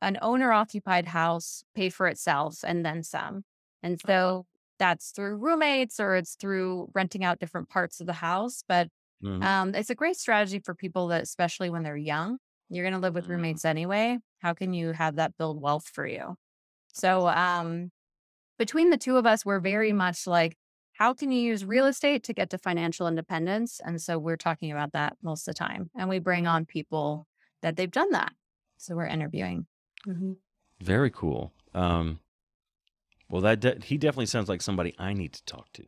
an 0.00 0.18
owner 0.22 0.52
occupied 0.52 1.06
house 1.06 1.64
pay 1.74 1.90
for 1.90 2.08
itself 2.08 2.60
and 2.64 2.84
then 2.84 3.02
some. 3.02 3.44
And 3.82 4.00
so 4.00 4.46
that's 4.78 5.10
through 5.10 5.36
roommates 5.36 6.00
or 6.00 6.16
it's 6.16 6.34
through 6.34 6.90
renting 6.94 7.22
out 7.24 7.38
different 7.38 7.68
parts 7.68 8.00
of 8.00 8.06
the 8.06 8.14
house. 8.14 8.64
But 8.66 8.88
Mhm. 9.22 9.44
um, 9.44 9.74
it's 9.74 9.90
a 9.90 9.94
great 9.94 10.16
strategy 10.16 10.58
for 10.64 10.74
people 10.74 11.08
that, 11.08 11.22
especially 11.22 11.68
when 11.70 11.82
they're 11.82 11.96
young, 11.96 12.38
you're 12.70 12.82
going 12.84 12.94
to 12.94 12.98
live 12.98 13.14
with 13.14 13.26
Mhm. 13.26 13.30
roommates 13.30 13.64
anyway. 13.66 14.18
How 14.38 14.54
can 14.54 14.72
you 14.72 14.92
have 14.92 15.16
that 15.16 15.36
build 15.36 15.60
wealth 15.60 15.86
for 15.86 16.06
you? 16.06 16.36
So, 16.88 17.28
um, 17.28 17.92
between 18.58 18.90
the 18.90 18.96
two 18.96 19.16
of 19.16 19.26
us, 19.26 19.44
we're 19.44 19.60
very 19.60 19.92
much 19.92 20.26
like, 20.26 20.56
how 20.94 21.14
can 21.14 21.32
you 21.32 21.40
use 21.40 21.64
real 21.64 21.86
estate 21.86 22.22
to 22.24 22.32
get 22.34 22.50
to 22.50 22.58
financial 22.58 23.08
independence? 23.08 23.80
And 23.84 24.00
so 24.00 24.18
we're 24.18 24.36
talking 24.36 24.70
about 24.70 24.92
that 24.92 25.16
most 25.22 25.48
of 25.48 25.54
the 25.54 25.58
time. 25.58 25.90
And 25.96 26.08
we 26.08 26.18
bring 26.18 26.46
on 26.46 26.64
people 26.66 27.26
that 27.62 27.76
they've 27.76 27.90
done 27.90 28.10
that. 28.12 28.32
So 28.76 28.94
we're 28.94 29.06
interviewing. 29.06 29.66
Mhm. 30.06 30.36
Very 30.80 31.10
cool. 31.10 31.52
Um, 31.74 32.20
well, 33.28 33.40
that 33.42 33.60
de- 33.60 33.80
he 33.84 33.96
definitely 33.96 34.26
sounds 34.26 34.48
like 34.48 34.60
somebody 34.60 34.94
I 34.98 35.12
need 35.14 35.32
to 35.32 35.44
talk 35.44 35.72
to. 35.74 35.84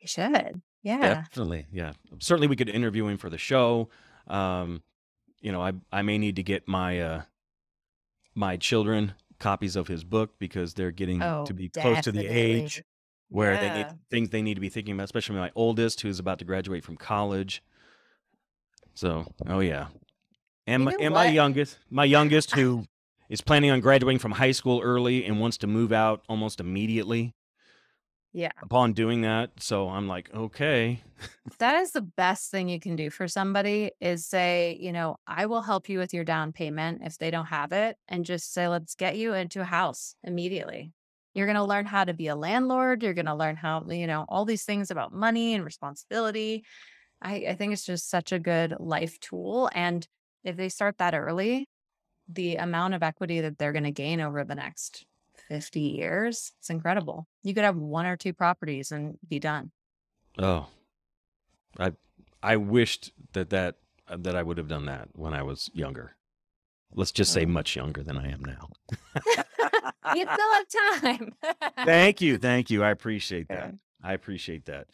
You 0.00 0.08
should. 0.08 0.62
Yeah. 0.82 0.98
Definitely, 1.14 1.66
yeah. 1.72 1.92
Certainly, 2.18 2.46
we 2.48 2.56
could 2.56 2.68
interview 2.68 3.06
him 3.06 3.18
for 3.18 3.28
the 3.30 3.38
show. 3.38 3.88
Um, 4.26 4.82
you 5.40 5.52
know, 5.52 5.60
I 5.62 5.72
I 5.92 6.02
may 6.02 6.18
need 6.18 6.36
to 6.36 6.42
get 6.42 6.66
my 6.66 7.00
uh 7.00 7.22
my 8.34 8.56
children 8.56 9.14
copies 9.38 9.76
of 9.76 9.88
his 9.88 10.04
book 10.04 10.38
because 10.38 10.74
they're 10.74 10.90
getting 10.90 11.22
Oh, 11.22 11.44
to 11.46 11.54
be 11.54 11.68
close 11.68 12.00
to 12.02 12.12
the 12.12 12.24
definitely. 12.24 12.60
age 12.60 12.82
where 13.30 13.56
they 13.56 13.70
need 13.70 13.86
Yeah. 13.86 13.92
things 14.10 14.30
they 14.30 14.42
need 14.42 14.54
to 14.54 14.60
be 14.60 14.68
thinking 14.68 14.94
about, 14.94 15.04
especially 15.04 15.36
my 15.36 15.50
oldest 15.54 16.00
who's 16.00 16.18
about 16.18 16.38
to 16.38 16.44
graduate 16.44 16.84
from 16.84 16.96
college. 16.96 17.62
So, 18.94 19.26
oh 19.46 19.60
yeah. 19.60 19.88
And 20.66 20.82
You 20.82 20.86
my, 20.86 20.92
know 20.92 20.98
and 21.04 21.14
my 21.14 21.24
what? 21.24 21.32
youngest, 21.34 21.78
my 21.90 22.04
youngest 22.04 22.52
who 22.52 22.84
is 23.28 23.40
planning 23.40 23.70
on 23.70 23.80
graduating 23.80 24.18
from 24.18 24.32
high 24.32 24.52
school 24.52 24.80
early 24.82 25.24
and 25.24 25.40
wants 25.40 25.56
to 25.58 25.66
move 25.66 25.92
out 25.92 26.22
almost 26.28 26.60
immediately 26.60 27.34
Yeah. 28.32 28.52
upon 28.62 28.92
doing 28.92 29.22
that. 29.22 29.50
So 29.58 29.88
I'm 29.88 30.06
like, 30.06 30.32
okay. 30.34 31.02
That 31.58 31.76
is 31.80 31.90
the 31.90 32.02
best 32.02 32.50
thing 32.50 32.68
you 32.68 32.78
can 32.78 32.94
do 32.94 33.10
for 33.10 33.26
somebody 33.26 33.90
is 34.00 34.26
say, 34.26 34.78
you 34.80 34.92
know, 34.92 35.16
I 35.26 35.46
will 35.46 35.62
help 35.62 35.88
you 35.88 35.98
with 35.98 36.14
your 36.14 36.22
down 36.22 36.52
payment 36.52 37.00
if 37.02 37.18
they 37.18 37.30
don't 37.32 37.46
have 37.46 37.72
it 37.72 37.96
and 38.06 38.24
just 38.24 38.52
say, 38.52 38.68
let's 38.68 38.94
get 38.94 39.16
you 39.16 39.32
into 39.34 39.60
a 39.60 39.64
house 39.64 40.14
immediately. 40.22 40.92
You're 41.34 41.46
going 41.46 41.56
to 41.56 41.64
learn 41.64 41.86
how 41.86 42.04
to 42.04 42.14
be 42.14 42.28
a 42.28 42.36
landlord. 42.36 43.02
You're 43.02 43.14
going 43.14 43.26
to 43.26 43.34
learn 43.34 43.56
how, 43.56 43.84
you 43.88 44.06
know, 44.06 44.26
all 44.28 44.44
these 44.44 44.64
things 44.64 44.90
about 44.90 45.12
money 45.12 45.54
and 45.54 45.64
responsibility. 45.64 46.64
I, 47.20 47.46
I 47.48 47.54
think 47.54 47.72
it's 47.72 47.84
just 47.84 48.08
such 48.10 48.30
a 48.30 48.38
good 48.38 48.74
life 48.78 49.18
tool. 49.18 49.70
And 49.74 50.06
if 50.44 50.56
they 50.56 50.68
start 50.68 50.98
that 50.98 51.14
early, 51.14 51.68
the 52.28 52.56
amount 52.56 52.94
of 52.94 53.02
equity 53.02 53.40
that 53.40 53.58
they're 53.58 53.72
going 53.72 53.84
to 53.84 53.90
gain 53.90 54.20
over 54.20 54.44
the 54.44 54.54
next 54.54 55.06
50 55.48 55.80
years, 55.80 56.52
it's 56.58 56.70
incredible. 56.70 57.26
You 57.42 57.54
could 57.54 57.64
have 57.64 57.76
one 57.76 58.06
or 58.06 58.16
two 58.16 58.32
properties 58.32 58.92
and 58.92 59.18
be 59.28 59.38
done. 59.38 59.70
Oh, 60.38 60.66
I 61.78 61.92
I 62.42 62.56
wished 62.56 63.12
that 63.32 63.50
that 63.50 63.76
uh, 64.06 64.16
that 64.20 64.36
I 64.36 64.42
would 64.42 64.58
have 64.58 64.68
done 64.68 64.86
that 64.86 65.08
when 65.14 65.34
I 65.34 65.42
was 65.42 65.70
younger. 65.72 66.14
Let's 66.94 67.12
just 67.12 67.32
say 67.32 67.44
Oh. 67.44 67.48
much 67.48 67.76
younger 67.76 68.02
than 68.02 68.16
I 68.16 68.30
am 68.30 68.42
now. 68.44 68.70
you 70.14 70.22
still 70.22 70.52
have 70.54 71.02
time. 71.02 71.34
Thank 71.84 72.20
you, 72.20 72.38
thank 72.38 72.70
you. 72.70 72.82
I 72.82 72.90
appreciate 72.90 73.48
that. 73.48 73.74
I 74.02 74.12
appreciate 74.14 74.64
that. 74.66 74.86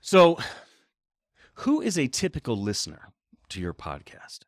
So, 0.00 0.38
who 1.54 1.80
is 1.80 1.98
a 1.98 2.06
typical 2.06 2.56
listener 2.56 3.12
to 3.48 3.60
your 3.60 3.74
podcast? 3.74 4.40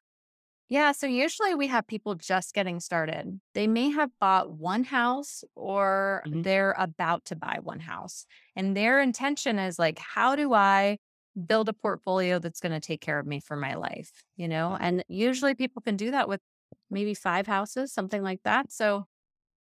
Yeah, 0.69 0.93
so 0.93 1.07
usually 1.07 1.55
we 1.55 1.67
have 1.69 1.87
people 1.87 2.15
just 2.15 2.53
getting 2.53 2.79
started. 2.81 3.41
They 3.55 3.67
may 3.67 3.89
have 3.91 4.11
bought 4.21 4.51
one 4.53 4.85
house 4.85 5.43
or 5.55 6.27
Mhm. 6.27 6.43
they're 6.43 6.75
about 6.79 7.25
to 7.27 7.37
buy 7.37 7.59
one 7.63 7.81
house. 7.81 8.27
And 8.55 8.77
their 8.77 9.01
intention 9.01 9.59
is 9.59 9.79
like, 9.79 9.99
how 9.99 10.37
do 10.37 10.53
I 10.53 10.99
build 11.47 11.69
a 11.71 11.73
portfolio 11.73 12.39
that's 12.39 12.61
going 12.61 12.73
to 12.73 12.81
take 12.81 13.01
care 13.01 13.19
of 13.19 13.27
me 13.27 13.41
for 13.41 13.57
my 13.57 13.75
life? 13.77 14.23
You 14.37 14.47
know, 14.49 14.77
and 14.79 15.03
usually 15.09 15.55
people 15.55 15.81
can 15.81 15.97
do 15.97 16.11
that 16.11 16.29
with 16.29 16.41
maybe 16.91 17.15
five 17.15 17.47
houses, 17.47 17.91
something 17.93 18.23
like 18.23 18.43
that. 18.45 18.71
So 18.71 19.07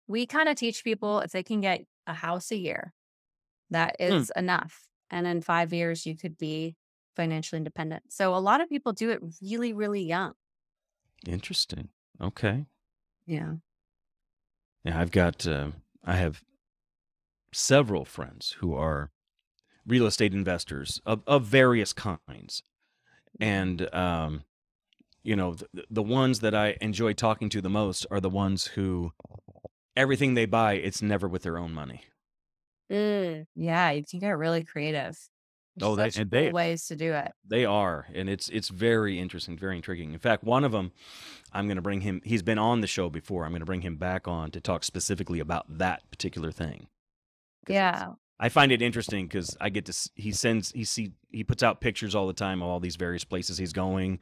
we 0.07 0.25
kind 0.27 0.49
of 0.49 0.55
teach 0.57 0.83
people 0.83 1.19
if 1.21 1.31
they 1.31 1.43
can 1.43 1.61
get 1.61 1.85
a 2.07 2.13
house 2.15 2.51
a 2.51 2.57
year, 2.57 2.93
that 3.71 3.97
Hmm. 4.07 4.23
is 4.23 4.31
enough. 4.35 4.87
And 5.11 5.27
in 5.27 5.41
five 5.41 5.73
years, 5.73 6.05
you 6.05 6.17
could 6.17 6.37
be 6.37 6.75
financially 7.15 7.57
independent. 7.57 8.13
So 8.13 8.35
a 8.35 8.39
lot 8.39 8.61
of 8.61 8.69
people 8.69 8.93
do 8.93 9.11
it 9.11 9.21
really, 9.41 9.73
really 9.73 10.03
young. 10.03 10.33
Interesting. 11.25 11.89
Okay. 12.19 12.65
Yeah. 13.25 13.57
Yeah, 14.83 14.99
I've 14.99 15.11
got 15.11 15.45
uh, 15.45 15.71
I 16.03 16.15
have 16.15 16.43
several 17.53 18.05
friends 18.05 18.55
who 18.59 18.73
are 18.73 19.11
real 19.85 20.05
estate 20.05 20.33
investors 20.33 21.01
of, 21.05 21.23
of 21.27 21.45
various 21.45 21.93
kinds. 21.93 22.63
And 23.39 23.93
um, 23.93 24.43
you 25.23 25.35
know, 25.35 25.55
the, 25.55 25.85
the 25.89 26.03
ones 26.03 26.41
that 26.41 26.55
I 26.55 26.77
enjoy 26.81 27.13
talking 27.13 27.49
to 27.49 27.61
the 27.61 27.69
most 27.69 28.05
are 28.11 28.21
the 28.21 28.29
ones 28.29 28.67
who 28.67 29.13
everything 29.95 30.33
they 30.35 30.45
buy, 30.45 30.73
it's 30.73 31.01
never 31.01 31.27
with 31.27 31.43
their 31.43 31.57
own 31.57 31.73
money. 31.73 32.03
Mm, 32.91 33.47
yeah, 33.55 33.91
you 33.91 34.03
can 34.03 34.19
get 34.19 34.37
really 34.37 34.63
creative. 34.63 35.17
Oh, 35.81 35.95
they- 35.95 36.05
and 36.05 36.13
cool 36.15 36.25
they- 36.29 36.51
ways 36.51 36.87
to 36.87 36.95
do 36.95 37.13
it. 37.13 37.31
They 37.47 37.65
are, 37.65 38.07
and 38.13 38.29
it's 38.29 38.49
it's 38.49 38.69
very 38.69 39.19
interesting, 39.19 39.57
very 39.57 39.75
intriguing. 39.75 40.13
In 40.13 40.19
fact, 40.19 40.43
one 40.43 40.63
of 40.63 40.71
them, 40.71 40.91
I'm 41.53 41.67
going 41.67 41.75
to 41.77 41.81
bring 41.81 42.01
him. 42.01 42.21
He's 42.23 42.41
been 42.43 42.57
on 42.57 42.81
the 42.81 42.87
show 42.87 43.09
before. 43.09 43.45
I'm 43.45 43.51
going 43.51 43.59
to 43.61 43.65
bring 43.65 43.81
him 43.81 43.97
back 43.97 44.27
on 44.27 44.51
to 44.51 44.61
talk 44.61 44.83
specifically 44.83 45.39
about 45.39 45.77
that 45.77 46.09
particular 46.11 46.51
thing. 46.51 46.87
Yeah. 47.67 48.13
I 48.39 48.49
find 48.49 48.71
it 48.71 48.81
interesting 48.83 49.25
because 49.27 49.57
I 49.59 49.69
get 49.69 49.85
to. 49.85 50.09
He 50.15 50.31
sends. 50.31 50.71
He 50.71 50.83
see. 50.83 51.11
He 51.31 51.43
puts 51.43 51.63
out 51.63 51.81
pictures 51.81 52.13
all 52.13 52.27
the 52.27 52.33
time 52.33 52.61
of 52.61 52.67
all 52.69 52.79
these 52.79 52.95
various 52.95 53.23
places 53.23 53.57
he's 53.57 53.73
going 53.73 54.19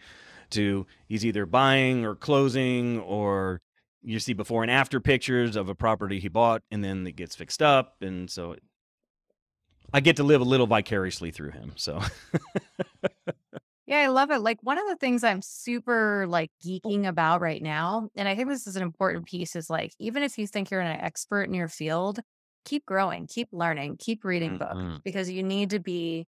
to. 0.52 0.88
He's 1.08 1.26
either 1.26 1.46
buying 1.46 2.06
or 2.06 2.16
closing, 2.16 3.00
or 3.02 3.60
you 4.02 4.20
see 4.20 4.32
before 4.34 4.62
and 4.62 4.72
after 4.72 5.02
pictures 5.02 5.56
of 5.58 5.68
a 5.68 5.76
property 5.76 6.20
he 6.22 6.30
bought, 6.30 6.62
and 6.72 6.82
then 6.84 7.06
it 7.06 7.18
gets 7.18 7.36
fixed 7.36 7.62
up, 7.62 7.96
and 8.02 8.30
so 8.30 8.54
it, 8.54 8.64
I 9.94 10.00
get 10.02 10.18
to 10.18 10.24
live 10.24 10.42
a 10.42 10.46
little 10.46 10.68
vicariously 10.68 11.32
through 11.32 11.52
him. 11.52 11.74
So 11.76 12.02
Yeah, 13.88 14.00
I 14.00 14.08
love 14.08 14.32
it. 14.32 14.40
Like 14.40 14.58
one 14.64 14.80
of 14.80 14.88
the 14.88 14.96
things 14.96 15.24
I'm 15.24 15.44
super 15.44 16.26
like 16.28 16.50
geeking 16.66 17.08
about 17.08 17.40
right 17.42 17.62
now, 17.62 18.10
and 18.16 18.28
I 18.28 18.36
think 18.36 18.50
this 18.50 18.66
is 18.66 18.76
an 18.76 18.82
important 18.82 19.28
piece, 19.28 19.56
is 19.56 19.70
like 19.70 19.94
even 20.00 20.24
if 20.24 20.38
you 20.40 20.48
think 20.48 20.72
you're 20.72 20.82
an 20.82 21.00
expert 21.00 21.44
in 21.44 21.54
your 21.54 21.68
field, 21.68 22.20
keep 22.66 22.84
growing, 22.88 23.28
keep 23.28 23.50
learning, 23.52 23.98
keep 24.00 24.24
reading 24.24 24.58
books 24.58 24.74
Mhm. 24.74 25.04
because 25.04 25.30
you 25.30 25.44
need 25.44 25.70
to 25.70 25.80
be 25.80 26.26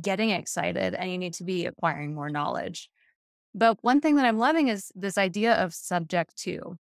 getting 0.00 0.30
excited 0.30 0.94
and 0.94 1.10
you 1.10 1.18
need 1.18 1.34
to 1.34 1.44
be 1.44 1.66
acquiring 1.66 2.14
more 2.14 2.30
knowledge. 2.30 2.90
But 3.54 3.78
one 3.82 4.00
thing 4.00 4.16
that 4.16 4.26
I'm 4.26 4.38
loving 4.38 4.68
is 4.68 4.92
this 4.96 5.18
idea 5.18 5.54
of 5.56 5.74
subject-to. 5.74 6.78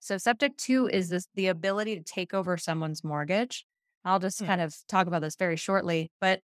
So 0.00 0.18
subject-to 0.18 0.88
is 0.88 1.10
this 1.10 1.28
the 1.34 1.48
ability 1.48 1.96
to 1.96 2.04
take 2.04 2.34
over 2.34 2.58
someone's 2.58 3.04
mortgage. 3.04 3.66
I'll 4.04 4.18
just 4.20 4.40
Hmm. 4.40 4.46
kind 4.46 4.60
of 4.60 4.74
talk 4.88 5.06
about 5.06 5.22
this 5.22 5.36
very 5.36 5.56
shortly, 5.56 6.10
but 6.20 6.42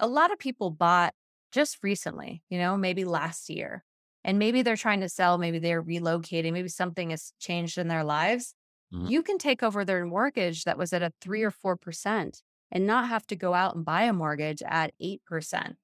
a 0.00 0.06
lot 0.08 0.32
of 0.32 0.38
people 0.38 0.70
bought 0.70 1.14
just 1.52 1.78
recently, 1.82 2.42
you 2.50 2.58
know, 2.58 2.76
maybe 2.76 3.04
last 3.04 3.50
year. 3.50 3.84
And 4.24 4.38
maybe 4.38 4.62
they're 4.62 4.76
trying 4.76 5.00
to 5.00 5.08
sell, 5.08 5.38
maybe 5.38 5.58
they're 5.58 5.82
relocating, 5.82 6.52
maybe 6.52 6.68
something 6.68 7.10
has 7.10 7.32
changed 7.40 7.78
in 7.78 7.88
their 7.88 8.04
lives. 8.04 8.54
Mhm. 8.90 9.08
You 9.08 9.22
can 9.22 9.38
take 9.38 9.62
over 9.62 9.84
their 9.84 10.06
mortgage 10.06 10.64
that 10.64 10.78
was 10.78 10.92
at 10.92 11.02
a 11.02 11.12
3 11.20 11.42
or 11.42 11.50
4% 11.50 12.42
and 12.70 12.86
not 12.86 13.08
have 13.08 13.26
to 13.28 13.36
go 13.36 13.54
out 13.54 13.74
and 13.76 13.84
buy 13.84 14.04
a 14.04 14.12
mortgage 14.12 14.62
at 14.62 14.94
8%. 15.00 15.76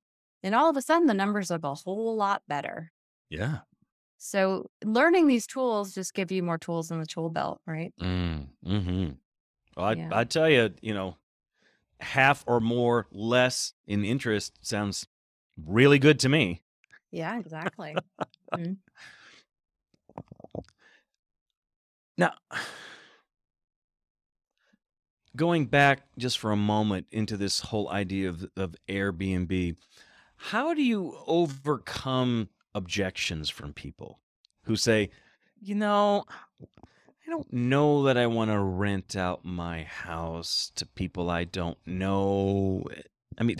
And 0.42 0.54
all 0.54 0.70
of 0.70 0.76
a 0.76 0.82
sudden 0.82 1.06
the 1.08 1.14
numbers 1.14 1.50
look 1.50 1.64
a 1.64 1.74
whole 1.74 2.16
lot 2.16 2.42
better. 2.48 2.92
yeah. 3.30 3.60
So 4.18 4.70
learning 4.84 5.26
these 5.28 5.46
tools 5.46 5.94
just 5.94 6.14
give 6.14 6.30
you 6.32 6.42
more 6.42 6.58
tools 6.58 6.90
in 6.90 6.98
the 7.00 7.06
tool 7.06 7.30
belt, 7.30 7.60
right? 7.66 7.94
Mm, 8.00 8.48
hmm 8.62 9.18
Well, 9.78 9.86
I, 9.86 9.92
Yeah. 9.92 10.08
I 10.12 10.24
tell 10.24 10.50
you, 10.50 10.74
you 10.82 10.92
know, 10.92 11.16
half 12.00 12.44
or 12.46 12.60
more 12.60 13.06
less 13.12 13.74
in 13.86 14.04
interest 14.04 14.58
sounds 14.60 15.06
really 15.56 16.00
good 16.00 16.18
to 16.20 16.28
me. 16.28 16.62
Yeah, 17.12 17.38
exactly. 17.38 17.96
Mhm. 18.52 18.78
Now, 22.16 22.32
going 25.36 25.66
back 25.66 26.08
just 26.18 26.38
for 26.38 26.50
a 26.50 26.56
moment 26.56 27.06
into 27.12 27.36
this 27.36 27.60
whole 27.60 27.88
idea 27.88 28.28
of, 28.28 28.50
of 28.56 28.74
Airbnb, 28.88 29.76
how 30.36 30.74
do 30.74 30.82
you 30.82 31.16
overcome 31.26 32.48
objections 32.74 33.48
from 33.48 33.72
people 33.72 34.20
who 34.64 34.74
say, 34.74 35.10
you 35.60 35.76
know, 35.76 36.24
I 37.28 37.30
don't 37.30 37.52
know 37.52 38.04
that 38.04 38.16
I 38.16 38.26
want 38.26 38.50
to 38.50 38.58
rent 38.58 39.14
out 39.14 39.44
my 39.44 39.82
house 39.82 40.72
to 40.76 40.86
people 40.86 41.28
I 41.28 41.44
don't 41.44 41.76
know. 41.84 42.84
I 43.36 43.42
mean, 43.42 43.58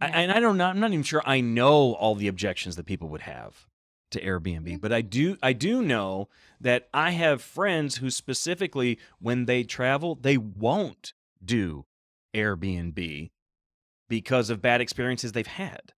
I, 0.00 0.06
and 0.08 0.32
I 0.32 0.40
don't 0.40 0.56
know. 0.56 0.64
I'm 0.64 0.80
not 0.80 0.90
even 0.90 1.02
sure 1.02 1.22
I 1.26 1.42
know 1.42 1.92
all 1.92 2.14
the 2.14 2.26
objections 2.26 2.76
that 2.76 2.86
people 2.86 3.10
would 3.10 3.20
have 3.20 3.66
to 4.12 4.24
Airbnb, 4.24 4.66
mm. 4.66 4.80
but 4.80 4.94
I 4.94 5.02
do. 5.02 5.36
I 5.42 5.52
do 5.52 5.82
know 5.82 6.30
that 6.58 6.88
I 6.94 7.10
have 7.10 7.42
friends 7.42 7.98
who 7.98 8.08
specifically, 8.08 8.98
when 9.18 9.44
they 9.44 9.62
travel, 9.62 10.14
they 10.14 10.38
won't 10.38 11.12
do 11.44 11.84
Airbnb 12.34 13.30
because 14.08 14.48
of 14.48 14.62
bad 14.62 14.80
experiences 14.80 15.32
they've 15.32 15.46
had. 15.46 15.92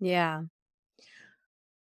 Yeah. 0.00 0.42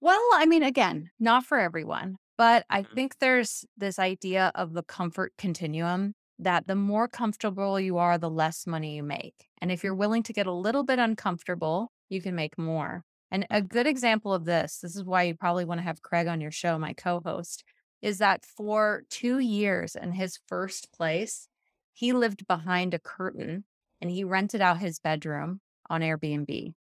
Well, 0.01 0.29
I 0.33 0.47
mean, 0.47 0.63
again, 0.63 1.11
not 1.19 1.45
for 1.45 1.59
everyone, 1.59 2.17
but 2.39 2.65
I 2.71 2.83
Mhm. 2.83 2.95
think 2.95 3.19
there's 3.19 3.65
this 3.77 3.99
idea 3.99 4.51
of 4.55 4.73
the 4.73 4.83
comfort 4.83 5.33
continuum 5.37 6.15
that 6.39 6.67
the 6.67 6.75
more 6.75 7.09
comfortable 7.09 7.79
you 7.79 7.99
are, 7.99 8.17
the 8.17 8.31
less 8.31 8.67
money 8.67 8.97
you 8.97 9.03
make. 9.03 9.49
And 9.61 9.71
if 9.71 9.83
you're 9.83 9.95
willing 9.95 10.23
to 10.23 10.33
get 10.33 10.47
a 10.47 10.53
little 10.53 10.85
bit 10.85 10.99
uncomfortable, 10.99 11.91
you 12.09 12.21
can 12.21 12.35
make 12.35 12.57
more. 12.57 13.03
And 13.31 13.47
a 13.51 13.61
good 13.61 13.87
example 13.87 14.33
of 14.33 14.45
this, 14.45 14.79
this 14.79 14.95
is 14.97 15.03
why 15.05 15.23
you 15.23 15.35
probably 15.35 15.65
want 15.65 15.79
to 15.79 15.83
have 15.85 16.01
Craig 16.01 16.27
on 16.27 16.41
your 16.41 16.51
show, 16.51 16.79
my 16.79 16.93
co 16.93 17.21
host, 17.25 17.63
is 18.01 18.19
that 18.19 18.45
for 18.45 19.03
two 19.11 19.39
years 19.39 19.95
in 19.95 20.13
his 20.13 20.39
first 20.47 20.91
place, 20.93 21.49
he 21.93 22.13
lived 22.13 22.47
behind 22.47 22.93
a 22.93 22.99
curtain 22.99 23.65
and 24.01 24.09
he 24.11 24.23
rented 24.23 24.61
out 24.61 24.79
his 24.79 24.99
bedroom 24.99 25.61
on 25.89 26.01
Airbnb. 26.01 26.73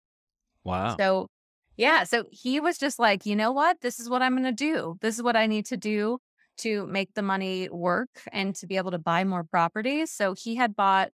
Wow. 0.63 1.01
So, 1.01 1.27
yeah, 1.77 2.03
so 2.03 2.25
he 2.31 2.59
was 2.59 2.77
just 2.77 2.99
like, 2.99 3.25
"You 3.25 3.35
know 3.35 3.51
what? 3.51 3.81
This 3.81 3.99
is 3.99 4.09
what 4.09 4.21
I'm 4.21 4.35
gonna 4.35 4.51
do. 4.51 4.97
This 5.01 5.15
is 5.15 5.23
what 5.23 5.35
I 5.35 5.45
need 5.47 5.65
to 5.67 5.77
do 5.77 6.19
to 6.59 6.87
make 6.87 7.13
the 7.13 7.21
money 7.21 7.69
work 7.69 8.09
and 8.31 8.55
to 8.55 8.67
be 8.67 8.77
able 8.77 8.91
to 8.91 8.99
buy 8.99 9.23
more 9.23 9.43
properties." 9.43 10.11
So 10.11 10.33
he 10.33 10.55
had 10.55 10.75
bought 10.75 11.11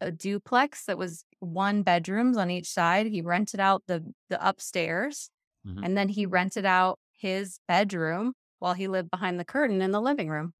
a 0.00 0.10
duplex 0.12 0.84
that 0.86 0.98
was 0.98 1.24
1 1.40 1.82
bedrooms 1.82 2.36
on 2.36 2.50
each 2.50 2.68
side. 2.68 3.06
He 3.06 3.22
rented 3.22 3.60
out 3.60 3.82
the 3.86 4.12
the 4.28 4.46
upstairs, 4.46 5.30
Mhm. 5.66 5.84
and 5.84 5.96
then 5.96 6.08
he 6.10 6.26
rented 6.26 6.64
out 6.66 6.98
his 7.12 7.58
bedroom 7.68 8.34
while 8.58 8.74
he 8.74 8.88
lived 8.88 9.10
behind 9.10 9.38
the 9.40 9.44
curtain 9.44 9.80
in 9.82 9.90
the 9.92 10.00
living 10.00 10.28
room. 10.28 10.52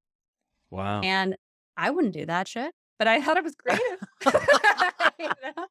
Wow. 0.71 1.01
And 1.03 1.37
I 1.77 1.91
wouldn't 1.91 2.15
do 2.15 2.27
that 2.27 2.49
shit, 2.49 2.75
but 2.99 3.07
I 3.09 3.21
thought 3.23 3.37
it 3.37 3.45
was 3.45 3.55
creative. 3.59 4.01
You 5.19 5.29
know? 5.43 5.67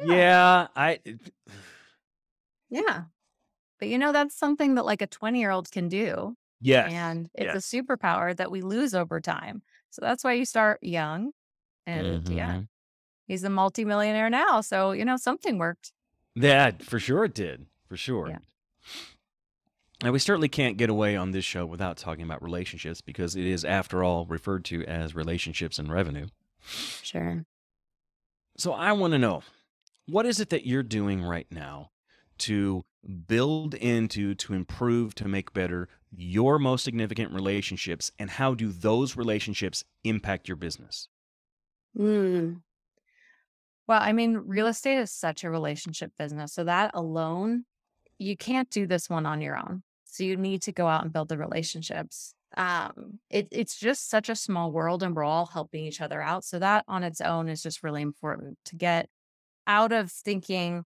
Yeah. 0.00 0.16
Yeah, 0.16 0.68
I 0.76 1.00
Yeah. 2.74 3.04
But, 3.78 3.88
you 3.88 3.98
know, 3.98 4.12
that's 4.12 4.36
something 4.36 4.74
that, 4.74 4.84
like, 4.84 5.00
a 5.02 5.06
twenty-year-old 5.06 5.70
can 5.70 5.88
do, 5.88 6.36
Yes. 6.60 6.92
and 6.92 7.28
it's 7.34 7.54
a 7.54 7.76
superpower 7.82 8.36
that 8.36 8.50
we 8.50 8.62
lose 8.62 8.94
over 8.94 9.20
time. 9.20 9.62
So 9.90 10.00
that's 10.02 10.24
why 10.24 10.32
you 10.32 10.44
start 10.44 10.82
young, 10.82 11.32
and 11.86 12.28
yeah, 12.28 12.52
Mhm. 12.54 12.68
he's 13.26 13.44
a 13.44 13.50
multimillionaire 13.50 14.30
now, 14.30 14.60
so, 14.60 14.92
you 14.92 15.04
know, 15.04 15.16
something 15.16 15.58
worked. 15.58 15.92
Yeah, 16.34 16.72
for 16.80 16.98
sure 16.98 17.24
it 17.24 17.34
did. 17.34 17.66
For 17.88 17.96
sure. 17.96 18.28
Yeah. 18.28 18.38
And 20.02 20.12
we 20.12 20.18
certainly 20.18 20.48
can't 20.48 20.76
get 20.76 20.90
away 20.90 21.16
on 21.16 21.30
this 21.30 21.44
show 21.44 21.64
without 21.64 21.96
talking 21.96 22.24
about 22.24 22.42
relationships 22.42 23.00
because 23.00 23.36
it 23.36 23.44
is, 23.46 23.64
after 23.64 24.02
all, 24.02 24.26
referred 24.26 24.64
to 24.66 24.84
as 24.84 25.14
relationships 25.14 25.78
and 25.78 25.90
revenue. 25.92 26.26
Sure. 26.66 27.44
So 28.56 28.72
I 28.72 28.92
want 28.92 29.12
to 29.12 29.18
know 29.18 29.42
what 30.06 30.26
is 30.26 30.40
it 30.40 30.50
that 30.50 30.66
you're 30.66 30.82
doing 30.82 31.22
right 31.22 31.46
now 31.50 31.90
to 32.38 32.84
build 33.26 33.74
into, 33.74 34.34
to 34.34 34.54
improve, 34.54 35.14
to 35.16 35.28
make 35.28 35.52
better 35.52 35.88
your 36.10 36.58
most 36.58 36.84
significant 36.84 37.32
relationships, 37.32 38.10
and 38.18 38.30
how 38.30 38.54
do 38.54 38.70
those 38.70 39.16
relationships 39.16 39.84
impact 40.04 40.48
your 40.48 40.56
business? 40.56 41.08
Mm. 41.98 42.62
Well, 43.86 44.00
I 44.00 44.12
mean, 44.12 44.42
real 44.46 44.66
estate 44.66 44.98
is 44.98 45.10
such 45.10 45.44
a 45.44 45.50
relationship 45.50 46.12
business, 46.18 46.54
so 46.54 46.64
that 46.64 46.92
alone, 46.94 47.64
you 48.18 48.36
can't 48.36 48.70
do 48.70 48.86
this 48.86 49.10
one 49.10 49.26
on 49.26 49.40
your 49.40 49.56
own. 49.56 49.82
So 50.04 50.24
you 50.24 50.36
need 50.36 50.62
to 50.62 50.72
go 50.72 50.86
out 50.86 51.02
and 51.02 51.12
build 51.12 51.28
the 51.28 51.36
relationships. 51.36 52.34
Um, 52.56 53.18
it, 53.30 53.48
it's 53.50 53.76
just 53.76 54.08
such 54.08 54.28
a 54.28 54.36
small 54.36 54.70
world, 54.70 55.02
and 55.02 55.14
we're 55.14 55.24
all 55.24 55.46
helping 55.46 55.84
each 55.84 56.00
other 56.00 56.22
out. 56.22 56.44
So 56.44 56.60
that 56.60 56.84
on 56.86 57.02
its 57.02 57.20
own 57.20 57.48
is 57.48 57.62
just 57.62 57.82
really 57.82 58.00
important 58.00 58.58
to 58.66 58.76
get 58.76 59.08
out 59.66 59.92
of 59.92 60.10
thinking 60.10 60.84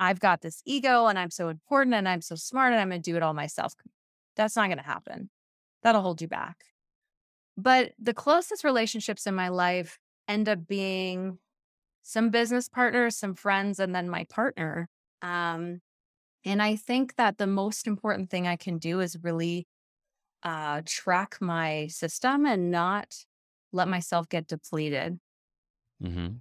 I've 0.00 0.18
got 0.18 0.40
this 0.40 0.62
ego 0.64 1.06
and 1.06 1.18
I'm 1.18 1.30
so 1.30 1.50
important 1.50 1.94
and 1.94 2.08
I'm 2.08 2.22
so 2.22 2.34
smart 2.34 2.72
and 2.72 2.80
I'm 2.80 2.88
going 2.88 3.02
to 3.02 3.10
do 3.10 3.16
it 3.16 3.22
all 3.22 3.34
myself. 3.34 3.74
That's 4.34 4.56
not 4.56 4.68
going 4.68 4.78
to 4.78 4.84
happen. 4.84 5.28
That'll 5.82 6.00
hold 6.00 6.22
you 6.22 6.26
back. 6.26 6.64
But 7.58 7.92
the 7.98 8.14
closest 8.14 8.64
relationships 8.64 9.26
in 9.26 9.34
my 9.34 9.48
life 9.48 9.98
end 10.26 10.48
up 10.48 10.66
being 10.66 11.38
some 12.02 12.30
business 12.30 12.66
partners, 12.66 13.18
some 13.18 13.34
friends, 13.34 13.78
and 13.78 13.94
then 13.94 14.08
my 14.08 14.24
partner. 14.24 14.88
Um, 15.20 15.80
and 16.46 16.62
I 16.62 16.76
think 16.76 17.16
that 17.16 17.36
the 17.36 17.46
most 17.46 17.86
important 17.86 18.30
thing 18.30 18.46
I 18.46 18.56
can 18.56 18.78
do 18.78 19.00
is 19.00 19.18
really 19.22 19.66
uh, 20.42 20.80
track 20.86 21.36
my 21.42 21.88
system 21.88 22.46
and 22.46 22.70
not 22.70 23.14
let 23.70 23.86
myself 23.86 24.30
get 24.30 24.46
depleted. 24.46 25.20
Mm-hmm. 26.02 26.36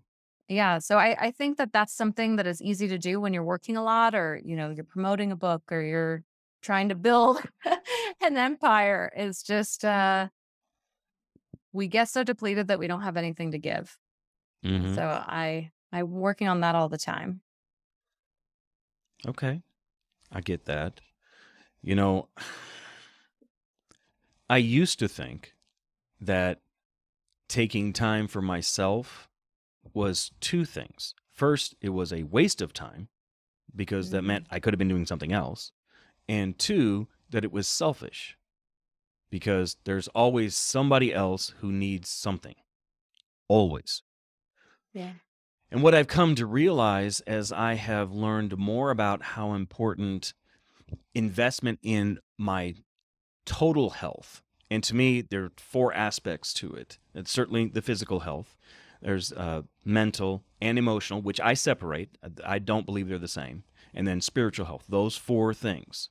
Yeah, 0.49 0.79
so 0.79 0.97
I, 0.97 1.15
I 1.19 1.31
think 1.31 1.57
that 1.57 1.71
that's 1.71 1.93
something 1.93 2.37
that 2.37 2.47
is 2.47 2.59
easy 2.59 2.87
to 2.87 2.97
do 2.97 3.21
when 3.21 3.33
you're 3.33 3.43
working 3.43 3.77
a 3.77 3.83
lot, 3.83 4.15
or 4.15 4.41
you 4.43 4.55
know, 4.55 4.71
you're 4.71 4.83
promoting 4.83 5.31
a 5.31 5.35
book, 5.35 5.61
or 5.71 5.79
you're 5.79 6.23
trying 6.63 6.89
to 6.89 6.95
build 6.95 7.39
an 8.21 8.35
empire. 8.35 9.11
Is 9.15 9.43
just 9.43 9.85
uh, 9.85 10.29
we 11.71 11.87
get 11.87 12.09
so 12.09 12.23
depleted 12.23 12.67
that 12.67 12.79
we 12.79 12.87
don't 12.87 13.03
have 13.03 13.15
anything 13.15 13.51
to 13.51 13.59
give. 13.59 13.95
Mm-hmm. 14.65 14.95
So 14.95 15.03
I 15.03 15.69
I'm 15.93 16.09
working 16.09 16.47
on 16.47 16.61
that 16.61 16.73
all 16.73 16.89
the 16.89 16.97
time. 16.97 17.41
Okay. 19.27 19.61
I 20.31 20.41
get 20.41 20.65
that. 20.65 20.99
You 21.83 21.93
know, 21.93 22.29
I 24.49 24.57
used 24.57 24.97
to 24.97 25.07
think 25.07 25.53
that 26.19 26.61
taking 27.47 27.93
time 27.93 28.27
for 28.27 28.41
myself 28.41 29.28
was 29.93 30.31
two 30.39 30.65
things. 30.65 31.13
First, 31.33 31.75
it 31.81 31.89
was 31.89 32.11
a 32.11 32.23
waste 32.23 32.61
of 32.61 32.73
time 32.73 33.09
because 33.75 34.11
that 34.11 34.23
Mhm. 34.23 34.27
meant 34.27 34.47
I 34.49 34.59
could 34.59 34.73
have 34.73 34.79
been 34.79 34.87
doing 34.87 35.05
something 35.05 35.31
else. 35.31 35.71
And 36.27 36.57
two, 36.57 37.07
that 37.29 37.43
it 37.43 37.51
was 37.51 37.67
selfish 37.67 38.37
because 39.29 39.77
there's 39.83 40.07
always 40.09 40.55
somebody 40.57 41.13
else 41.13 41.49
who 41.59 41.71
needs 41.71 42.09
something. 42.09 42.55
Always. 43.47 44.03
Yeah. 44.93 45.13
And 45.71 45.83
what 45.83 45.93
I've 45.93 46.07
come 46.07 46.33
to 46.35 46.45
realize 46.47 47.19
as 47.21 47.51
I 47.51 47.75
have 47.75 48.11
learned 48.11 48.57
more 48.57 48.89
about 48.89 49.21
how 49.21 49.53
important 49.53 50.33
investment 51.13 51.79
in 51.83 52.19
my 52.37 52.75
total 53.45 53.91
health, 53.91 54.41
and 54.71 54.83
to 54.83 54.95
me, 54.95 55.21
there 55.21 55.45
are 55.45 55.51
four 55.57 55.93
aspects 55.93 56.53
to 56.55 56.73
it. 56.73 56.97
It's 57.13 57.31
certainly 57.31 57.67
the 57.67 57.81
physical 57.83 58.21
health, 58.21 58.55
there's 59.01 59.31
uh, 59.31 59.63
mental 59.85 60.43
and 60.61 60.77
emotional, 60.77 61.21
which 61.21 61.39
I 61.39 61.53
separate. 61.53 62.17
I 62.23 62.55
I 62.55 62.59
don't 62.59 62.85
believe 62.85 63.07
they're 63.07 63.17
the 63.17 63.27
same. 63.27 63.63
And 63.93 64.07
then 64.07 64.21
spiritual 64.21 64.65
health. 64.67 64.85
Those 64.87 65.15
four 65.15 65.53
things 65.53 66.09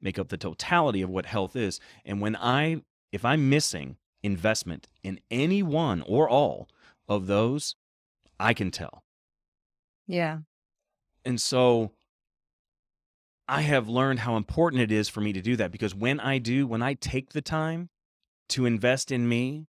make 0.00 0.18
up 0.18 0.28
the 0.28 0.36
totality 0.36 1.00
of 1.02 1.10
what 1.10 1.26
health 1.26 1.56
is. 1.56 1.80
And 2.04 2.20
when 2.20 2.36
I, 2.36 2.82
if 3.12 3.24
I'm 3.24 3.48
missing 3.48 3.96
investment 4.22 4.88
in 5.02 5.20
any 5.30 5.62
one 5.62 6.02
or 6.06 6.28
all 6.28 6.68
of 7.08 7.26
those, 7.26 7.76
I 8.38 8.52
can 8.52 8.70
tell. 8.70 9.04
Yeah. 10.06 10.38
And 11.24 11.40
so 11.40 11.92
I 13.48 13.62
have 13.62 13.88
learned 13.88 14.20
how 14.20 14.36
important 14.36 14.82
it 14.82 14.92
is 14.92 15.08
for 15.08 15.20
me 15.20 15.32
to 15.32 15.40
do 15.40 15.56
that 15.56 15.72
because 15.72 15.94
when 15.94 16.20
I 16.20 16.38
do, 16.38 16.66
when 16.66 16.82
I 16.82 16.94
take 16.94 17.32
the 17.32 17.42
time 17.42 17.88
to 18.50 18.66
invest 18.66 19.10
in 19.10 19.28
me 19.28 19.66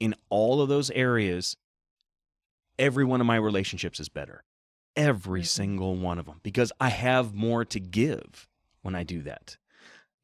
in 0.00 0.14
all 0.30 0.60
of 0.60 0.68
those 0.68 0.90
areas, 0.90 1.56
every 2.82 3.04
one 3.04 3.20
of 3.20 3.26
my 3.26 3.36
relationships 3.36 4.00
is 4.00 4.08
better. 4.08 4.44
Every 4.96 5.42
Mhm. 5.42 5.46
single 5.46 5.96
one 5.96 6.18
of 6.18 6.26
them 6.26 6.40
because 6.42 6.70
I 6.80 6.90
have 6.90 7.32
more 7.34 7.64
to 7.64 7.80
give 7.80 8.48
when 8.82 8.94
I 8.94 9.04
do 9.04 9.22
that. 9.22 9.56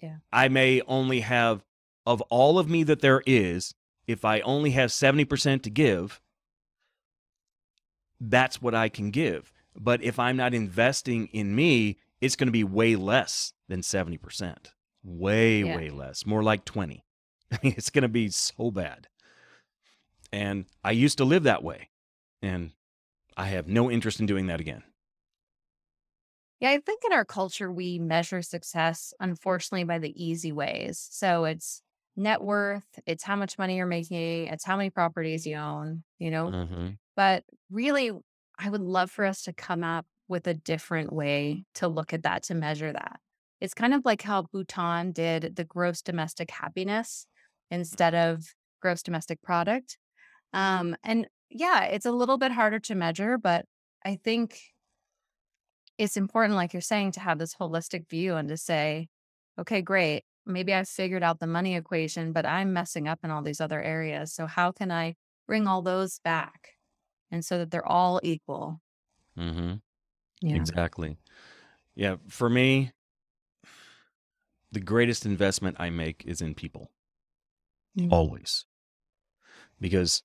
Yeah. 0.03 0.19
I 0.33 0.49
may 0.49 0.83
only 0.83 1.21
have, 1.21 1.65
of 2.05 2.21
all 2.23 2.59
of 2.59 2.69
me 2.69 2.83
that 2.85 3.01
there 3.01 3.23
is, 3.27 3.75
if 4.07 4.25
I 4.25 4.41
only 4.41 4.73
have 4.73 4.91
70% 4.93 5.63
to 5.65 5.71
give, 5.71 6.21
that's 8.21 8.61
what 8.61 8.75
I 8.75 8.89
can 8.89 9.11
give. 9.11 9.53
But 9.77 10.03
if 10.03 10.19
I'm 10.19 10.37
not 10.37 10.55
investing 10.55 11.29
in 11.29 11.55
me, 11.55 11.99
it's 12.21 12.37
going 12.37 12.49
to 12.49 12.53
be 12.53 12.65
way 12.65 12.97
less 12.97 13.53
than 13.69 13.83
70%. 13.83 14.73
Way, 15.05 15.61
Yeah. 15.63 15.77
way 15.77 15.91
less. 15.91 16.27
More 16.27 16.43
like 16.43 16.65
20. 16.65 17.05
I 17.53 17.59
mean, 17.63 17.75
it's 17.77 17.91
going 17.91 18.03
to 18.03 18.09
be 18.09 18.29
so 18.31 18.71
bad. 18.71 19.09
And 20.33 20.67
I 20.85 20.91
used 20.91 21.19
to 21.19 21.25
live 21.25 21.45
that 21.45 21.63
way. 21.63 21.89
And 22.43 22.73
I 23.37 23.47
have 23.47 23.69
no 23.69 23.91
interest 23.91 24.21
in 24.21 24.27
doing 24.27 24.47
that 24.47 24.61
again. 24.61 24.83
Yeah, 26.61 26.71
I 26.71 26.79
think 26.79 27.03
in 27.05 27.13
our 27.13 27.25
culture, 27.25 27.71
we 27.71 27.99
measure 27.99 28.43
success, 28.43 29.15
unfortunately, 29.21 29.85
by 29.85 29.99
the 29.99 30.13
easy 30.23 30.51
ways. 30.51 31.07
So 31.11 31.45
it's 31.45 31.83
net 32.17 32.43
worth, 32.43 32.83
it's 33.07 33.23
how 33.23 33.37
much 33.37 33.59
money 33.59 33.77
you're 33.77 33.87
making, 33.87 34.49
it's 34.49 34.65
how 34.65 34.77
many 34.77 34.91
properties 34.91 35.47
you 35.47 35.57
own, 35.57 36.03
you 36.19 36.33
know? 36.33 36.47
Mm-hmm. 36.47 36.89
But 37.15 37.45
really, 37.71 38.11
I 38.59 38.71
would 38.71 38.81
love 38.81 39.11
for 39.11 39.25
us 39.25 39.43
to 39.43 39.53
come 39.53 39.85
up 39.85 40.05
with 40.27 40.49
a 40.49 40.55
different 40.55 41.13
way 41.13 41.65
to 41.75 41.87
look 41.87 42.13
at 42.13 42.25
that, 42.25 42.43
to 42.45 42.55
measure 42.55 42.93
that. 42.93 43.21
It's 43.61 43.75
kind 43.75 43.95
of 43.95 44.05
like 44.05 44.23
how 44.23 44.43
Bhutan 44.43 45.13
did 45.13 45.55
the 45.55 45.65
gross 45.65 46.03
domestic 46.03 46.51
happiness 46.51 47.27
instead 47.71 48.15
of 48.15 48.45
gross 48.83 49.03
domestic 49.03 49.43
product. 49.43 49.97
Um, 50.53 50.97
and 51.05 51.29
yeah, 51.51 51.85
it's 51.85 52.07
a 52.07 52.13
little 52.13 52.39
bit 52.39 52.53
harder 52.53 52.79
to 52.81 52.95
measure, 52.95 53.39
but 53.39 53.65
I 54.05 54.17
think 54.23 54.59
it's 55.97 56.17
important, 56.17 56.55
like 56.55 56.73
you're 56.73 56.81
saying, 56.81 57.13
to 57.13 57.21
have 57.21 57.39
this 57.39 57.55
holistic 57.55 58.09
view 58.09 58.37
and 58.37 58.49
to 58.49 58.57
say, 58.57 59.09
okay, 59.59 59.83
great. 59.83 60.25
Maybe 60.47 60.73
I've 60.73 60.89
figured 60.89 61.23
out 61.23 61.41
the 61.41 61.47
money 61.47 61.77
equation, 61.77 62.33
but 62.33 62.47
I'm 62.47 62.73
messing 62.73 63.09
up 63.09 63.19
in 63.23 63.31
all 63.31 63.43
these 63.43 63.61
other 63.61 63.83
areas. 63.83 64.33
So, 64.33 64.47
how 64.47 64.73
can 64.73 64.91
I 64.91 65.15
bring 65.47 65.67
all 65.67 65.83
those 65.83 66.21
back? 66.21 66.71
And 67.31 67.45
so 67.45 67.59
that 67.59 67.71
they're 67.71 67.87
all 67.87 68.21
equal. 68.23 68.81
Mm-hmm. 69.39 69.75
Yeah. 70.41 70.57
Exactly. 70.57 71.19
Yeah. 71.95 72.17
For 72.29 72.49
me, 72.49 72.93
the 74.73 74.81
greatest 74.81 75.27
investment 75.27 75.77
I 75.79 75.91
make 75.91 76.25
is 76.27 76.41
in 76.41 76.55
people. 76.55 76.91
Mm. 77.99 78.13
Always. 78.13 78.65
Because 79.81 80.23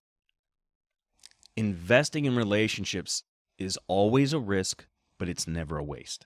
investing 1.56 2.26
in 2.26 2.36
relationships 2.36 3.24
is 3.58 3.78
always 3.88 4.34
a 4.34 4.39
risk, 4.39 4.86
but 5.20 5.30
it's 5.30 5.47
never 5.47 5.78
a 5.78 5.84
waste. 5.84 6.26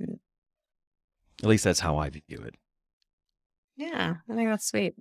Mm. 0.00 0.18
At 1.42 1.48
least 1.48 1.64
that's 1.64 1.80
how 1.80 1.98
I 1.98 2.10
view 2.10 2.22
it. 2.30 2.54
Yeah, 3.76 4.14
I 4.28 4.34
think 4.34 4.48
that's 4.50 4.66
sweet. 4.66 4.94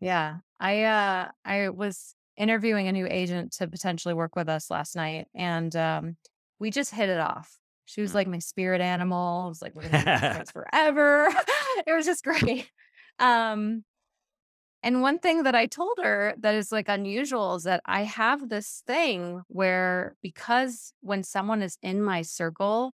Yeah. 0.00 0.38
I 0.60 0.82
uh 0.84 1.28
I 1.44 1.68
was 1.70 2.14
interviewing 2.36 2.88
a 2.88 2.92
new 2.92 3.06
agent 3.08 3.52
to 3.52 3.68
potentially 3.68 4.14
work 4.14 4.36
with 4.36 4.48
us 4.48 4.70
last 4.70 4.96
night 4.96 5.26
and 5.34 5.74
um 5.76 6.16
we 6.58 6.70
just 6.70 6.94
hit 6.94 7.08
it 7.08 7.18
off. 7.20 7.56
She 7.86 8.00
was 8.00 8.12
Mm. 8.12 8.14
like 8.14 8.28
my 8.28 8.38
spirit 8.38 8.80
animal. 8.80 9.42
I 9.44 9.48
was 9.48 9.62
like, 9.62 9.74
we're 9.74 9.88
gonna 9.88 9.98
be 10.04 10.18
friends 10.18 10.50
forever. 10.52 11.28
it 11.86 11.92
was 11.92 12.06
just 12.06 12.24
great. 12.24 12.70
Um 13.18 13.84
and 14.82 15.00
one 15.02 15.18
thing 15.18 15.44
that 15.44 15.54
I 15.54 15.66
told 15.66 15.98
her 16.02 16.34
that 16.38 16.54
is 16.54 16.72
like 16.72 16.88
unusual 16.88 17.54
is 17.56 17.62
that 17.64 17.82
I 17.84 18.02
have 18.02 18.48
this 18.48 18.82
thing 18.86 19.42
where 19.48 20.16
because 20.22 20.92
when 21.00 21.22
someone 21.22 21.62
is 21.62 21.78
in 21.82 22.02
my 22.02 22.22
circle, 22.22 22.92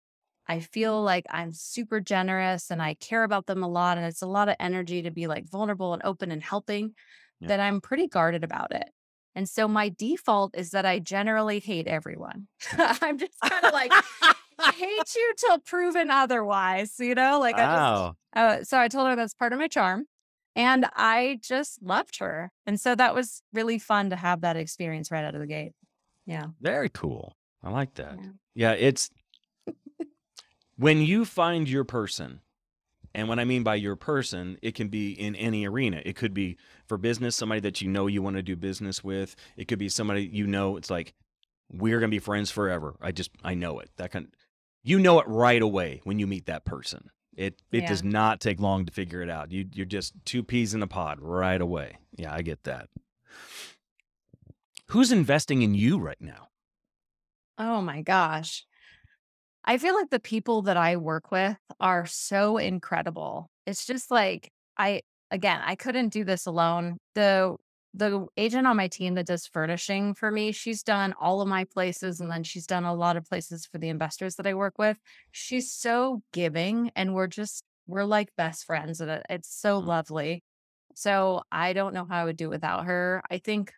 I 0.48 0.60
feel 0.60 1.02
like 1.04 1.26
I'm 1.30 1.52
super 1.54 2.00
generous 2.00 2.72
and 2.72 2.82
I 2.82 2.96
care 2.96 3.24
about 3.24 3.48
them 3.48 3.64
a 3.64 3.68
lot. 3.68 3.98
And 3.98 4.06
it's 4.06 4.22
a 4.22 4.28
lot 4.28 4.50
of 4.50 4.56
energy 4.60 5.02
to 5.04 5.12
be 5.12 5.28
like 5.28 5.46
vulnerable 5.50 5.94
and 5.94 6.02
open 6.04 6.32
and 6.32 6.42
helping 6.44 6.96
Yeah. 7.40 7.50
that 7.50 7.60
I'm 7.60 7.82
pretty 7.82 8.08
guarded 8.08 8.44
about 8.44 8.74
it. 8.74 8.90
And 9.36 9.50
so 9.50 9.68
my 9.68 9.90
default 9.90 10.56
is 10.58 10.72
that 10.72 10.86
I 10.86 11.00
generally 11.00 11.60
hate 11.60 11.88
everyone. 11.88 12.48
I'm 12.78 13.18
just 13.18 13.44
kind 13.46 13.66
of 13.66 13.74
like, 13.74 13.96
I 14.60 14.72
hate 14.72 15.14
you 15.16 15.34
till 15.38 15.60
proven 15.60 16.12
otherwise, 16.12 16.96
you 17.00 17.16
know? 17.16 17.40
Like 17.40 17.60
I 17.60 17.68
just 17.68 17.86
Wow. 17.86 18.18
uh, 18.36 18.64
so 18.64 18.80
I 18.80 18.88
told 18.88 19.08
her 19.08 19.16
that's 19.16 19.34
part 19.34 19.54
of 19.54 19.60
my 19.60 19.68
charm. 19.68 20.06
And 20.56 20.86
I 20.96 21.40
just 21.42 21.82
loved 21.82 22.20
her. 22.20 22.52
And 22.66 22.80
so 22.80 22.96
that 22.96 23.14
was 23.14 23.42
really 23.54 23.78
fun 23.78 24.10
to 24.12 24.16
have 24.16 24.42
that 24.42 24.56
experience 24.56 25.12
right 25.12 25.26
out 25.26 25.36
of 25.36 25.42
the 25.42 25.48
gate. 25.48 25.74
Yeah. 26.26 26.48
Very 26.62 26.90
cool. 26.90 27.36
I 27.64 27.70
like 27.70 27.96
that. 27.96 28.18
Yeah. 28.20 28.30
Yeah, 28.56 28.72
it's 28.72 29.10
when 30.78 31.02
you 31.02 31.26
find 31.26 31.68
your 31.70 31.84
person, 31.84 32.42
and 33.14 33.30
what 33.30 33.40
I 33.40 33.46
mean 33.46 33.64
by 33.64 33.76
your 33.76 33.96
person, 33.96 34.58
it 34.62 34.76
can 34.76 34.90
be 34.90 35.12
in 35.12 35.36
any 35.36 35.66
arena. 35.66 36.02
It 36.06 36.16
could 36.16 36.34
be 36.34 36.58
for 36.88 36.98
business, 36.98 37.36
somebody 37.36 37.62
that 37.62 37.82
you 37.82 37.90
know 37.90 38.08
you 38.08 38.22
want 38.22 38.36
to 38.36 38.42
do 38.42 38.56
business 38.56 39.04
with. 39.04 39.36
It 39.56 39.68
could 39.68 39.80
be 39.80 39.90
somebody 39.90 40.30
you 40.32 40.48
know. 40.48 40.76
It's 40.78 40.90
like 40.90 41.14
we're 41.72 42.00
gonna 42.00 42.10
be 42.10 42.20
friends 42.20 42.52
forever. 42.52 42.96
I 43.02 43.12
just 43.12 43.32
I 43.44 43.54
know 43.54 43.80
it. 43.80 43.90
That 43.98 44.12
kind, 44.12 44.28
you 44.84 45.00
know 45.00 45.20
it 45.20 45.28
right 45.28 45.62
away 45.62 46.02
when 46.04 46.20
you 46.20 46.28
meet 46.28 46.46
that 46.48 46.66
person. 46.66 47.10
It 47.36 47.62
it 47.72 47.84
Yeah. 47.84 47.88
does 47.90 48.04
not 48.04 48.40
take 48.40 48.60
long 48.60 48.86
to 48.86 48.92
figure 48.94 49.22
it 49.22 49.30
out. 49.30 49.52
You 49.52 49.68
you're 49.74 49.86
just 49.86 50.14
two 50.26 50.42
peas 50.44 50.74
in 50.74 50.82
a 50.82 50.88
pod 50.88 51.20
right 51.22 51.60
away. 51.60 51.98
Yeah, 52.18 52.34
I 52.34 52.42
get 52.42 52.64
that. 52.64 52.90
Who's 54.88 55.12
investing 55.12 55.62
in 55.62 55.74
you 55.74 55.98
right 56.00 56.20
now? 56.22 56.50
Oh 57.58 57.82
my 57.82 58.02
gosh. 58.02 58.66
I 59.64 59.78
feel 59.78 59.96
like 59.96 60.12
the 60.12 60.20
people 60.20 60.62
that 60.64 60.78
I 60.78 60.98
work 60.98 61.32
with 61.32 61.58
are 61.80 62.06
so 62.06 62.58
incredible. 62.58 63.50
It's 63.66 63.86
just 63.86 64.12
like 64.12 64.52
I 64.78 65.02
again, 65.32 65.62
I 65.66 65.76
couldn't 65.76 66.10
do 66.10 66.24
this 66.24 66.46
alone. 66.46 66.98
The 67.16 67.56
the 67.96 68.28
agent 68.38 68.68
on 68.68 68.78
my 68.78 68.88
team 68.90 69.16
that 69.16 69.28
does 69.28 69.48
furnishing 69.48 70.14
for 70.16 70.32
me, 70.32 70.52
she's 70.52 70.84
done 70.84 71.14
all 71.20 71.42
of 71.42 71.48
my 71.48 71.64
places 71.66 72.20
and 72.20 72.30
then 72.32 72.44
she's 72.44 72.68
done 72.68 72.84
a 72.86 72.94
lot 72.94 73.18
of 73.18 73.26
places 73.28 73.66
for 73.66 73.78
the 73.78 73.90
investors 73.90 74.36
that 74.36 74.48
I 74.48 74.54
work 74.54 74.78
with. 74.78 74.98
She's 75.32 75.72
so 75.72 76.22
giving 76.34 76.92
and 76.96 77.14
we're 77.16 77.28
just 77.28 77.64
we're 77.88 78.04
like 78.06 78.30
best 78.38 78.66
friends 78.66 79.02
and 79.02 79.22
it's 79.30 79.50
so 79.56 79.82
Mm. 79.82 79.88
lovely. 79.88 80.44
So 80.96 81.44
I 81.52 81.74
don't 81.74 81.94
know 81.94 82.06
how 82.06 82.22
I 82.22 82.26
would 82.26 82.38
do 82.38 82.50
without 82.50 82.86
her. 82.86 83.22
I 83.32 83.38
think 83.40 83.74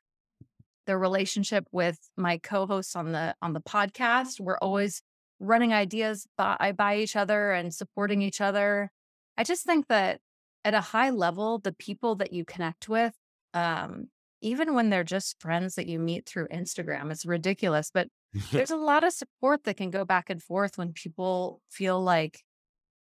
the 0.86 0.98
relationship 0.98 1.68
with 1.72 2.00
my 2.16 2.38
co-hosts 2.38 2.96
on 2.96 3.12
the 3.12 3.36
on 3.42 3.54
the 3.54 3.62
podcast. 3.62 4.40
We're 4.40 4.58
always 4.60 5.02
running 5.40 5.74
ideas 5.74 6.28
by, 6.38 6.74
by 6.76 6.98
each 6.98 7.16
other 7.16 7.52
and 7.52 7.74
supporting 7.74 8.22
each 8.22 8.42
other. 8.42 8.90
I 9.38 9.44
just 9.44 9.66
think 9.66 9.88
that 9.88 10.20
at 10.66 10.74
a 10.74 10.82
high 10.82 11.12
level, 11.12 11.60
the 11.60 11.74
people 11.74 12.16
that 12.16 12.34
you 12.34 12.46
connect 12.46 12.90
with, 12.90 13.14
um, 13.54 14.10
even 14.42 14.74
when 14.74 14.90
they're 14.90 15.04
just 15.04 15.42
friends 15.42 15.76
that 15.76 15.88
you 15.88 16.00
meet 16.00 16.26
through 16.28 16.48
Instagram, 16.50 17.12
it's 17.12 17.26
ridiculous. 17.26 17.92
But 17.92 18.10
there's 18.56 18.72
a 18.72 18.78
lot 18.78 19.04
of 19.04 19.14
support 19.14 19.64
that 19.64 19.78
can 19.78 19.90
go 19.92 20.06
back 20.06 20.30
and 20.30 20.42
forth 20.42 20.78
when 20.78 20.94
people 20.94 21.62
feel 21.70 22.02
like 22.02 22.44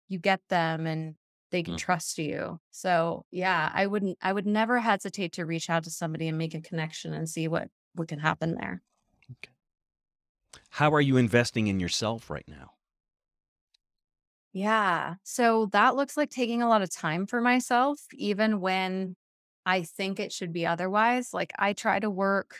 you 0.09 0.19
get 0.19 0.41
them 0.49 0.87
and 0.87 1.17
they 1.51 1.63
can 1.63 1.75
Mm. 1.75 1.79
trust 1.79 2.19
you. 2.19 2.61
So 2.71 3.25
yeah, 3.31 3.71
I 3.75 3.87
wouldn't 3.87 4.19
I 4.23 4.33
would 4.33 4.47
never 4.47 4.79
hesitate 4.81 5.33
to 5.35 5.47
reach 5.47 5.71
out 5.71 5.85
to 5.85 5.91
somebody 5.91 6.29
and 6.29 6.39
make 6.39 6.55
a 6.55 6.61
connection 6.61 7.13
and 7.15 7.29
see 7.29 7.49
what 7.49 7.69
what 7.95 8.09
can 8.09 8.19
happen 8.21 8.55
there. 8.55 8.83
How 10.71 10.95
are 10.95 11.01
you 11.03 11.19
investing 11.19 11.67
in 11.67 11.79
yourself 11.79 12.31
right 12.31 12.49
now? 12.49 12.77
Yeah. 14.53 15.17
So 15.25 15.67
that 15.67 15.95
looks 15.97 16.17
like 16.17 16.31
taking 16.31 16.63
a 16.63 16.69
lot 16.69 16.83
of 16.83 16.91
time 16.91 17.27
for 17.27 17.41
myself, 17.41 18.01
even 18.15 18.61
when 18.61 19.17
I 19.69 19.83
think 19.83 20.19
it 20.19 20.33
should 20.33 20.51
be 20.51 20.67
otherwise. 20.67 21.35
Like 21.35 21.53
I 21.59 21.75
try 21.75 22.01
to 22.01 22.09
work 22.09 22.57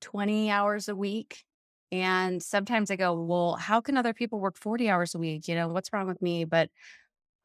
20 0.00 0.48
hours 0.48 0.88
a 0.88 0.94
week. 0.94 1.44
And 1.90 2.40
sometimes 2.40 2.90
I 2.90 2.96
go, 2.96 3.14
well, 3.20 3.56
how 3.56 3.80
can 3.80 3.96
other 3.96 4.14
people 4.14 4.38
work 4.38 4.56
40 4.56 4.88
hours 4.88 5.14
a 5.16 5.18
week? 5.18 5.48
You 5.48 5.56
know, 5.56 5.68
what's 5.68 5.92
wrong 5.92 6.06
with 6.06 6.22
me? 6.22 6.44
But 6.44 6.70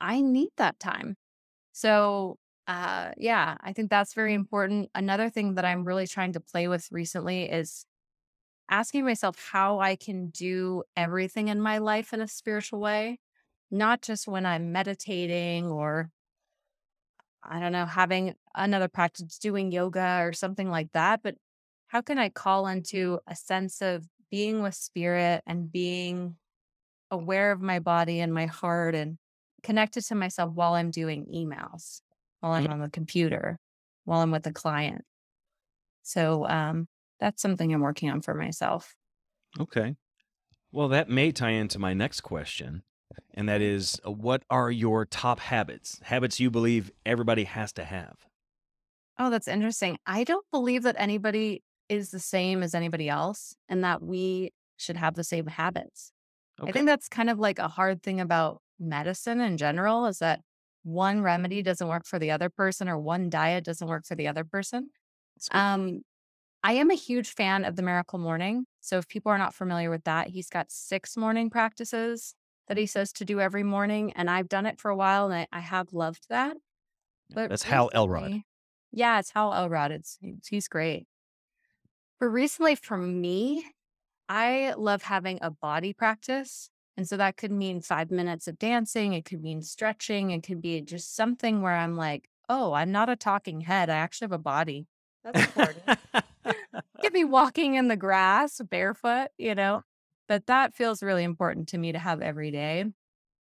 I 0.02 0.22
need 0.22 0.50
that 0.58 0.80
time. 0.80 1.18
So, 1.74 2.38
uh, 2.68 3.12
yeah, 3.18 3.58
I 3.62 3.74
think 3.74 3.90
that's 3.90 4.14
very 4.14 4.36
important. 4.36 4.92
Another 4.96 5.30
thing 5.30 5.56
that 5.56 5.66
I'm 5.66 5.86
really 5.86 6.08
trying 6.08 6.34
to 6.34 6.40
play 6.40 6.68
with 6.68 6.88
recently 6.92 7.46
is 7.50 7.86
asking 8.70 9.06
myself 9.06 9.50
how 9.52 9.80
I 9.80 9.96
can 9.96 10.30
do 10.30 10.84
everything 10.96 11.48
in 11.50 11.62
my 11.62 11.80
life 11.80 12.14
in 12.14 12.22
a 12.22 12.28
spiritual 12.28 12.80
way, 12.80 13.20
not 13.72 14.02
just 14.04 14.28
when 14.28 14.46
I'm 14.46 14.72
meditating 14.72 15.68
or 15.68 16.12
I 17.44 17.60
don't 17.60 17.72
know, 17.72 17.86
having 17.86 18.36
another 18.56 18.88
practice, 18.88 19.38
doing 19.40 19.72
yoga 19.72 20.20
or 20.22 20.34
something 20.34 20.70
like 20.70 20.92
that. 20.94 21.22
But 21.24 21.36
how 21.88 22.02
can 22.02 22.18
I 22.18 22.30
call 22.30 22.68
into 22.68 23.20
a 23.28 23.36
sense 23.36 23.82
of 23.82 24.08
being 24.32 24.62
with 24.62 24.76
spirit 24.76 25.44
and 25.48 25.72
being 25.72 26.38
aware 27.12 27.52
of 27.52 27.62
my 27.62 27.80
body 27.80 28.20
and 28.22 28.34
my 28.34 28.48
heart 28.48 28.96
and 28.96 29.18
connected 29.64 30.02
to 30.04 30.16
myself 30.16 30.54
while 30.54 30.74
I'm 30.74 30.92
doing 30.92 31.26
emails, 31.34 32.02
while 32.42 32.54
I'm 32.54 32.66
Mm. 32.66 32.72
on 32.74 32.80
the 32.82 32.90
computer, 32.90 33.60
while 34.06 34.22
I'm 34.22 34.32
with 34.32 34.48
a 34.48 34.54
client? 34.54 35.06
So, 36.04 36.48
um, 36.48 36.88
that's 37.20 37.42
something 37.42 37.74
I'm 37.74 37.82
working 37.82 38.10
on 38.10 38.22
for 38.22 38.34
myself. 38.34 38.96
Okay. 39.60 39.96
Well, 40.72 40.90
that 40.90 41.10
may 41.10 41.32
tie 41.32 41.52
into 41.52 41.80
my 41.80 41.94
next 41.94 42.22
question, 42.22 42.84
and 43.34 43.48
that 43.48 43.62
is 43.62 44.00
uh, 44.06 44.12
what 44.12 44.44
are 44.50 44.72
your 44.72 45.06
top 45.06 45.40
habits? 45.40 46.00
Habits 46.04 46.40
you 46.40 46.50
believe 46.52 46.92
everybody 47.06 47.46
has 47.46 47.72
to 47.74 47.84
have? 47.86 48.28
Oh, 49.20 49.30
that's 49.30 49.48
interesting. 49.48 49.98
I 50.06 50.24
don't 50.24 50.46
believe 50.52 50.84
that 50.84 50.96
anybody 50.98 51.64
is 51.90 52.12
the 52.12 52.20
same 52.20 52.62
as 52.64 52.76
anybody 52.76 53.10
else 53.10 53.56
and 53.70 53.84
that 53.84 54.02
we 54.02 54.52
should 54.78 54.98
have 54.98 55.16
the 55.16 55.24
same 55.24 55.48
habits. 55.48 56.12
I 56.68 56.72
Okay. 56.72 56.74
think 56.74 56.88
that's 56.88 57.10
kind 57.10 57.30
of 57.30 57.40
like 57.40 57.60
a 57.60 57.68
hard 57.70 58.04
thing 58.04 58.22
about 58.22 58.62
medicine 58.80 59.42
in 59.42 59.58
general 59.58 60.08
is 60.08 60.20
that 60.20 60.42
one 60.84 61.22
remedy 61.22 61.64
doesn't 61.64 61.88
work 61.88 62.06
for 62.06 62.20
the 62.20 62.32
other 62.32 62.50
person 62.50 62.90
or 62.90 63.00
one 63.00 63.30
diet 63.30 63.66
doesn't 63.66 63.88
work 63.88 64.06
for 64.06 64.16
the 64.16 64.28
other 64.28 64.46
person. 64.46 64.92
That's 65.36 65.50
good. 65.50 65.66
Um, 65.66 66.02
I 66.64 66.74
am 66.74 66.92
a 66.92 66.96
huge 66.96 67.32
fan 67.32 67.66
of 67.66 67.76
the 67.78 67.84
Miracle 67.84 68.20
Morning. 68.20 68.66
So 68.82 68.98
if 69.00 69.08
people 69.08 69.32
are 69.32 69.38
not 69.40 69.56
familiar 69.56 69.90
with 69.92 70.06
that, 70.06 70.30
he's 70.30 70.50
got 70.50 70.72
six 70.72 71.18
morning 71.18 71.50
practices 71.50 72.36
that 72.68 72.78
he 72.78 72.86
says 72.86 73.12
to 73.14 73.26
do 73.26 73.40
every 73.40 73.64
morning. 73.64 74.14
And 74.14 74.30
I've 74.30 74.50
done 74.50 74.66
it 74.66 74.80
for 74.80 74.90
a 74.90 74.96
while 74.96 75.26
and 75.26 75.34
I, 75.34 75.48
I 75.52 75.60
have 75.60 75.94
loved 75.94 76.28
that. 76.30 76.58
But 77.34 77.50
That's 77.50 77.64
Hal 77.64 77.90
Elrod. 77.94 78.42
Yeah, 78.92 79.20
it's 79.20 79.32
Hal 79.32 79.54
Elrod. 79.54 79.92
It's 79.92 80.18
he's 80.50 80.68
great. 80.68 81.08
But 82.20 82.28
recently 82.28 82.76
for 82.76 82.98
me, 82.98 83.66
I 84.30 84.74
love 84.78 85.04
having 85.04 85.40
a 85.42 85.52
body 85.52 85.94
practice. 85.94 86.70
And 86.96 87.08
so 87.08 87.16
that 87.18 87.38
could 87.38 87.52
mean 87.52 87.82
five 87.82 88.10
minutes 88.10 88.48
of 88.48 88.58
dancing. 88.58 89.14
It 89.14 89.26
could 89.26 89.42
mean 89.42 89.62
stretching. 89.62 90.32
It 90.32 90.42
could 90.44 90.62
be 90.62 90.82
just 90.82 91.16
something 91.16 91.62
where 91.62 91.76
I'm 91.76 91.96
like, 91.96 92.28
oh, 92.50 92.74
I'm 92.74 92.92
not 92.92 93.10
a 93.10 93.16
talking 93.16 93.62
head. 93.62 93.90
I 93.90 93.98
actually 93.98 94.26
have 94.26 94.32
a 94.32 94.40
body. 94.40 94.88
That's 95.24 95.44
important. 95.46 96.00
be 97.18 97.24
walking 97.24 97.74
in 97.76 97.88
the 97.88 97.96
grass 97.96 98.62
barefoot, 98.62 99.30
you 99.38 99.56
know, 99.56 99.82
but 100.28 100.46
that 100.48 100.76
feels 100.76 101.04
really 101.04 101.24
important 101.24 101.70
to 101.70 101.78
me 101.78 101.92
to 101.92 102.00
have 102.00 102.22
every 102.22 102.52
day. 102.52 102.86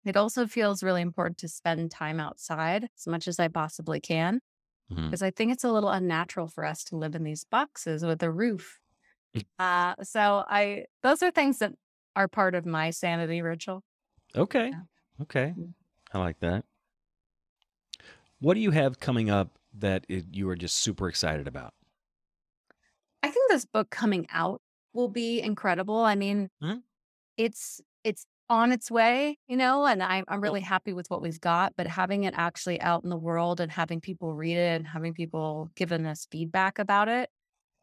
It 0.04 0.16
also 0.16 0.46
feels 0.46 0.82
really 0.82 1.02
important 1.02 1.38
to 1.38 1.48
spend 1.48 1.90
time 1.90 2.20
outside 2.20 2.88
as 2.96 3.06
much 3.06 3.28
as 3.28 3.38
I 3.38 3.48
possibly 3.48 4.00
can 4.00 4.40
because 4.88 5.22
I 5.22 5.30
think 5.30 5.52
it's 5.52 5.64
a 5.64 5.72
little 5.72 5.90
unnatural 5.90 6.48
for 6.48 6.64
us 6.64 6.82
to 6.84 6.96
live 6.96 7.14
in 7.14 7.22
these 7.22 7.44
boxes 7.44 8.04
with 8.04 8.22
a 8.22 8.30
roof. 8.30 8.78
Mm. 9.34 9.44
Uh, 9.58 10.02
so 10.02 10.44
I 10.48 10.86
those 11.02 11.22
are 11.22 11.30
things 11.30 11.58
that 11.58 11.72
are 12.16 12.28
part 12.28 12.54
of 12.54 12.64
my 12.64 12.90
sanity 12.90 13.42
ritual. 13.42 13.82
Okay. 14.34 14.70
Yeah. 14.70 14.82
Okay. 15.22 15.54
Mm. 15.58 15.74
I 16.12 16.18
like 16.18 16.40
that. 16.40 16.64
What 18.40 18.54
do 18.54 18.60
you 18.60 18.70
have 18.70 19.00
coming 19.00 19.30
up 19.30 19.58
that 19.74 20.06
it, 20.08 20.26
you 20.32 20.48
are 20.48 20.56
just 20.56 20.76
super 20.76 21.08
excited 21.08 21.46
about? 21.46 21.74
I 23.22 23.30
think 23.30 23.50
this 23.50 23.64
book 23.64 23.90
coming 23.90 24.26
out 24.30 24.62
will 24.92 25.08
be 25.08 25.40
incredible. 25.40 25.98
I 25.98 26.14
mean, 26.14 26.50
Mhm. 26.60 26.82
it's 27.36 27.80
it's 28.04 28.26
on 28.50 28.72
its 28.72 28.90
way, 28.90 29.38
you 29.48 29.56
know, 29.56 29.86
and 29.86 30.02
I'm 30.02 30.24
I'm 30.28 30.40
Well, 30.44 30.54
really 30.54 30.60
happy 30.60 30.92
with 30.92 31.10
what 31.10 31.22
we've 31.22 31.40
got, 31.40 31.74
but 31.76 31.86
having 31.86 32.24
it 32.24 32.34
actually 32.36 32.80
out 32.80 33.04
in 33.04 33.10
the 33.10 33.16
world 33.18 33.60
and 33.60 33.70
having 33.72 34.00
people 34.00 34.34
read 34.34 34.56
it 34.56 34.76
and 34.76 34.86
having 34.86 35.14
people 35.14 35.70
giving 35.76 36.06
us 36.06 36.26
feedback 36.30 36.78
about 36.78 37.08
it, 37.08 37.30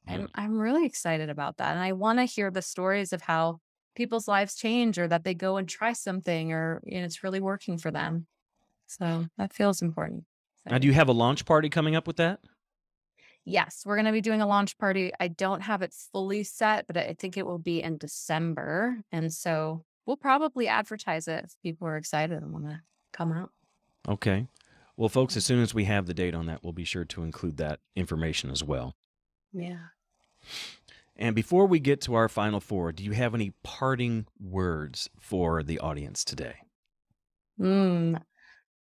yeah. 0.07 0.25
I'm 0.25 0.29
I'm 0.35 0.57
really 0.59 0.85
excited 0.85 1.29
about 1.29 1.57
that. 1.57 1.71
And 1.71 1.79
I 1.79 1.93
want 1.93 2.19
to 2.19 2.25
hear 2.25 2.51
the 2.51 2.61
stories 2.61 3.13
of 3.13 3.21
how 3.23 3.59
people's 3.95 4.27
lives 4.27 4.55
change 4.55 4.99
or 4.99 5.07
that 5.07 5.23
they 5.23 5.33
go 5.35 5.57
and 5.57 5.69
try 5.69 5.93
something 5.93 6.51
or 6.53 6.81
you 6.85 6.99
know, 6.99 7.05
it's 7.05 7.23
really 7.23 7.41
working 7.41 7.77
for 7.77 7.91
them. 7.91 8.27
So 8.87 9.27
that 9.37 9.53
feels 9.53 9.81
important. 9.81 10.25
Now, 10.69 10.77
do 10.77 10.87
you 10.87 10.93
have 10.93 11.07
a 11.09 11.13
launch 11.13 11.45
party 11.45 11.69
coming 11.69 11.95
up 11.95 12.05
with 12.07 12.17
that? 12.17 12.39
Yes, 13.45 13.83
we're 13.85 13.95
gonna 13.95 14.11
be 14.11 14.21
doing 14.21 14.41
a 14.41 14.47
launch 14.47 14.77
party. 14.77 15.11
I 15.19 15.27
don't 15.27 15.61
have 15.61 15.81
it 15.81 15.93
fully 16.11 16.43
set, 16.43 16.87
but 16.87 16.97
I 16.97 17.15
think 17.17 17.37
it 17.37 17.45
will 17.45 17.59
be 17.59 17.81
in 17.81 17.97
December. 17.97 18.97
And 19.11 19.31
so 19.31 19.85
we'll 20.05 20.17
probably 20.17 20.67
advertise 20.67 21.27
it 21.27 21.45
if 21.45 21.55
people 21.61 21.87
are 21.87 21.97
excited 21.97 22.41
and 22.41 22.51
want 22.51 22.69
to 22.69 22.81
come 23.13 23.31
out. 23.31 23.51
Okay. 24.07 24.47
Well, 24.97 25.09
folks, 25.09 25.35
as 25.35 25.45
soon 25.45 25.61
as 25.61 25.73
we 25.73 25.85
have 25.85 26.05
the 26.05 26.13
date 26.13 26.33
on 26.33 26.45
that, 26.45 26.63
we'll 26.63 26.73
be 26.73 26.85
sure 26.85 27.05
to 27.05 27.23
include 27.23 27.57
that 27.57 27.79
information 27.95 28.49
as 28.49 28.63
well. 28.63 28.95
Yeah. 29.53 29.77
And 31.15 31.35
before 31.35 31.65
we 31.65 31.79
get 31.79 32.01
to 32.01 32.15
our 32.15 32.29
final 32.29 32.59
four, 32.59 32.91
do 32.91 33.03
you 33.03 33.11
have 33.11 33.33
any 33.33 33.53
parting 33.63 34.25
words 34.39 35.09
for 35.19 35.63
the 35.63 35.79
audience 35.79 36.23
today? 36.23 36.55
Mm. 37.59 38.21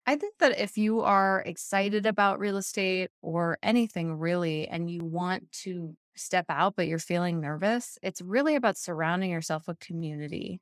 I 0.07 0.17
think 0.17 0.35
that 0.39 0.59
if 0.59 0.77
you 0.77 1.01
are 1.01 1.43
excited 1.47 2.05
about 2.05 2.39
real 2.39 2.57
estate 2.59 3.11
or 3.23 3.59
anything 3.63 4.15
really, 4.19 4.69
and 4.69 4.91
you 4.91 5.05
want 5.05 5.51
to 5.63 5.97
step 6.15 6.45
out, 6.49 6.77
but 6.77 6.87
you're 6.87 6.99
feeling 6.99 7.41
nervous, 7.41 7.99
it's 8.03 8.21
really 8.21 8.55
about 8.55 8.77
surrounding 8.77 9.31
yourself 9.31 9.67
with 9.67 9.79
community. 9.81 10.61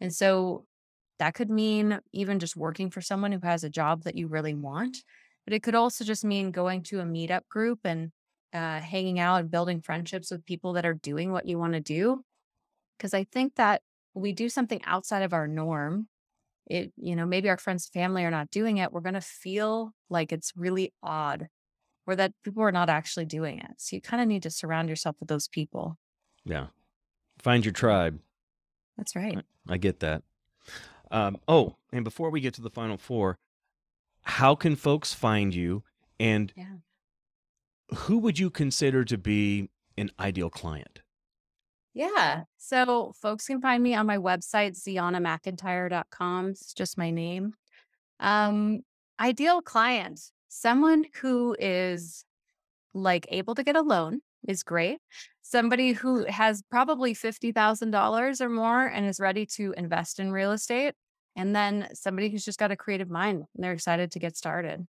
And 0.00 0.14
so 0.14 0.66
that 1.18 1.34
could 1.34 1.50
mean 1.50 2.00
even 2.12 2.38
just 2.38 2.56
working 2.56 2.90
for 2.90 3.00
someone 3.00 3.32
who 3.32 3.40
has 3.42 3.64
a 3.64 3.70
job 3.70 4.02
that 4.04 4.16
you 4.16 4.28
really 4.28 4.54
want, 4.54 4.98
but 5.46 5.54
it 5.54 5.62
could 5.62 5.74
also 5.74 6.04
just 6.04 6.24
mean 6.24 6.50
going 6.50 6.82
to 6.84 7.00
a 7.00 7.04
meetup 7.04 7.48
group 7.48 7.80
and 7.84 8.10
uh, 8.52 8.80
hanging 8.80 9.18
out 9.18 9.40
and 9.40 9.50
building 9.50 9.80
friendships 9.80 10.30
with 10.30 10.44
people 10.44 10.74
that 10.74 10.84
are 10.84 10.94
doing 10.94 11.32
what 11.32 11.46
you 11.46 11.58
want 11.58 11.72
to 11.72 11.80
do. 11.80 12.22
Because 12.98 13.14
I 13.14 13.24
think 13.24 13.54
that 13.54 13.80
we 14.14 14.32
do 14.32 14.48
something 14.48 14.80
outside 14.84 15.22
of 15.22 15.32
our 15.32 15.48
norm, 15.48 16.08
it 16.66 16.92
you 16.96 17.16
know 17.16 17.26
maybe 17.26 17.48
our 17.48 17.56
friends 17.56 17.86
family 17.86 18.24
are 18.24 18.30
not 18.30 18.50
doing 18.50 18.78
it 18.78 18.92
we're 18.92 19.00
going 19.00 19.14
to 19.14 19.20
feel 19.20 19.92
like 20.08 20.32
it's 20.32 20.52
really 20.56 20.92
odd 21.02 21.48
or 22.06 22.16
that 22.16 22.32
people 22.44 22.62
are 22.62 22.72
not 22.72 22.88
actually 22.88 23.24
doing 23.24 23.58
it 23.58 23.72
so 23.78 23.96
you 23.96 24.02
kind 24.02 24.22
of 24.22 24.28
need 24.28 24.42
to 24.42 24.50
surround 24.50 24.88
yourself 24.88 25.16
with 25.20 25.28
those 25.28 25.48
people 25.48 25.96
Yeah. 26.44 26.68
Find 27.38 27.64
your 27.64 27.72
tribe. 27.72 28.20
that's 28.96 29.16
right 29.16 29.38
I 29.68 29.78
get 29.78 30.00
that. 30.00 30.22
Um, 31.10 31.36
oh, 31.46 31.76
and 31.92 32.04
before 32.04 32.30
we 32.30 32.40
get 32.40 32.54
to 32.54 32.62
the 32.62 32.70
final 32.70 32.96
four, 32.96 33.38
how 34.22 34.54
can 34.54 34.76
folks 34.76 35.12
find 35.12 35.54
you 35.54 35.82
and 36.18 36.52
yeah 36.56 36.76
who 37.94 38.18
would 38.18 38.38
you 38.38 38.50
consider 38.50 39.04
to 39.04 39.18
be 39.18 39.68
an 39.98 40.10
ideal 40.18 40.50
client? 40.50 41.01
Yeah 41.94 42.44
so 42.56 43.12
folks 43.20 43.46
can 43.46 43.60
find 43.60 43.82
me 43.82 43.94
on 43.94 44.06
my 44.06 44.18
website 44.18 44.80
zeonamcintyre.com 44.80 46.50
it's 46.50 46.72
just 46.72 46.96
my 46.96 47.10
name 47.10 47.54
um 48.20 48.80
ideal 49.20 49.60
client 49.60 50.20
someone 50.48 51.04
who 51.20 51.56
is 51.58 52.24
like 52.94 53.26
able 53.30 53.54
to 53.54 53.62
get 53.62 53.76
a 53.76 53.80
loan 53.80 54.20
is 54.46 54.62
great. 54.62 54.98
Somebody 55.42 55.92
who 55.92 56.24
has 56.26 56.62
probably 56.70 57.14
$50,000 57.14 58.40
or 58.40 58.48
more 58.48 58.86
and 58.86 59.06
is 59.06 59.20
ready 59.20 59.46
to 59.46 59.74
invest 59.76 60.18
in 60.18 60.32
real 60.32 60.52
estate. 60.52 60.94
And 61.36 61.54
then 61.56 61.88
somebody 61.94 62.28
who's 62.28 62.44
just 62.44 62.58
got 62.58 62.70
a 62.70 62.76
creative 62.76 63.10
mind 63.10 63.44
and 63.54 63.64
they're 63.64 63.72
excited 63.72 64.12
to 64.12 64.18
get 64.18 64.36
started. 64.36 64.86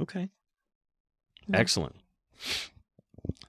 Okay. 0.00 0.28
Yeah. 1.46 1.58
Excellent. 1.58 1.96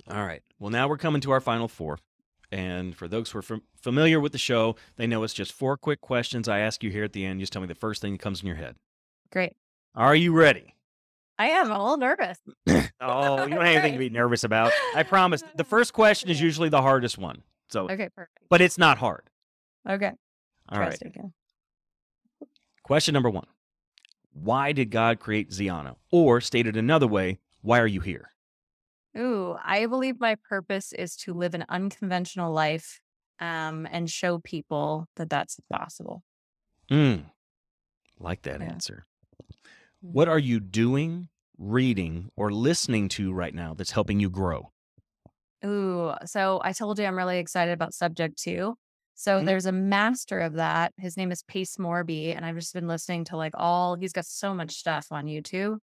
All 0.09 0.25
right. 0.25 0.41
Well, 0.59 0.69
now 0.69 0.87
we're 0.87 0.97
coming 0.97 1.21
to 1.21 1.31
our 1.31 1.41
final 1.41 1.67
four. 1.67 1.97
And 2.51 2.95
for 2.95 3.07
those 3.07 3.31
who 3.31 3.39
are 3.39 3.43
fam- 3.43 3.63
familiar 3.75 4.19
with 4.19 4.31
the 4.31 4.37
show, 4.37 4.75
they 4.95 5.05
know 5.07 5.23
it's 5.23 5.33
just 5.33 5.51
four 5.51 5.75
quick 5.77 5.99
questions 6.01 6.47
I 6.47 6.59
ask 6.59 6.81
you 6.83 6.89
here 6.91 7.03
at 7.03 7.11
the 7.13 7.25
end. 7.25 7.39
You 7.39 7.43
just 7.43 7.51
tell 7.53 7.61
me 7.61 7.67
the 7.67 7.75
first 7.75 8.01
thing 8.01 8.13
that 8.13 8.21
comes 8.21 8.41
in 8.41 8.47
your 8.47 8.55
head. 8.55 8.75
Great. 9.31 9.53
Are 9.95 10.15
you 10.15 10.31
ready? 10.33 10.73
I 11.39 11.47
am 11.49 11.69
a 11.69 11.77
little 11.77 11.97
nervous. 11.97 12.39
Oh, 12.99 13.43
you 13.43 13.53
don't 13.53 13.63
have 13.63 13.75
anything 13.75 13.93
to 13.93 13.99
be 13.99 14.09
nervous 14.09 14.43
about. 14.43 14.71
I 14.95 15.03
promise. 15.03 15.43
The 15.55 15.63
first 15.75 15.93
question 15.93 16.31
is 16.31 16.41
usually 16.41 16.69
the 16.69 16.81
hardest 16.81 17.19
one. 17.19 17.43
So, 17.69 17.83
Okay, 17.87 18.09
perfect. 18.09 18.39
but 18.49 18.59
it's 18.59 18.79
not 18.79 18.97
hard. 18.97 19.29
Okay. 19.87 20.11
All 20.69 20.79
right. 20.79 20.87
Trust 20.87 21.03
again. 21.03 21.31
Question 22.81 23.13
number 23.13 23.29
one 23.29 23.45
Why 24.33 24.71
did 24.71 24.89
God 24.89 25.19
create 25.19 25.51
Zeona? 25.53 25.95
Or 26.11 26.41
stated 26.41 26.75
another 26.75 27.05
way, 27.05 27.37
why 27.61 27.79
are 27.79 27.85
you 27.87 27.99
here? 28.01 28.31
Ooh, 29.17 29.55
I 29.63 29.85
believe 29.87 30.19
my 30.19 30.35
purpose 30.35 30.93
is 30.93 31.15
to 31.17 31.33
live 31.33 31.53
an 31.53 31.65
unconventional 31.69 32.51
life 32.53 32.99
um, 33.39 33.87
and 33.89 34.09
show 34.09 34.39
people 34.39 35.07
that 35.15 35.29
that's 35.29 35.59
possible. 35.71 36.23
Mm, 36.91 37.31
like 38.19 38.43
that 38.43 38.61
Yeah. 38.61 38.63
answer. 38.63 39.05
Mm. 40.03 40.11
What 40.11 40.27
are 40.27 40.39
you 40.39 40.59
doing, 40.59 41.29
reading, 41.57 42.29
or 42.35 42.51
listening 42.51 43.07
to 43.09 43.31
right 43.33 43.53
now 43.53 43.73
that's 43.73 43.91
helping 43.91 44.19
you 44.19 44.29
grow? 44.29 44.71
Ooh, 45.65 46.13
so 46.25 46.61
I 46.63 46.71
told 46.73 46.99
you 46.99 47.05
I'm 47.05 47.17
really 47.17 47.39
excited 47.39 47.71
about 47.71 47.93
subject-to. 47.93 48.75
So 49.15 49.41
Mhm. 49.41 49.47
there's 49.47 49.65
a 49.65 49.71
master 49.71 50.39
of 50.39 50.53
that. 50.53 50.93
His 50.97 51.17
name 51.17 51.31
is 51.31 51.41
Pace 51.43 51.77
Morby, 51.77 52.35
and 52.35 52.45
I've 52.45 52.55
just 52.55 52.73
been 52.73 52.87
listening 52.87 53.23
to 53.25 53.37
like 53.37 53.53
all 53.55 53.95
he's 53.95 54.13
got 54.13 54.25
so 54.25 54.53
much 54.53 54.71
stuff 54.75 55.07
on 55.11 55.25
YouTube. 55.25 55.79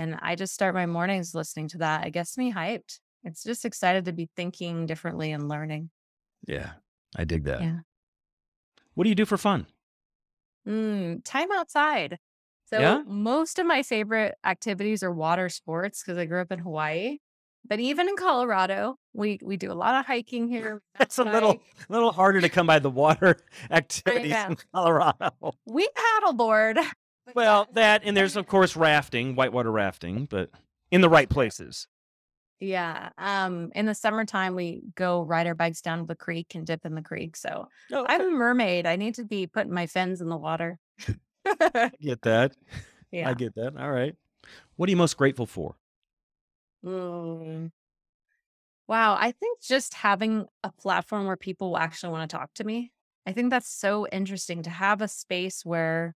And 0.00 0.18
I 0.22 0.34
just 0.34 0.54
start 0.54 0.74
my 0.74 0.86
mornings 0.86 1.34
listening 1.34 1.68
to 1.68 1.78
that. 1.78 2.06
It 2.06 2.12
gets 2.12 2.38
me 2.38 2.50
hyped. 2.50 3.00
It's 3.22 3.44
just 3.44 3.66
excited 3.66 4.06
to 4.06 4.12
be 4.14 4.30
thinking 4.34 4.86
differently 4.86 5.30
and 5.30 5.46
learning. 5.46 5.90
Yeah, 6.48 6.70
I 7.14 7.24
dig 7.24 7.44
that. 7.44 7.60
Yeah. 7.60 7.80
What 8.94 9.04
do 9.04 9.10
you 9.10 9.14
do 9.14 9.26
for 9.26 9.36
fun? 9.36 9.66
Mm, 10.66 11.20
time 11.22 11.52
outside. 11.52 12.16
So 12.70 12.78
Yeah? 12.80 13.02
most 13.06 13.58
of 13.58 13.66
my 13.66 13.82
favorite 13.82 14.36
activities 14.42 15.02
are 15.02 15.12
water 15.12 15.50
sports 15.50 16.02
because 16.02 16.16
I 16.16 16.24
grew 16.24 16.40
up 16.40 16.50
in 16.50 16.60
Hawaii. 16.60 17.18
But 17.68 17.78
even 17.78 18.08
in 18.08 18.16
Colorado, 18.16 18.96
we 19.12 19.38
we 19.42 19.58
do 19.58 19.70
a 19.70 19.74
lot 19.74 19.94
of 19.96 20.06
hiking 20.06 20.48
here. 20.48 20.80
That's 20.98 21.18
a 21.18 21.24
little 21.24 21.54
bike. 21.54 21.62
little 21.90 22.10
harder 22.10 22.40
to 22.40 22.48
come 22.48 22.66
by 22.66 22.78
the 22.78 22.88
water 22.88 23.36
activities 23.70 24.32
in 24.32 24.56
Colorado. 24.74 25.32
We 25.66 25.86
paddleboard. 25.94 26.82
But 27.26 27.34
Well, 27.34 27.66
yeah. 27.68 27.74
that 27.74 28.02
and 28.04 28.16
there's 28.16 28.36
of 28.36 28.46
course 28.46 28.76
rafting, 28.76 29.34
whitewater 29.34 29.70
rafting, 29.70 30.26
but 30.26 30.50
in 30.90 31.00
the 31.00 31.08
right 31.08 31.28
places. 31.28 31.86
Yeah. 32.62 33.08
Um, 33.16 33.72
in 33.74 33.86
the 33.86 33.94
summertime, 33.94 34.54
we 34.54 34.82
go 34.94 35.22
ride 35.22 35.46
our 35.46 35.54
bikes 35.54 35.80
down 35.80 36.00
to 36.00 36.04
the 36.04 36.14
creek 36.14 36.54
and 36.54 36.66
dip 36.66 36.84
in 36.84 36.94
the 36.94 37.00
creek. 37.02 37.36
So 37.36 37.68
Oh, 37.90 38.04
I'm 38.06 38.20
a 38.20 38.30
mermaid. 38.30 38.84
I 38.86 38.96
need 38.96 39.14
to 39.14 39.24
be 39.24 39.46
putting 39.46 39.72
my 39.72 39.86
fins 39.86 40.20
in 40.20 40.28
the 40.28 40.36
water. 40.36 40.78
Get 42.00 42.22
that. 42.22 42.52
Yeah. 43.12 43.28
I 43.28 43.34
get 43.34 43.56
that. 43.56 43.76
All 43.76 43.90
right. 43.90 44.14
What 44.76 44.88
are 44.88 44.90
you 44.90 44.96
most 44.96 45.16
grateful 45.16 45.44
for? 45.44 45.74
Mm. 46.84 47.72
Wow. 48.86 49.16
I 49.18 49.32
think 49.32 49.60
just 49.60 49.94
having 49.94 50.46
a 50.62 50.70
platform 50.70 51.26
where 51.26 51.36
people 51.36 51.70
will 51.70 51.78
actually 51.78 52.12
want 52.12 52.30
to 52.30 52.36
talk 52.36 52.54
to 52.54 52.64
me. 52.64 52.92
I 53.26 53.32
think 53.32 53.50
that's 53.50 53.68
so 53.68 54.06
interesting 54.12 54.62
to 54.62 54.70
have 54.70 55.02
a 55.02 55.08
space 55.08 55.64
where 55.64 56.14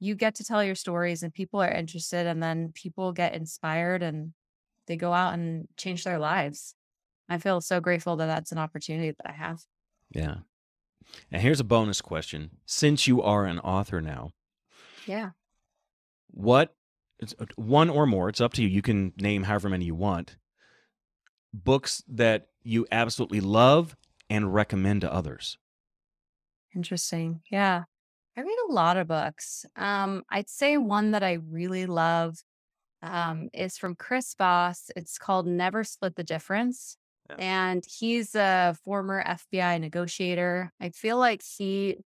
you 0.00 0.14
get 0.14 0.34
to 0.36 0.44
tell 0.44 0.64
your 0.64 0.74
stories 0.74 1.22
and 1.22 1.32
people 1.32 1.60
are 1.62 1.70
interested 1.70 2.26
and 2.26 2.42
then 2.42 2.72
people 2.74 3.12
get 3.12 3.34
inspired 3.34 4.02
and 4.02 4.32
they 4.86 4.96
go 4.96 5.12
out 5.12 5.34
and 5.34 5.68
change 5.76 6.02
their 6.04 6.18
lives. 6.18 6.74
I 7.28 7.38
feel 7.38 7.60
so 7.60 7.80
grateful 7.80 8.16
that 8.16 8.26
that's 8.26 8.50
an 8.50 8.58
opportunity 8.58 9.10
that 9.12 9.28
I 9.28 9.32
have. 9.32 9.60
Yeah. 10.10 10.36
And 11.30 11.42
here's 11.42 11.60
a 11.60 11.64
bonus 11.64 12.00
question. 12.00 12.50
Since 12.66 13.06
you 13.06 13.22
are 13.22 13.44
an 13.44 13.58
author 13.60 14.00
now, 14.00 14.30
Yeah. 15.06 15.30
what 16.30 16.74
uh, 17.22 17.44
one 17.56 17.90
or 17.90 18.06
more, 18.06 18.28
it's 18.28 18.40
up 18.40 18.54
to 18.54 18.62
you. 18.62 18.68
You 18.68 18.82
can 18.82 19.12
name 19.18 19.42
however 19.44 19.68
many 19.68 19.84
you 19.84 19.94
want. 19.94 20.36
Books 21.52 22.02
that 22.08 22.48
you 22.62 22.86
absolutely 22.90 23.40
love 23.40 23.96
and 24.30 24.54
recommend 24.54 25.02
to 25.02 25.12
others? 25.12 25.58
Interesting. 26.74 27.42
Yeah. 27.50 27.84
I 28.36 28.42
read 28.42 28.56
a 28.68 28.72
lot 28.72 28.96
of 28.96 29.08
books. 29.08 29.64
Um, 29.76 30.22
I'd 30.30 30.48
say 30.48 30.76
one 30.76 31.10
that 31.12 31.22
I 31.22 31.38
really 31.50 31.86
love 31.86 32.36
um, 33.02 33.48
is 33.52 33.76
from 33.76 33.96
Chris 33.96 34.34
Voss. 34.36 34.90
It's 34.96 35.18
called 35.18 35.46
Never 35.46 35.84
Split 35.84 36.16
the 36.16 36.24
Difference. 36.24 36.96
Yeah. 37.28 37.36
And 37.38 37.84
he's 37.86 38.34
a 38.34 38.76
former 38.84 39.22
FBI 39.24 39.80
negotiator. 39.80 40.72
I 40.80 40.90
feel 40.90 41.18
like 41.18 41.42
he 41.42 41.98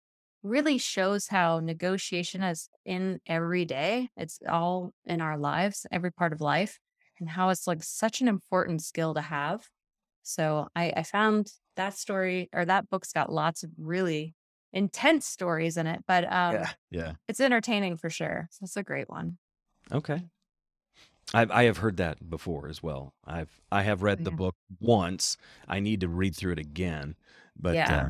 really 0.43 0.77
shows 0.77 1.27
how 1.27 1.59
negotiation 1.59 2.43
is 2.43 2.69
in 2.85 3.19
every 3.25 3.65
day. 3.65 4.09
It's 4.17 4.39
all 4.47 4.91
in 5.05 5.21
our 5.21 5.37
lives, 5.37 5.85
every 5.91 6.11
part 6.11 6.33
of 6.33 6.41
life, 6.41 6.79
and 7.19 7.29
how 7.29 7.49
it's 7.49 7.67
like 7.67 7.83
such 7.83 8.21
an 8.21 8.27
important 8.27 8.81
skill 8.81 9.13
to 9.13 9.21
have. 9.21 9.65
So 10.23 10.67
I, 10.75 10.93
I 10.95 11.03
found 11.03 11.47
that 11.75 11.97
story 11.97 12.49
or 12.53 12.65
that 12.65 12.89
book's 12.89 13.13
got 13.13 13.31
lots 13.31 13.63
of 13.63 13.71
really 13.77 14.35
intense 14.73 15.25
stories 15.25 15.77
in 15.77 15.87
it, 15.87 16.03
but 16.07 16.31
um, 16.31 16.65
Yeah. 16.91 17.13
it's 17.27 17.39
entertaining 17.39 17.97
for 17.97 18.09
sure. 18.09 18.47
So 18.51 18.63
it's 18.63 18.75
a 18.75 18.83
great 18.83 19.09
one. 19.09 19.37
Okay. 19.91 20.23
I've, 21.33 21.51
I 21.51 21.63
have 21.63 21.77
heard 21.77 21.97
that 21.97 22.29
before 22.29 22.67
as 22.67 22.83
well. 22.83 23.13
I've 23.25 23.61
I 23.71 23.83
have 23.83 24.03
read 24.03 24.23
the 24.23 24.31
Yeah. 24.31 24.35
book 24.35 24.55
once. 24.79 25.37
I 25.67 25.79
need 25.79 26.01
to 26.01 26.07
read 26.07 26.35
through 26.35 26.53
it 26.53 26.59
again, 26.59 27.15
but 27.57 27.75
Yeah. 27.75 28.07
uh, 28.07 28.09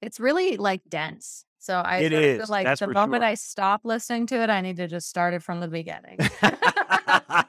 It's 0.00 0.18
really 0.18 0.56
like 0.56 0.82
dense. 0.88 1.44
So 1.58 1.76
I 1.78 1.98
it 1.98 2.10
sort 2.10 2.24
of 2.24 2.36
feel 2.38 2.46
like 2.48 2.64
That's 2.64 2.80
the 2.80 2.88
moment 2.88 3.22
sure. 3.22 3.28
I 3.28 3.34
stop 3.34 3.82
listening 3.84 4.26
to 4.26 4.42
it, 4.42 4.50
I 4.50 4.60
need 4.62 4.76
to 4.78 4.88
just 4.88 5.08
start 5.08 5.32
it 5.32 5.44
from 5.44 5.60
the 5.60 5.68
beginning. 5.68 6.18
yeah, 6.42 7.44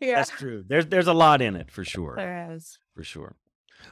That's 0.00 0.30
true. 0.30 0.64
There's 0.66 0.86
there's 0.86 1.06
a 1.06 1.14
lot 1.14 1.40
in 1.40 1.56
it 1.56 1.70
for 1.70 1.84
sure. 1.84 2.14
there 2.16 2.50
is. 2.52 2.78
For 2.94 3.04
sure. 3.04 3.36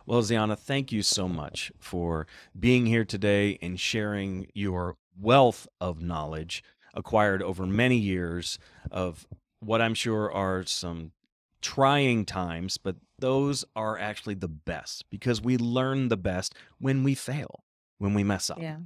Well, 0.06 0.22
Zeona, 0.22 0.56
thank 0.56 0.92
you 0.92 1.02
so 1.02 1.28
much 1.28 1.72
for 1.78 2.26
being 2.58 2.86
here 2.86 3.04
today 3.04 3.58
and 3.62 3.78
sharing 3.78 4.46
your 4.54 4.96
wealth 5.18 5.68
of 5.80 6.02
knowledge 6.02 6.62
acquired 6.94 7.42
over 7.42 7.66
many 7.66 7.96
years 7.96 8.58
of 8.90 9.26
what 9.60 9.80
I'm 9.80 9.94
sure 9.94 10.32
are 10.32 10.64
some 10.64 11.12
trying 11.60 12.24
times, 12.24 12.78
but 12.78 12.96
those 13.18 13.64
are 13.76 13.98
actually 13.98 14.34
the 14.34 14.48
best 14.48 15.04
because 15.10 15.42
we 15.42 15.56
learn 15.56 16.08
the 16.08 16.16
best 16.16 16.54
when 16.78 17.04
we 17.04 17.14
fail, 17.14 17.62
when 17.98 18.14
we 18.14 18.24
mess 18.24 18.50
up. 18.50 18.60
Yeah. 18.60 18.78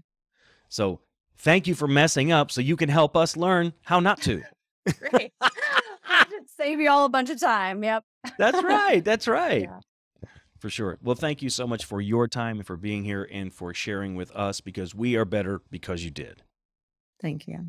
So 0.68 1.00
thank 1.38 1.66
you 1.66 1.74
for 1.74 1.86
messing 1.86 2.32
up 2.32 2.50
so 2.50 2.60
you 2.60 2.76
can 2.76 2.88
help 2.88 3.16
us 3.16 3.36
learn 3.36 3.72
how 3.82 4.00
not 4.00 4.20
to. 4.22 4.42
Great. 5.10 5.32
Save 6.46 6.80
you 6.80 6.90
all 6.90 7.04
a 7.04 7.08
bunch 7.08 7.30
of 7.30 7.40
time. 7.40 7.82
Yep. 7.82 8.04
That's 8.38 8.62
right. 8.62 9.04
That's 9.04 9.28
right. 9.28 9.62
Yeah. 9.62 9.80
For 10.64 10.70
sure. 10.70 10.96
Well, 11.02 11.14
thank 11.14 11.42
you 11.42 11.50
so 11.50 11.66
much 11.66 11.84
for 11.84 12.00
your 12.00 12.26
time 12.26 12.56
and 12.56 12.66
for 12.66 12.78
being 12.78 13.04
here 13.04 13.28
and 13.30 13.52
for 13.52 13.74
sharing 13.74 14.14
with 14.14 14.30
us 14.34 14.62
because 14.62 14.94
we 14.94 15.14
are 15.14 15.26
better 15.26 15.60
because 15.70 16.06
you 16.06 16.10
did. 16.10 16.42
Thank 17.20 17.46
you. 17.46 17.66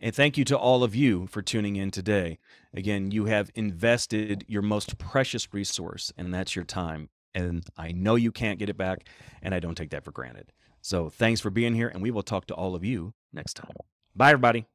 And 0.00 0.12
thank 0.12 0.36
you 0.36 0.44
to 0.46 0.58
all 0.58 0.82
of 0.82 0.96
you 0.96 1.28
for 1.28 1.42
tuning 1.42 1.76
in 1.76 1.92
today. 1.92 2.40
Again, 2.74 3.12
you 3.12 3.26
have 3.26 3.52
invested 3.54 4.44
your 4.48 4.62
most 4.62 4.98
precious 4.98 5.54
resource, 5.54 6.12
and 6.18 6.34
that's 6.34 6.56
your 6.56 6.64
time. 6.64 7.08
And 7.36 7.64
I 7.76 7.92
know 7.92 8.16
you 8.16 8.32
can't 8.32 8.58
get 8.58 8.68
it 8.68 8.76
back, 8.76 9.06
and 9.40 9.54
I 9.54 9.60
don't 9.60 9.76
take 9.76 9.90
that 9.90 10.04
for 10.04 10.10
granted. 10.10 10.50
So 10.80 11.08
thanks 11.08 11.40
for 11.40 11.50
being 11.50 11.76
here, 11.76 11.86
and 11.86 12.02
we 12.02 12.10
will 12.10 12.24
talk 12.24 12.48
to 12.48 12.54
all 12.54 12.74
of 12.74 12.84
you 12.84 13.14
next 13.32 13.54
time. 13.54 13.76
Bye, 14.16 14.30
everybody. 14.30 14.66